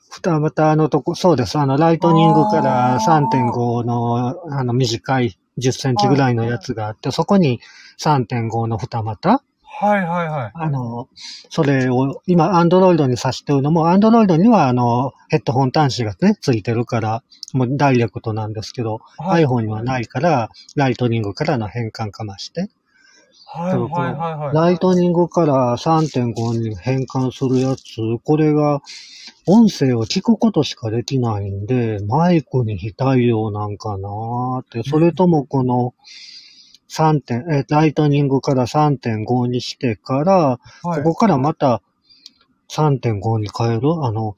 [0.08, 1.58] 二股のとこ、そうです。
[1.58, 7.60] あの、ライトニングから3.5の、あの、短い10センチぐらいのやつがあって、そこに
[7.98, 9.42] 3.5の二股。
[9.78, 10.52] はいはいはい。
[10.54, 11.08] あの、
[11.50, 17.22] それを、今、アンドロイドに挿してるのも、アンドロイドには、あの、ヘッドホン端子がね、ついてるから、
[17.52, 19.44] もうダイレクトなんですけど、はい。
[19.44, 22.70] iPhone にはないから、ライトニングからの変換かまして、
[23.56, 24.54] はいはいはいはい。
[24.54, 27.82] ライトニングから3.5に変換するやつ、
[28.24, 28.80] これが、
[29.48, 35.94] 音声を聞くことしかできないんで、マイクに非対応なんかなーって、それともこの、
[36.88, 41.02] 3点、え、ライトニングから3.5にしてから、はい。
[41.02, 41.82] ここからまた
[42.68, 43.92] 3.5に変える？
[44.04, 44.36] あの、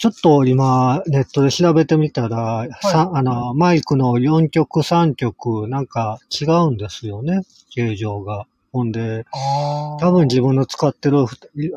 [0.00, 8.46] ちょっと今、ネットで調べてみたら、さあの、マイクの4曲、3曲、なんか違うんですよね、形状が。
[8.72, 9.26] ほんで、
[10.00, 11.26] 多分自分の使ってる、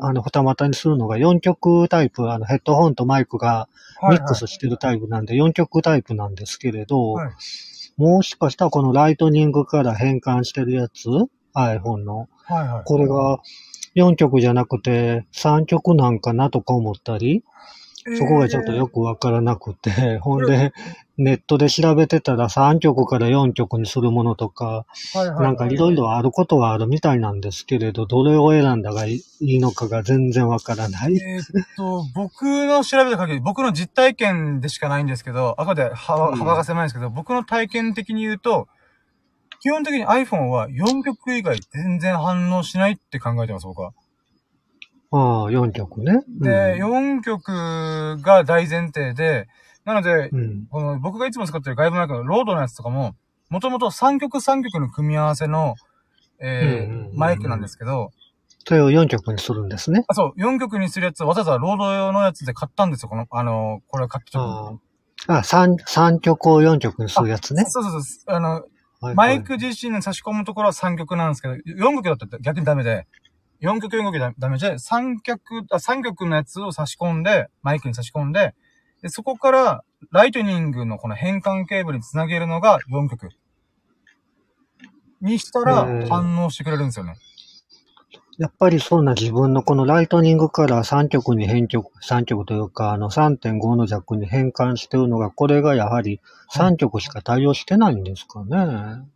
[0.00, 3.68] あの、二股にするのが4曲タイプ、あの、ヘッドホンとマイクが
[4.08, 7.30] ミックスしてるタイプなんで、4曲タイプなんですけれど、はい。
[7.98, 11.08] もしかしたらこのライトニングから変換してるやつ、
[11.54, 12.82] iPhone の、はいはい。
[12.86, 13.40] これが
[13.94, 17.44] 4曲じゃなくて3曲なんかなとか思ったり、
[18.18, 20.72] そこがちょっとよくわからなくて、ほんで、
[21.16, 31.16] ネットで調べてたら3曲から4曲にするものとか、なんかいろいろあることはあるみたいなんですけれど、どれを選んだがいいのかが全然わからない。
[31.16, 38.68] えーっと、僕の調べた限り、僕の実体験でしかないんですけど、あくまで幅うん幅が狭いんですけど、僕の体験的に言うと、
[39.60, 43.94] 基本的に iPhone は4曲以外全然反応しないって考えてます、僕は。
[45.16, 46.22] ああ、4曲ね。
[46.40, 49.46] で、4曲が大前提で、
[49.84, 50.38] なので、うん。
[50.38, 50.66] うん。
[50.70, 53.14] この僕がいつも使ってる外部マイクのロードのやつとかも、
[53.48, 55.76] もともと3曲3曲の組み合わせの、
[56.40, 58.10] えマイクなんですけど、
[58.66, 60.04] それを4曲にするんですね。
[60.08, 64.80] あ、そう、4曲にするやつわざわざロード用のやつで買ったんですよ、この、あの、これを買った時に
[65.28, 67.64] ああ、あ3、三曲を4曲にするやつね。
[67.68, 68.34] そうそうそう。
[68.34, 73.06] あの、はいマイク自身に差し込むところは3曲なんですけど、4曲だったら逆にダメで、
[73.64, 78.54] 4曲4曲ダダメで、3曲、あ、3曲のやつを差し込んで、マイクに差し込んで、
[79.02, 83.30] でそこから、ライトニングのこの変換ケーブルにつなげるのが4曲。
[85.22, 87.16] にしたら反応してくれるんですよね。
[88.36, 96.20] やっぱりそんな自分のこのライトニングから3曲に変曲、3曲というか、あの3.5のジャックに変換してるのが、これがやはり
[96.52, 99.06] 3曲しか対応してないんですかね。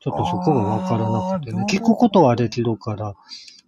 [0.00, 1.64] ちょっとそこがわからなくてね。
[1.70, 3.14] 聞くことはできるから、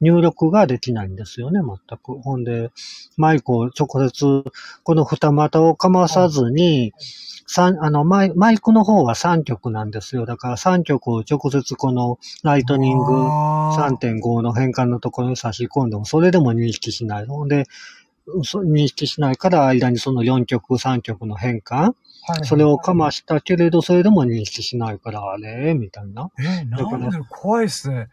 [0.00, 2.20] 入力ができないんですよね、全く。
[2.20, 2.70] ほんで、
[3.16, 4.44] マイクを直接、
[4.82, 6.92] この二股をかまさずに、
[7.46, 10.26] 三あのマイ、マイクの方は3曲なんですよ。
[10.26, 17.26] だから3曲を直接このライトニングあー3.5の変換のところに差し込んでも、それでも認識しない。
[17.26, 17.64] ほんで、
[18.42, 21.88] そ認識しないから間にその4曲、3曲の変換、は
[22.40, 25.74] いそれをかましたけれど、それでも認識しないから、あれ？
[25.74, 26.28] みたいな。
[26.40, 28.08] えー、なんで怖いっすね。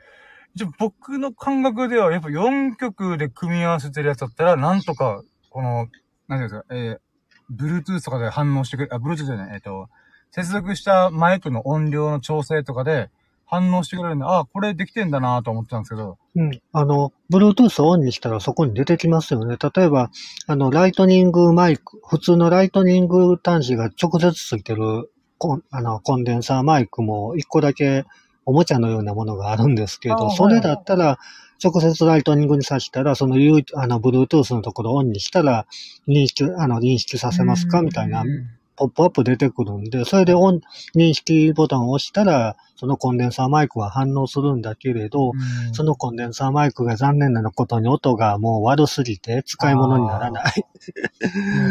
[0.55, 9.89] じゃ、僕の感覚では、やっぱ4曲で組み合わせてるやつだったら、なんとか、この、なんていうんですか、えー、Bluetooth とかで反応してくれ、あ、Bluetooth じゃない、えっ、と、
[10.31, 13.09] 接続したマイクの音量の調整とかで
[13.45, 16.61] 反応してくれるんで、あ、これできてんだなと思ってたんですけど、うん。
[16.71, 19.57] あの、Bluetooth をオンにしたらそこに出てきますよね。
[19.75, 20.11] 例えば、
[20.47, 25.11] あの、ライトニングマイク、普通のライトニング端子が直接ついてる
[25.43, 28.05] コンあのコンデンサーマイクも一個だけ
[28.45, 31.17] おもちゃのようなものがあるんですけど、それだったら、
[31.63, 33.35] 直接ライトニングに挿したら、その
[33.75, 35.65] あの、Bluetooth のところをオンにしたら、
[36.07, 37.81] 認識、あの、認識させますか？
[37.81, 40.61] みたいなうんポップアップ出てくるんで、それでオン、
[40.95, 45.73] 認識ボタンを押したら、そのコンデンサーマイクは反応するんだけれど、うん。
[45.73, 50.65] そのコンデンサーマイクが残念なことに音がもう悪すぎて使い物にならない。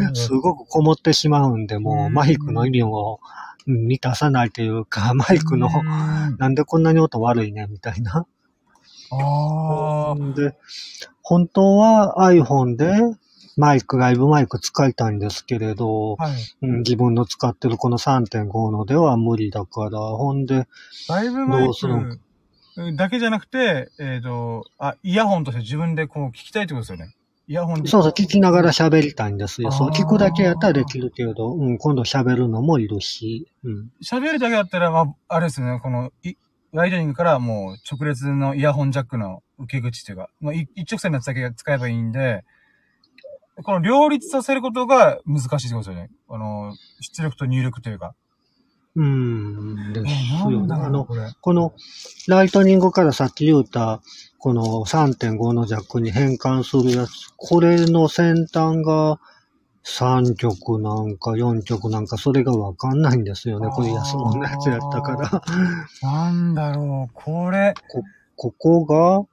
[0.06, 2.14] うん すごくこもってしまうんで、もううん。
[2.14, 3.20] マイクの意味を
[3.66, 6.36] うん満たさないというか、マイクのうん。
[6.38, 8.26] なんでこんなに音悪いねみたいな。
[9.10, 10.34] あー。
[10.34, 10.56] で、
[11.22, 12.86] 本当は iPhone で
[13.56, 16.32] マイク、外部マイク使いたいんですけれど、はい。
[16.62, 20.66] うん自分の使ってるこの3.5のでは無理だから、ほんで、
[21.08, 22.20] ライブマイク
[22.96, 27.14] だけじゃなくて、えっ、と、あ、イヤホンとして自分でこう聞きたいってことですよね。
[27.46, 27.88] イヤホンで。
[27.88, 29.70] そうそう、聞きながら喋りたいんですよ。
[29.72, 33.90] そう、聞くだけやったらできるけれど、うん、今度喋るのもいるし、うん。
[34.02, 36.34] 喋るだけだったら、まあ、あれですね、この、い、
[36.72, 42.44] ライトニングからもう直列のイヤホンジャックの受け口っていうか、まあ、い一直線のやつだけ使えばいいんで、
[43.62, 46.10] この両立させることが難しいってことですよね。
[46.28, 48.14] あの、出力と入力というか。
[48.94, 50.60] うん、ですよ。
[50.60, 51.06] なんだろうあの、
[51.40, 51.72] この、
[52.28, 54.02] ライトニングからさっき言った、
[54.39, 59.18] この3.5のジャックに変換するやつ、これの先端が
[59.84, 63.68] 3曲なんか4曲なんか、それがわかんないんですよね。
[63.68, 65.43] これ安物のやつやったから。
[66.02, 67.74] なんだろう、これ。
[68.36, 69.24] ここが、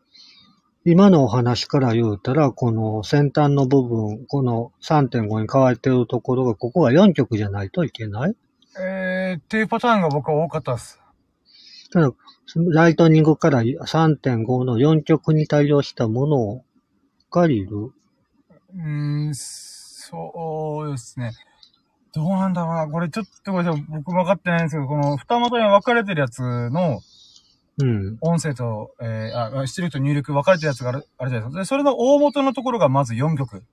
[0.86, 8.36] 今のお話から言うたら、この先端の部分、この3.5に変わってるところが、ここが4極じゃないといけない？
[8.80, 11.02] えー、っていうパターンが僕は多かったです。
[11.92, 12.12] ただ、
[12.72, 16.64] ライトニングから3.5の4極に対応したものを
[17.30, 17.78] 借りる。
[17.78, 21.34] うーん、そうですね。
[22.14, 22.88] どうなんだろうな。
[22.88, 26.40] これちょっとこれ僕分かってないんですけど、この二股に分かれてるやつ
[26.70, 27.02] の
[27.82, 28.18] うん。
[28.22, 31.60] 音声と、えー、あ、出力と入力分かれてるやつがある、あるじゃないですか。
[31.60, 33.64] で、それの大元のところがまず4曲。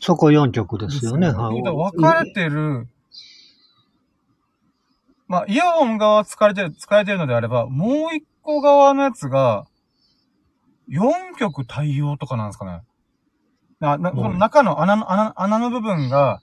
[0.00, 1.28] そこ4極ですよね。
[1.30, 2.86] はい分かれてる、
[5.26, 9.66] まあ、イヤホン側使われてる、使えてるのであれば、もう一個側のやつが、
[10.88, 12.82] 4曲対応とかなんですかね。
[13.78, 16.40] な、な、この中の穴の、穴、穴の部分が、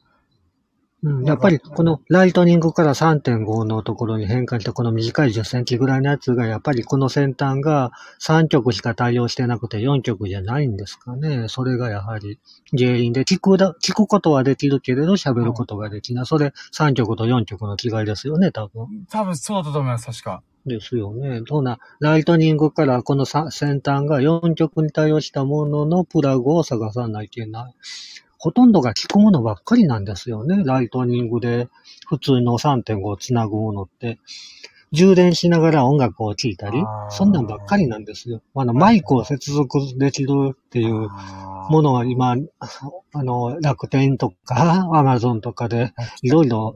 [1.06, 11.48] うん、やっぱり、このライトニングから3.5のところに変換したこの短い10センチぐらいのやつが、やっぱりこの先端が3曲しか対応してなくて4曲じゃないんですかね。
[11.48, 12.40] それがやはり
[12.76, 16.26] 原因で、聞くだ、聞くことはできるけれど喋ることができない。
[16.26, 19.06] それ3曲と4曲の違いですよね、多分。
[19.11, 20.41] 多分そうだと思います、確か。
[20.65, 21.44] ですよね。
[21.48, 27.76] そんな、ライトニングからこのさ先端が4曲に対応したもののプラグを探さないといけない。
[28.37, 30.63] ほとんどが聞くものばっかりなんですよね。
[30.63, 31.67] ライトニングで
[32.07, 34.19] 普通の3.5をつなぐものって。
[34.91, 38.41] 充電しながら音楽を聴いたりそんなんばっかりなんですよ。
[38.55, 41.09] あの、マイクを接続できるっていう
[41.69, 42.37] ものは今、
[43.13, 46.75] あの、楽天とか、アマゾンとかで、いろいろ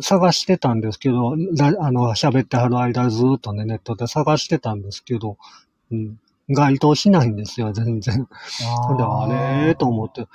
[0.00, 5.36] 探してたんですけど、らあの、喋ってはる間ずっとね、ネットで探してたんですけど、
[5.92, 6.18] うん、
[6.48, 8.24] 該当しないんですよ、全然。
[8.24, 8.28] で、
[9.02, 10.26] あれと思って、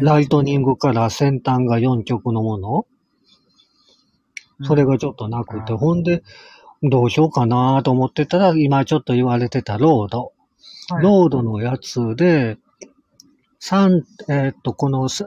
[0.00, 2.86] ライトニングから先端が4極のもの、
[4.64, 6.22] それがちょっとなくて、うんほんで、
[6.82, 10.32] どうしようかなと思ってたら、今ちょっと言われてたロード。
[10.90, 11.02] はい。
[11.02, 12.56] ロードのやつで、
[13.58, 15.26] 三えーっと、このせ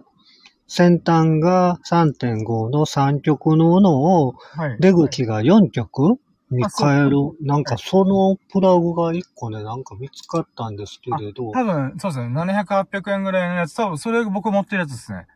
[0.68, 4.78] 先端が3.5の3極のものを、はい。
[4.80, 6.31] 出口が4極にあ
[6.70, 7.18] そう変える。
[7.42, 12.28] なんかそのプラグが1個ね、なんか見つかったんですけれど、多分、そうですね。
[12.28, 15.28] 700、800円ぐらいのやつ、多分、それが僕持ってるやつですね。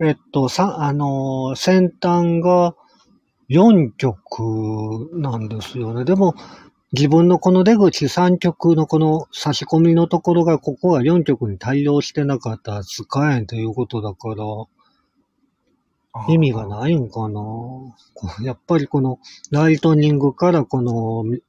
[0.00, 2.76] えっと、さ、あのー先端が
[3.48, 6.04] 4極なんですよね。
[6.04, 6.34] でも、
[6.92, 14.44] 自分のこの出口3極のこの差し込みのところが、ここが4極に対応してなかったら使えんということだから、
[16.28, 17.40] 意味がないんかな？
[18.42, 19.18] やっぱりこの
[19.50, 21.42] ライトニングからこのみ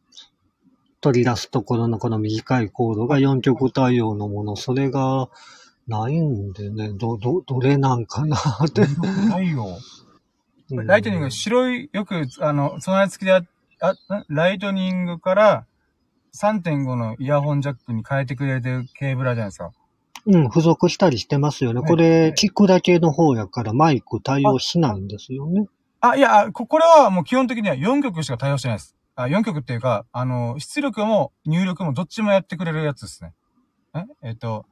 [1.01, 5.29] 取り出すところのこの短いコードが4極対応のもの、それが
[5.87, 8.85] ないんでね、ど、ど、どれなんかなって。
[9.29, 9.65] ないよ。
[10.69, 13.43] ライトニング、白い、よく、あの、備え付きであ、
[13.79, 15.65] あ、なライトニングから
[16.35, 19.71] 3.5のイヤホンジャックに変えてくれてるケーブルあるじゃないですか。
[20.25, 21.79] うん、付属したりしてますよね。
[21.79, 25.67] はいこれ、聞くだけの方やからマイク対応しないんですよね。
[26.01, 28.95] あ、いや、ここれはもう基本的には4曲しか対応してないです。
[29.15, 33.33] あ、4曲っていうか、あの、出力も入力もどっちもやってくれるやつですね。
[33.95, 34.65] ええっと、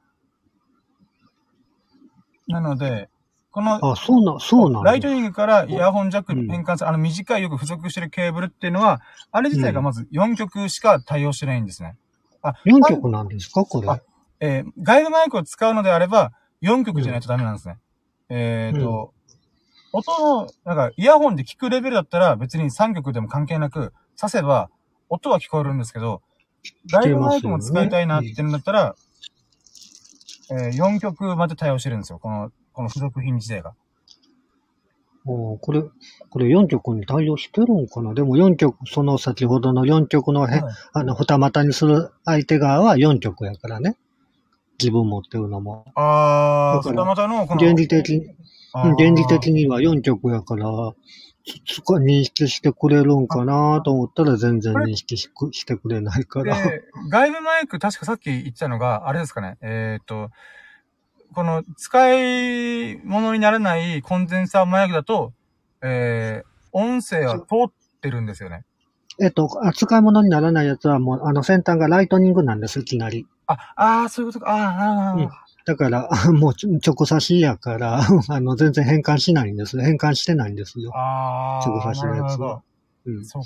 [2.46, 3.08] なので、
[3.50, 9.00] この、あ、そうな、そうなんだライトニングからイヤホンジャックに変換する、あの短いよく付属してるケーブルっていうのは、
[9.32, 11.96] あれ自体がまず4曲しか対応してないんですね。
[12.64, 13.64] 4曲なんですか？
[13.64, 13.88] これ。
[14.40, 16.32] あえー外部マイクを使うのであれば、
[16.62, 17.78] 4曲じゃないとダメなんですね。
[18.28, 19.12] えっ、と、
[19.92, 24.70] 音の、なんか、イヤホンで聞くレベルだったら別に3曲でも関係なく、させば、
[25.08, 26.22] 音は聞こえるんですけど、
[26.90, 28.94] 外部マイクも使いたいなって言うんだったら、
[30.50, 32.18] えー4曲まで対応してるんですよ。
[32.18, 33.74] この、この付属品自体が。
[35.24, 35.82] おーこれ、
[36.30, 38.14] これ4曲に対応してるんかな？
[38.14, 43.96] でも4曲、その先ほどの4曲のへ、はいあの、二股にする相手側は4曲やからね。
[44.80, 45.84] 自分持ってるのも。
[45.94, 46.92] あー、だか
[47.26, 48.22] のこの、原理的
[48.72, 50.66] 原理的には4曲やから、
[51.94, 56.54] 認識してくれるんかなと思ったら全然認識しくしてくれないから。
[56.62, 60.30] で、外部マイク、確かさっき言ってたのが、あれですかね、えっ、と、
[61.34, 65.32] この使い物にならないコンデンサーマイクだと、
[65.82, 68.64] えー、音声は通ってるんですよね。
[69.20, 73.26] えっと、扱い物にならないやつはもう、あの先端がライトニングなんです、いきなり。
[73.48, 74.52] あ、あーそういうことか。
[74.54, 75.30] あーあー、うん
[75.64, 78.00] だから、 もうちょ直差しやから、
[78.30, 79.78] あの、全然変換しないんです。
[79.78, 80.92] 変換してないんですよ。
[80.94, 82.62] あー直差しのやつは。
[83.04, 83.26] うん。
[83.26, 83.42] そう。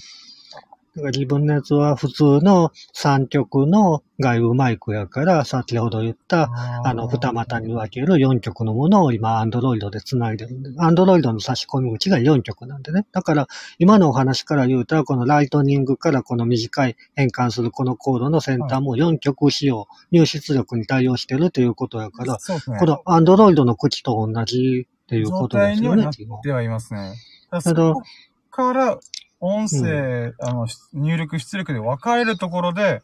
[0.94, 6.50] だから自分のやつは普通の3曲の外部マイクやから、先ほど言った、
[6.84, 13.06] あの、二股に分ける4曲のものを今、アンドロイドで繋いでるんで、アンドロイドの差し込み口が4曲なんでね。
[13.10, 13.48] だから、
[13.78, 22.36] 今のお話から言うと、このライトニングからこの短い変換するこのコードの先端も4曲使用、入出力に対応してるということやから。
[22.78, 26.42] このアンドロイドの口と同じっていうことですよね状態にはなっ。
[26.42, 27.14] てはいますね。
[27.50, 27.62] だ
[28.50, 28.98] から
[29.44, 33.02] 音声、あの、入力、出力で分かれるところで、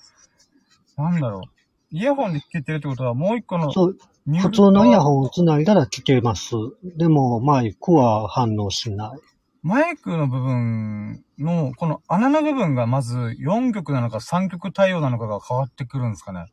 [0.97, 1.43] なんだろう。
[1.91, 5.01] イヤホンで聞けてるってことは、もう一個のそう、入普通のイヤン。
[5.03, 6.55] ホンをつないだら聞けます。
[6.97, 9.21] でも、マイクは反応しない。
[9.63, 16.53] マイクの部分の、この穴の部分がまず4曲なのか3曲対応なのかが変わってくるんですかね。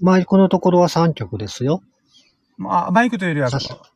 [0.00, 1.82] マイクのところは3曲ですよ。
[2.56, 3.50] まあ、マイクというよりは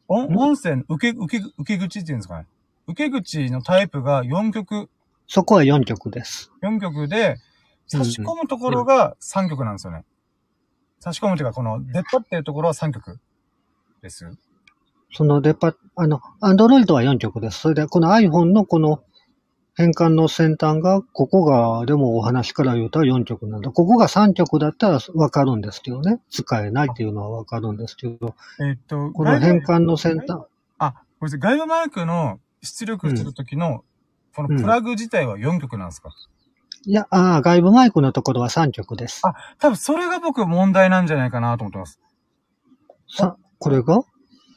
[0.08, 2.46] 音声の受け、受け、受け口っていうんですかね。
[2.86, 4.88] 受け口のタイプが4曲、
[5.26, 6.50] そこは4曲です。
[6.62, 7.38] 4曲で、
[7.86, 10.04] 差し込むところが3曲なんですよね。
[11.00, 13.20] 差し込むというか、この出っ張ってるところは3曲
[14.02, 14.26] です？
[15.12, 17.60] そのデパ、あの、アンドロイドは4曲です。
[17.60, 19.02] それで、この iPhone のこの
[19.76, 23.70] 変換の先端が、ここが、でもお話から言うと4曲なんだ。
[23.70, 26.20] ここが3曲だったらわかるんですけどね。
[26.30, 30.46] 使えないっていうのはわかるんですけど、えっと、この変換の先端、
[30.78, 33.84] あ、これ外部マイクの出力するときの、
[34.34, 36.10] このプラグ自体は4曲なんですか、
[36.86, 39.20] いや、ああ、外部マイクのところは3曲です。
[39.24, 42.00] あ多分それが僕問題なんじゃないかなと思ってます。
[43.08, 44.02] さ、これが？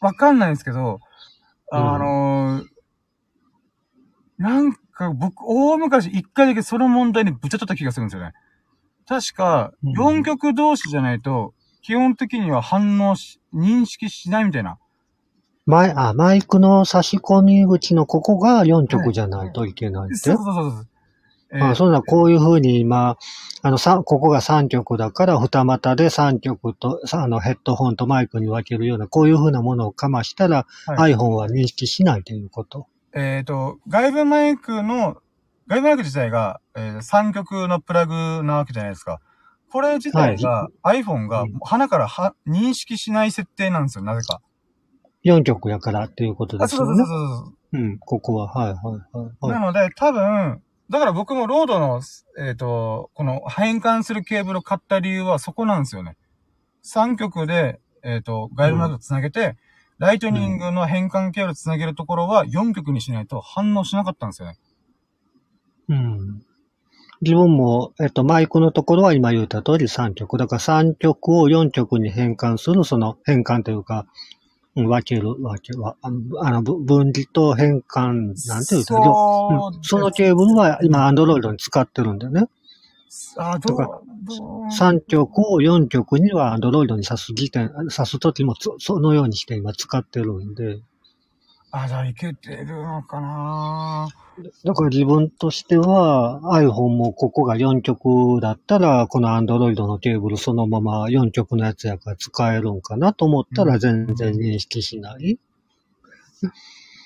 [0.02, 1.00] わかんないんですけど、
[1.72, 2.66] あのー
[4.38, 8.34] なんか僕、大昔一回だけその問題にぶちゃっとった気がするんですよね。
[9.08, 14.78] 確か、うん4曲同士じゃないと、基本的には反応し、認識しないみたいな。
[15.68, 20.16] マイ、あ、マイクの差し込み口のここが4曲じゃないといけないって？
[20.16, 20.88] そうそうそうそう。
[21.52, 23.18] えーあそんな、こういう風に今、
[23.62, 32.88] あの、さ、ここが3曲だから、二股で3曲と、さあの、ヘッドホンとマイクに分けるような、こういう風なものをかましたら、はい iPhone は認識しないということ。
[33.14, 35.18] えっ、と、外部マイクの、
[35.68, 39.20] 外部マイク自体が、えー3曲のプラグなわけじゃないですか。
[39.72, 44.42] これ自体が、iPhone がうん鼻からは認識しない設定なんですよ、なぜか。
[45.26, 47.58] 4曲やからっていうことであ、すそうそうよそうそうね。
[47.74, 49.36] うん、ここは、はい、はい、はい。
[49.42, 52.02] はいなので、多分、だから僕もロードの、
[52.40, 56.16] えっ、と、この変換するケーブルを買った理由はそこなんですよね。
[56.86, 59.58] 3曲で、えっ、と、外部マイクと繋げて、
[60.00, 64.58] ライトニングの変換ケーブルつなげるところは4曲にしないと反応しなかったんですよね。
[65.90, 66.44] うん。
[67.22, 70.38] 自分も、えっと、マイクのところは今言った通り3曲。
[70.38, 74.37] だから3曲を4曲に変換する、その変換というか、うん
[74.86, 82.46] 分ける、分けは、あの、分離と変換、なんていうか、そううんそのケーブルは今、アンドロイドに使ってるんでね。
[83.38, 90.80] あ、とどう？3曲を4曲にはアンドロイドに挿す時点、挿すときもつそのようにして今使ってるんで。
[91.72, 94.08] あ、じゃあいけてるのかな
[94.64, 105.40] だから自分としては iPhone もここが4曲だったら、この Android のケーブルそのまま4曲のやつやから使えるんかなと思ったら全然認識しない。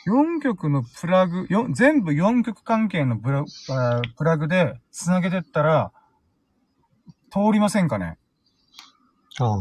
[0.07, 5.91] 4曲のプラグ、よ全部4曲関係のブラあプラグで繋げてったら、
[7.31, 8.17] 通りませんかね？
[9.39, 9.55] あ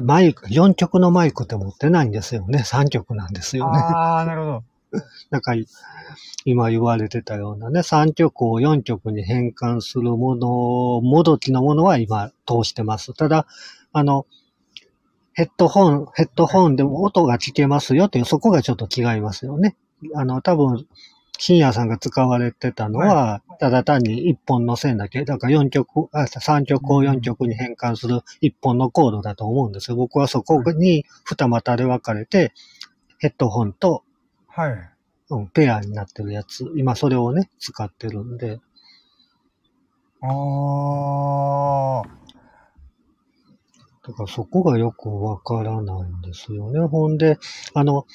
[0.00, 2.60] マイク、4曲のマイクって持ってないんですよね。
[2.64, 3.78] 3曲なんですよね。
[3.78, 4.64] ああ、なるほど。
[5.30, 5.62] だから
[6.44, 13.14] 今言われてたようなね、3曲を4曲に変換するもの、もどきのものは今通してます。
[13.14, 13.46] ただ、
[13.92, 14.26] あの、
[15.34, 19.76] ヘッドホン、ヘッドホンでも音が聞けますよっていう、そこがちょっと違いますよね。
[20.14, 20.86] あの、多分、
[21.38, 29.96] 深夜さんが使われてたのは、ただ単に1本の線だけ、だから4曲、あ3曲を4曲に変換する1本のコードだと思うんですよ。
[29.96, 32.52] 僕はそこに二股で分かれて、
[33.18, 34.04] ヘッドホンと
[34.54, 34.90] はい。
[35.30, 36.70] うん、ペアになってるやつ。
[36.76, 38.60] 今それをね、使ってるんで。
[40.20, 42.22] ああ。
[44.06, 46.80] だからそこがよくわからないんですよね。
[46.80, 47.38] ほんで、
[47.72, 48.06] あの、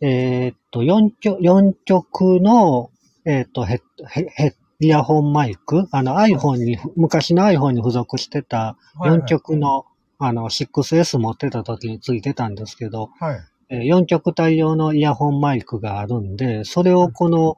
[0.00, 2.90] えーっと、4曲、四曲の、
[3.24, 9.86] えーっと、ヘッ、ヘヘイヤホンマイク、あの iPhone に、昔の iPhone に付属してた4曲の、
[10.18, 13.40] あの 6S 持ってた時についてたんですけど、はい。
[13.72, 17.56] えー4曲対応のイヤホンマイクがあるんで、それをこの、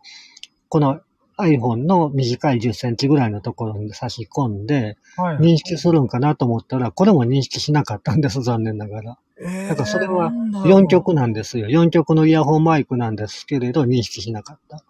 [0.69, 1.01] この
[1.36, 5.36] iPhone の短い10センチぐらいのところに差し込んで、はい。
[5.39, 9.19] 認識するんかなと思ったら、これも認識しなかったんです、残念ながら。
[9.36, 11.66] えだからそれは4 4曲なんですよ。
[11.66, 14.85] 4曲のイヤホンマイクなんですけれど、認識しなかった。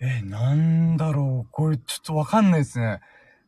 [0.00, 1.48] え、なんだろう。
[1.52, 3.00] これちょっとわかんないですね。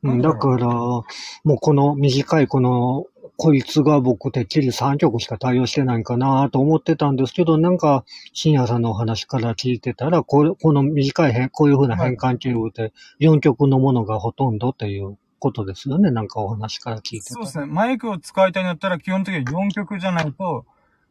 [0.03, 1.05] うん、だから、も
[1.47, 16.11] うこの短いこの、こいつが僕てっきり3曲しか対応してないんかなと思ってたんですけど、なんか、深夜さんのお話から聞いてたら、これこの短い変、こういう風な変換器具って4曲のものがほとんどっていうことですよね。
[16.11, 17.67] なんかお話から聞いてたそうですね。
[17.67, 20.65] マイクを使いたいんだったら基本的に4曲じゃないと、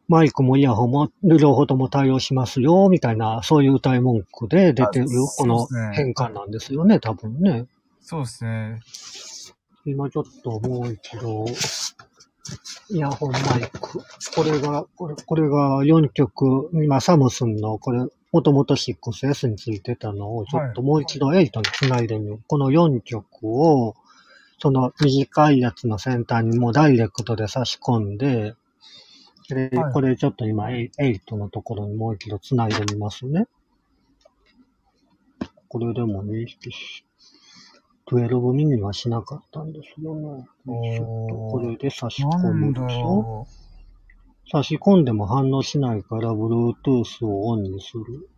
[0.08, 7.66] マイクもイヤホンも両方とも対応しますよ、みたいな、そういう歌い文句で出てるあ、この変換なんですよね、多分ね。
[8.00, 8.80] そうですね。
[9.86, 11.44] 今ちょっともう一度、
[12.90, 13.98] イヤホンマイク。
[14.34, 22.40] これが、これ、これが4曲、今サムスンの、これ、もともと 6S についてたのを、ちょっともう一度8につないでみよう。
[22.46, 23.94] この4曲を、
[24.58, 28.54] その短いやつの先端にもうダイレクトで差し込んで、
[29.48, 33.46] ではいこれちょっと今8のところにもう一度つないでみますね。
[35.68, 37.04] これでも認識し、
[38.06, 40.44] 12ミニはしなかったんですよね。
[40.66, 43.22] ちょっとこれで差し込むでしょ？
[43.22, 43.46] ろ
[44.50, 48.28] 差し込んでも反応しないから、Bluetooth をオンにする。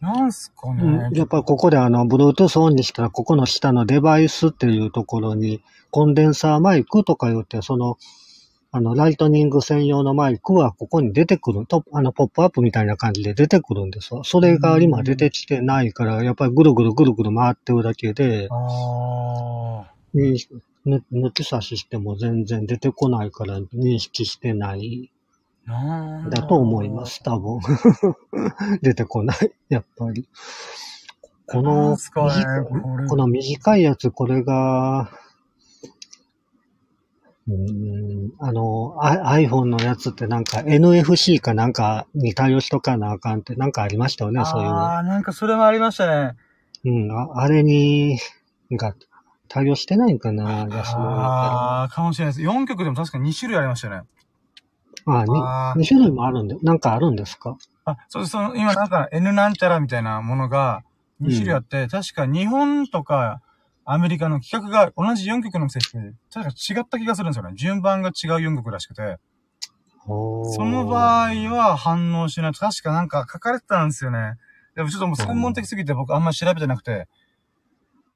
[0.00, 0.04] う。
[0.04, 0.82] なんすかね。
[0.82, 5.62] うん、やっぱりここであの、Bluetooth オンにしたら、ここの下のデバイスっていうところに、
[5.92, 7.96] コンデンサーマイクとか言って、その、
[8.72, 11.66] あの、ライトニング専用のマイクはここに出てくる。
[11.66, 14.22] とあの、ポップアップみたいな感じで出てくるんですわ。
[14.22, 18.48] それが今出てきてないから、やっぱりぐるぐるぐるぐる回ってるだけで、
[20.14, 25.10] 抜き差ししても全然出てこないから認識してない
[26.30, 27.06] だと思いま。
[27.06, 27.58] す、多分。
[28.82, 30.28] 出てこない、やっぱり。
[31.46, 31.96] こなの
[33.02, 35.10] ねこの短いやつ、これが、
[37.50, 44.76] うーんあの、I- iPhone のやつってなんか NFC かなんかに対応しとかなあかんってなんかありましたよね、そういうの。
[44.76, 46.36] ああ、なんかそれもありましたね。
[46.84, 48.18] うん、ああれに、
[48.72, 48.94] が
[49.48, 50.68] 対応してないんかな。
[50.70, 52.42] ああ、かもしれないです。
[52.42, 54.02] 4曲でも確かに2種類ありましたね。
[55.06, 57.56] ああーに、2種類もあるんで、なんかあるんですか？
[57.84, 58.26] あ、そう。
[58.26, 60.82] その、今なんか N なんちゃらみたいなものが
[61.20, 63.40] 2種類あって、確か日本とか
[63.84, 67.54] アメリカの企画が同じ4曲の設定で、確か違った気がするんですよね。
[67.56, 69.18] 順番が違う4曲らしくて。
[70.06, 74.34] そその場合は反応しないと、確かなんか書かれてたんですよね。
[74.74, 77.08] でもちょっともう専門的すぎて僕あんまり調べてなくて、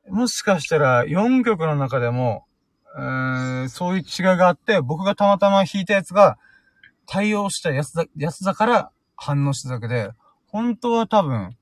[0.08, 2.44] もしかしたら4曲の中でも、
[2.96, 6.38] えー、そういう違いがあって、僕がたまたま弾いたやつが
[7.06, 10.10] 対応したやつだ、やつだから反応してただけで、
[10.46, 11.56] 本当は多分、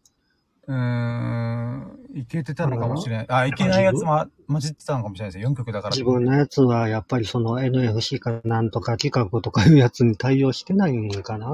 [0.68, 3.26] うーん、いけてたのかもしれない。
[3.28, 5.50] あ、いけないやつも混じってたのかもしれないですよ。
[5.50, 5.92] 4曲だから。
[5.92, 11.46] 自分のやつはやっぱりその NFC かなんとか企画とかいうやつに対応してないんかな、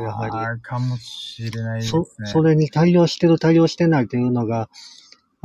[0.00, 0.32] やはり。
[0.32, 4.70] あーかもしれないですそね。、それに対応してる対応してないというのが、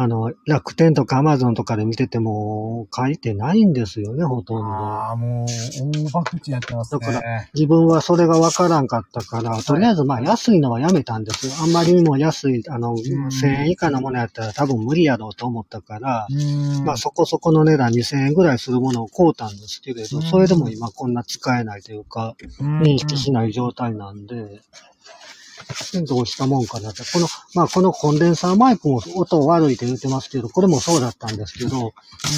[0.02, 4.66] あの、楽天とかアマゾンとかで見てても書いてないんですよね、ほとんど。
[4.66, 5.48] ああ、もう、
[6.06, 7.06] 大博打やってますね。
[7.06, 7.22] だか
[7.54, 11.54] 自分はそれがわからんかったから、とりあえずまあ安いのはやめたんですよ。
[11.62, 16.28] あんまりにも安い、あの、1000円以下のものやったら多分無理やろうと思ったから。
[16.86, 24.62] まあそこそこの値段2000円ぐらいするものを買うたんですけれど、うんそれでも今こんな使えないというか、うん認識しない状態なんで、
[26.06, 27.04] どうしたもんかなって。
[27.14, 31.94] この、まあこのコンデンサーマイクも音悪いって言ってますけど、これもそうだったんですけど、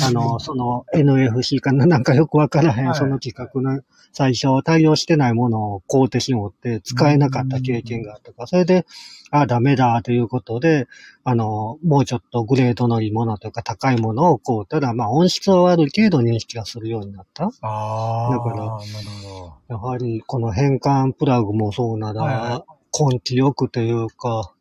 [0.06, 3.82] あの、その NFC かななんかよくわからへん、はいその企画の
[4.14, 8.86] 最初対応してないものを買うてしもって使えなかった経験があったから、それで、
[9.32, 10.88] あダメだということで、
[11.24, 17.50] あの、もうちょっとグレードのいいものというか高いものを買うたら、まあ音質は悪いけど認識がするようになった。
[17.62, 18.32] ああ。
[18.32, 18.68] だからなる
[19.24, 22.66] ほやはりこの変換プラグもそうなら、は
[22.98, 24.54] 根気よくというか、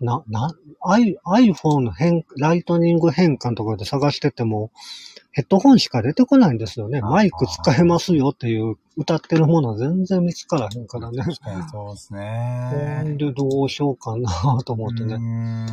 [0.00, 4.70] な、な、iPhone の変、ライトニング変換とかで探してても、
[5.32, 7.00] ヘッドホンしか出てこないんですよね。
[7.00, 11.22] マイク使えますよっていう歌ってるもの全然見つからへんからねど。。
[11.24, 13.02] 確かにそうですほね。
[13.04, 14.30] んでどうしようかな
[14.64, 15.16] と思ってね。
[15.16, 15.68] ん。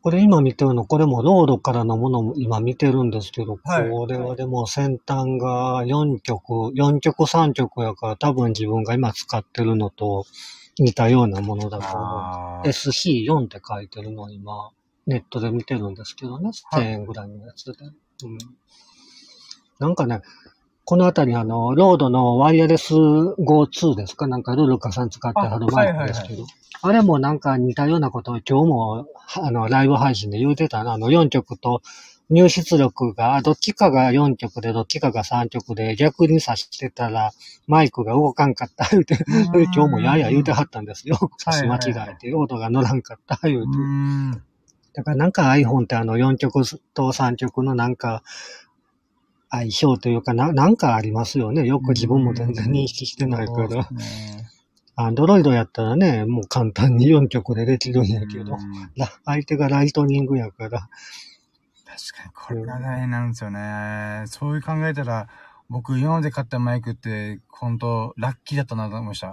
[0.00, 10.24] これ今見てるの、これもロードからのものも今見てるんですけど、はいこれはでも先端が4曲、4曲3曲やから多分自分が今使ってるのと
[10.78, 12.08] 似たようなものだと思う。
[12.08, 14.70] あー SC4 って書いてるのを今、
[15.06, 17.72] ネットで見てるんですけどね、はい1000円ぐらいのやつで。
[18.24, 18.38] うん、
[19.78, 20.22] なんかね、
[20.84, 24.26] このあたりあの、ロードのワイヤレス GO2 ですか？
[24.26, 26.44] なんかルルカさん使ってはるマイクですけど。
[26.80, 29.06] あれもなんか似たようなことを今日も、
[29.36, 30.92] あの、ライブ配信で言うてたな。
[30.92, 31.82] あの、4曲と
[32.30, 37.32] 入出力が、どっちかが4曲で、どっちかが3曲で、逆にさしてたら、
[37.66, 39.24] マイクが動かんかった、言うて、
[39.74, 41.16] 今日もやや言うてはったんですよ。
[41.38, 43.78] 差し間違えて、音が乗らんかった、言うて。
[43.78, 44.42] うん。
[44.92, 48.22] だからなんか iPhone ってあの4曲と3曲のなんか、
[49.50, 51.66] 相性というかな、なんかありますよね。
[51.66, 53.88] よく自分も全然認識してないから。
[55.00, 58.58] アンドロイドやったらね、もう簡単に4曲でできるんやけど、
[59.24, 60.88] 相手がライトニングやから、
[61.98, 64.24] 確かに、これが大変なんですよね。
[64.26, 65.28] そういう考えたら、
[65.68, 69.28] 僕今まで買ったマイクって、本当ラッキーだったなと思いました。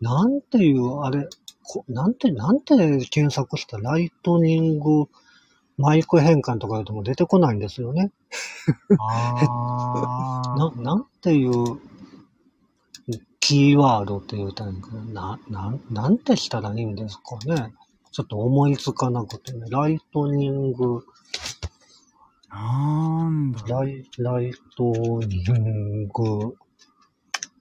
[0.00, 1.28] なんていう、あれ、
[1.62, 2.74] こなんて、なんて
[3.06, 5.06] 検索したライトニング
[5.76, 8.10] マイク変換とか言うとも出てこないんですよね。
[8.98, 11.52] な、なんていう
[13.40, 15.38] キーワードって言うたんかな。
[15.48, 17.74] な、なん、なんてしたらいいんですかね。
[18.10, 19.66] ちょっと思いつかなくてね。
[19.70, 21.04] ライトニング、
[22.50, 23.62] なんだ。
[23.66, 26.56] ライ、ライトニング、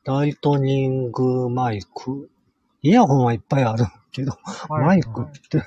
[0.05, 2.29] ライトニングマイク。
[2.81, 4.33] イヤホンはいっぱいあるけど、
[4.69, 5.61] マイクって、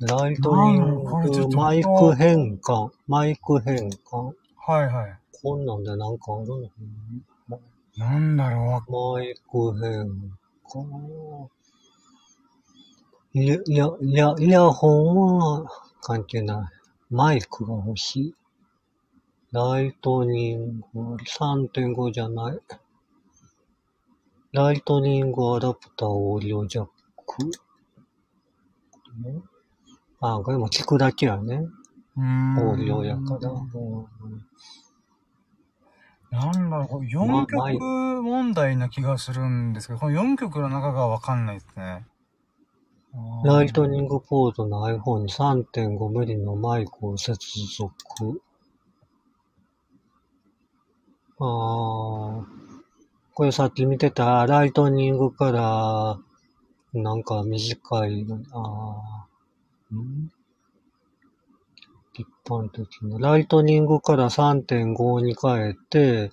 [0.00, 4.34] ライトニングマイク変換、マイク変換。
[4.56, 5.18] はいはい。
[5.42, 6.70] こんなんでなんかあるの
[7.96, 10.06] なんだろマイク変
[10.68, 11.48] 換。
[13.38, 15.66] いや、いや、いや、イヤホンは
[16.00, 17.14] 関係ない。
[17.14, 18.34] マイクが欲しい。
[19.52, 22.58] ライトニング3.5じゃない。
[24.52, 26.88] ライトニングアダプターオーディオジャッ
[27.26, 27.44] ク。
[27.44, 29.42] ね
[30.22, 31.66] あ、これも聞くだけやね。
[32.16, 33.50] オーディオやから。
[33.50, 34.06] うん
[36.30, 42.06] なんだろう、これ4極問題な気がするんですけど、この4極の中がわかんないですね。
[43.44, 47.36] ライトニングポートの iPhone に 3.5mm のマイクを接
[47.76, 48.42] 続。
[51.38, 52.44] あー。
[53.34, 56.18] これさっき見てたライトニングから、
[57.00, 59.96] なんか短い、あー。
[59.96, 60.32] ん
[62.14, 63.18] 一般的な。
[63.18, 66.32] ライトニングから3.5に変えて、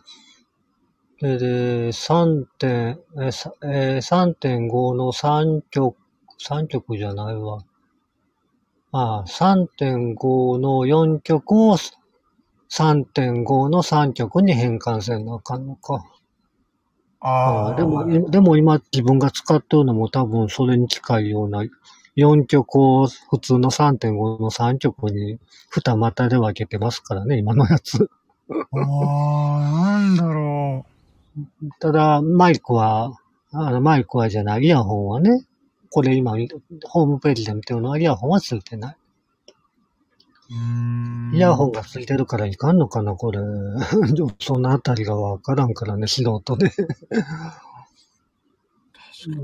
[1.19, 5.97] で、で、3点、え、さえー3.5の3曲、
[6.43, 7.63] 3曲じゃないわ。
[8.91, 11.77] ああ、3.5の4曲を
[12.69, 16.05] 3.5の3曲に変換せなあかんのか。
[17.21, 21.63] ああでも、いでも今自分が使ってるのも多分それに近いような
[22.17, 25.39] 4曲を普通の3.5の3曲に
[25.69, 28.09] 二股で分けてますからね、今のやつ。
[28.49, 30.85] あー、なんだろ
[31.79, 33.17] ただ、マイクは、
[33.51, 35.45] あの、マイクはじゃない、イヤホンはね、
[35.93, 36.31] これ今、
[36.85, 38.97] ホームページで見てるのはイヤホンはついてない。
[41.35, 43.39] イヤホンがついてるからいかんのかな、これ。
[44.41, 46.71] そのあたりがわからんからね、素人で。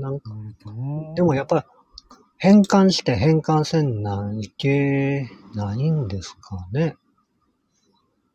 [0.00, 1.66] なんか、ンでもやっぱ、
[2.36, 6.96] 変換して変換せんないけないんですかね。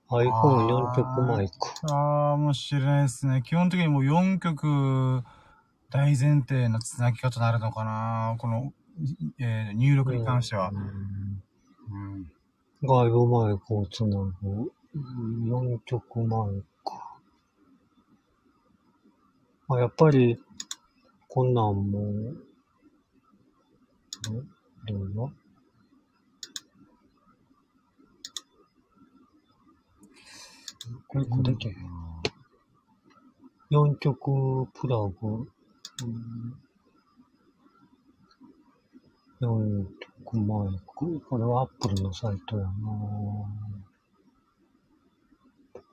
[0.09, 1.53] iPhone4 曲マイク。
[1.91, 3.41] ああ、もしれないですね。
[3.43, 5.21] 基本的にもう4曲
[5.89, 8.35] 大前提のつなぎ方になるのかな。
[8.39, 8.73] この、
[9.39, 10.71] えー入力に関しては。
[10.71, 12.31] うん。
[12.81, 14.71] 外部マイクをつなぐ。
[14.95, 16.65] 4曲マイク。
[19.69, 20.41] あ、やっぱり、
[21.27, 22.35] こんなんも、ん
[24.87, 25.31] どうぞ。
[31.07, 31.75] これ、これで、
[33.71, 35.49] 4曲プラグ。
[39.39, 39.85] 4
[40.25, 41.21] 曲マイク。
[41.21, 42.71] これはアップルのサイトやな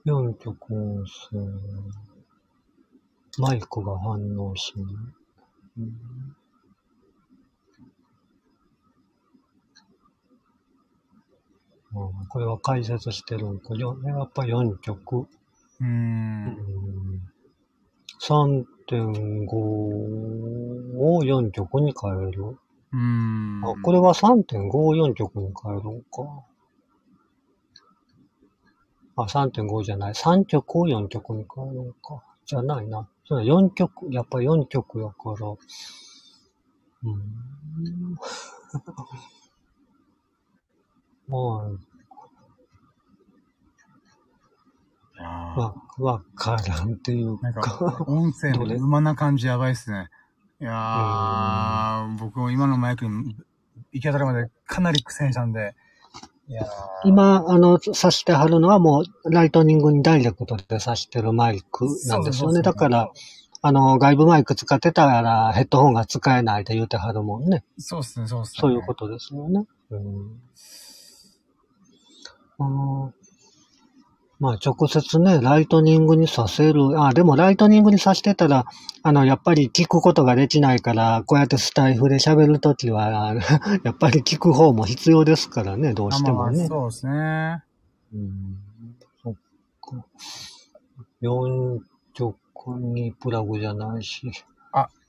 [0.05, 1.39] 4曲音声。
[3.39, 4.85] マイクが反応しない。
[5.79, 6.37] うん
[11.95, 11.97] あ
[12.31, 13.75] これは解説してるんか。
[13.75, 15.19] よやっぱ4曲。
[15.19, 16.57] うーん。
[18.93, 22.43] 3.5を4曲に変える。
[22.43, 23.61] うーん。
[23.65, 26.45] あ、これは3.5を4曲に変えるのか。
[29.17, 30.15] あ、3.5じゃない。
[30.15, 32.23] 3曲を4曲に変えるのか。
[32.45, 33.09] じゃないな。
[33.25, 35.49] それ4曲、やっぱ4曲やから。
[35.49, 38.17] うーん。
[41.29, 41.73] はい。
[45.12, 50.09] いやーわ、わからんっていうなんかか。、音声の馬な感じやばいっすね。
[50.61, 53.37] いやー、僕も今のマイクに
[53.93, 55.75] 行き当たりまでかなり苦戦したんで、
[56.49, 56.67] いやー
[57.05, 62.63] 今、あの、挿してはるのはもう、ライトニングにダイレクトで挿してるマイクなんですよね。
[62.63, 63.11] だから、
[63.65, 67.65] あの、外部マイク使ってたらヘッドホンが使えないで言うてはるもんね。
[67.79, 68.61] そうっすね、そうっすね。
[68.61, 69.67] そういうことですよね。
[69.91, 70.41] うん。
[72.59, 73.13] あの
[74.43, 77.01] まあ、直接ね、ライトニングにさせる。
[77.01, 78.67] あ、でもライトニングにさしてたら、
[79.05, 83.37] あの、やっぱり聞くことができないから、こうやってスタイフで喋るときは、
[83.85, 86.59] やっぱり聞く方も必要ですからね、どうあしてもね。
[86.59, 87.63] まあそうですね。
[88.13, 88.57] うん。
[89.23, 89.35] そっ
[89.81, 90.05] か。
[91.23, 91.79] 4
[92.19, 92.35] 直
[92.81, 94.29] にプラグじゃないし。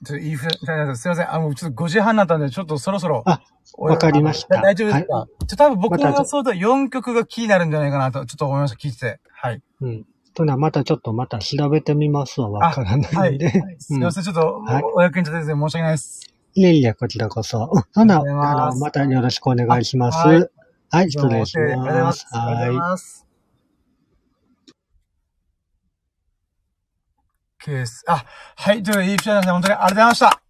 [0.03, 1.33] あ、ちょっといいふら、すいません。
[1.33, 3.23] あ、もうちょっと5時半になったんで、ちょっとそろそろ。
[3.25, 3.41] あ
[3.75, 9.19] おわかりましたあ大丈夫ですか、はちょっと多分僕またがそうだ4曲が気になるんじゃないかなと、ちょっと思いました、聞いてて。
[9.31, 9.61] はい。
[9.81, 10.05] うん。
[10.33, 12.49] とな、またちょっとまた調べてみますわ。
[12.49, 13.49] わからないんで。
[13.79, 16.21] すいません、ちょっと、はいお役に立てず申し訳ないです。
[16.55, 17.69] いえいえ、こちらこそ。
[17.71, 20.17] うんそんな、あの、またよろしくお願いします。
[20.17, 20.49] あはい
[20.89, 22.03] はい、失礼しどうもありがとうございま。
[22.03, 23.23] ますいはます。
[27.63, 28.03] ケース。
[28.07, 28.25] あ、
[28.55, 30.41] はい、ということで、いいピアノさん、本当にありがとうございました。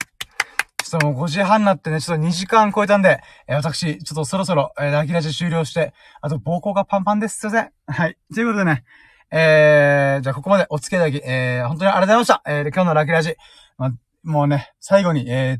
[0.84, 7.40] ちょっともう5時半になってね、ちょっと2時間超えたんで、えー私、ちょっとそろそろ、えー、ラキラジ終了して、あと、膀胱がパンパンです。
[7.40, 7.72] すいません。
[7.88, 8.18] はい。
[8.34, 8.84] ということでね、
[9.32, 12.52] えー、じゃあここまでお付き合いいただき、えー、本当にありがとうございました。
[12.52, 13.36] えー、で今日のラキラジ、
[13.78, 13.92] ま、
[14.24, 15.60] もうね、最後に、え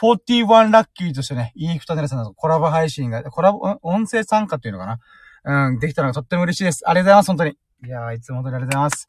[0.00, 4.98] 41ラッキーとしてね、イーフタネルさんのコラボ配信が、コラボ、音声参加っていうのかな
[5.46, 6.82] うん、できたのがとっても嬉しいです。
[6.86, 7.50] ありがとうございます、本当に。
[7.84, 9.08] いやー、いつも本当にありがとうございます。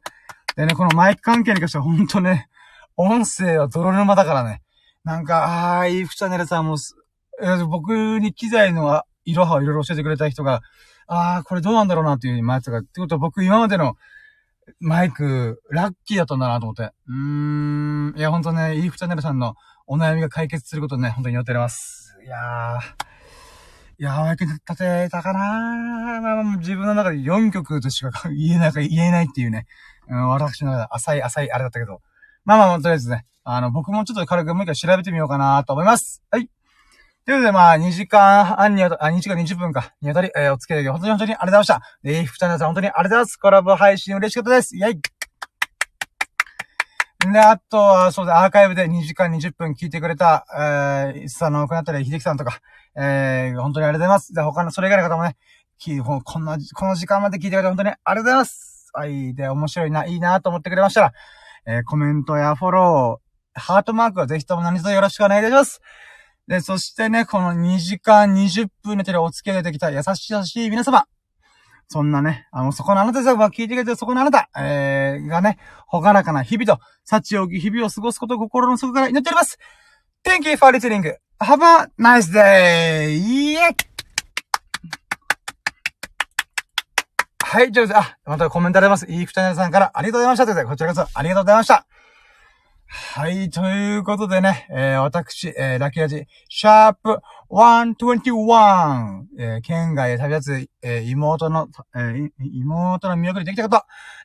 [0.56, 2.48] でね、このマイク関係に関しては本当ね、
[2.96, 4.62] 音声は泥沼だからね。
[5.04, 6.76] なんか、あー、イーフチャンネルさんも、
[7.42, 10.62] え僕に機材のいろはをいろいろ教えてくれた人が、
[11.06, 13.96] あー、これどうなんだろうなっていう前やつが、ってことは僕今までの
[14.80, 16.90] マイク、ラッキーだったんだなと思って。
[17.06, 19.54] うーん、いや、ほんとね、イーフチャンネルさんの
[19.86, 22.16] お悩みが解決することをね、本当に祈っております。
[22.24, 22.80] いやー、
[23.98, 29.66] いやー、お役に立てたかなー、まあ自分の中で4曲としか言えない、言えないっていうね、
[30.08, 32.00] うん、私の中で浅い浅いあれだったけど。
[32.44, 36.22] まあまあ、とりあえずね、あの、僕もちょっと軽くもう一回調べてみようかなと思います。
[36.30, 36.48] はい。
[37.24, 41.82] ということで、まあ、2時間半にわた、あ、2時間20分か、にわたり、えーお付き合い、本当に本当にありがとうございました。
[42.04, 43.36] で、イーフチャンネルさん、本当にありがとうございます。
[43.36, 44.76] コラボ配信嬉しかったです。
[44.76, 45.00] イェイ
[47.32, 52.60] で、あとは、そうだ、アーカイブで2時間20分聞いてくれた、えー、いつさんの奥なったり、秀樹さんとか、
[52.96, 54.32] えー、本当にありがとうございます。
[54.32, 55.36] で、他の、それ以外の方もね、
[55.78, 58.75] きほこんな、この時間まで聞いてくれて本当にありがとうございます。
[58.96, 59.34] はい。
[59.34, 61.12] で、面白いな、いいなと思ってくれましたら、
[61.66, 65.82] えーコメントやフォロー、ハートマークはぜひとも何卒よろしくお願いいたします。
[66.48, 71.06] で、そしてね、この2時間20分の手でお付き合いできた優しい優しい皆様。
[71.88, 79.58] そんなね、あの、そこのあなた様が聞いてくれてるそこのあなた、えー、がね、ほがらかな日々と、幸多き日々を過ごすことを心の底から祈っております。
[80.24, 81.02] Thank you for listening.
[81.38, 83.14] Have a nice day!
[83.14, 83.95] イ
[87.48, 89.06] はい、ということで、あ、またコメントあります。
[89.08, 90.46] いい二人さんからありがとうございました。
[90.46, 91.86] ということで、こちらこそありがとうございました。
[92.88, 103.82] はい、ということでね、えー、私、えー、ラッキーラジ、シャープ121、えー、県外へ旅立つ、えー、妹の、えー、妹の見送りできたこと、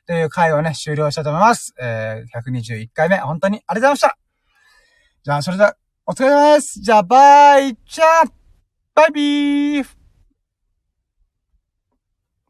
[0.08, 1.74] という回をね、終了したいと思います。
[1.80, 4.18] えー、121回目、本当にありがとうございました。
[5.22, 5.76] じゃあ、それでは、
[6.06, 6.80] お疲れ様です。
[6.80, 8.32] じゃあ、バイチャー
[8.96, 10.01] バイビー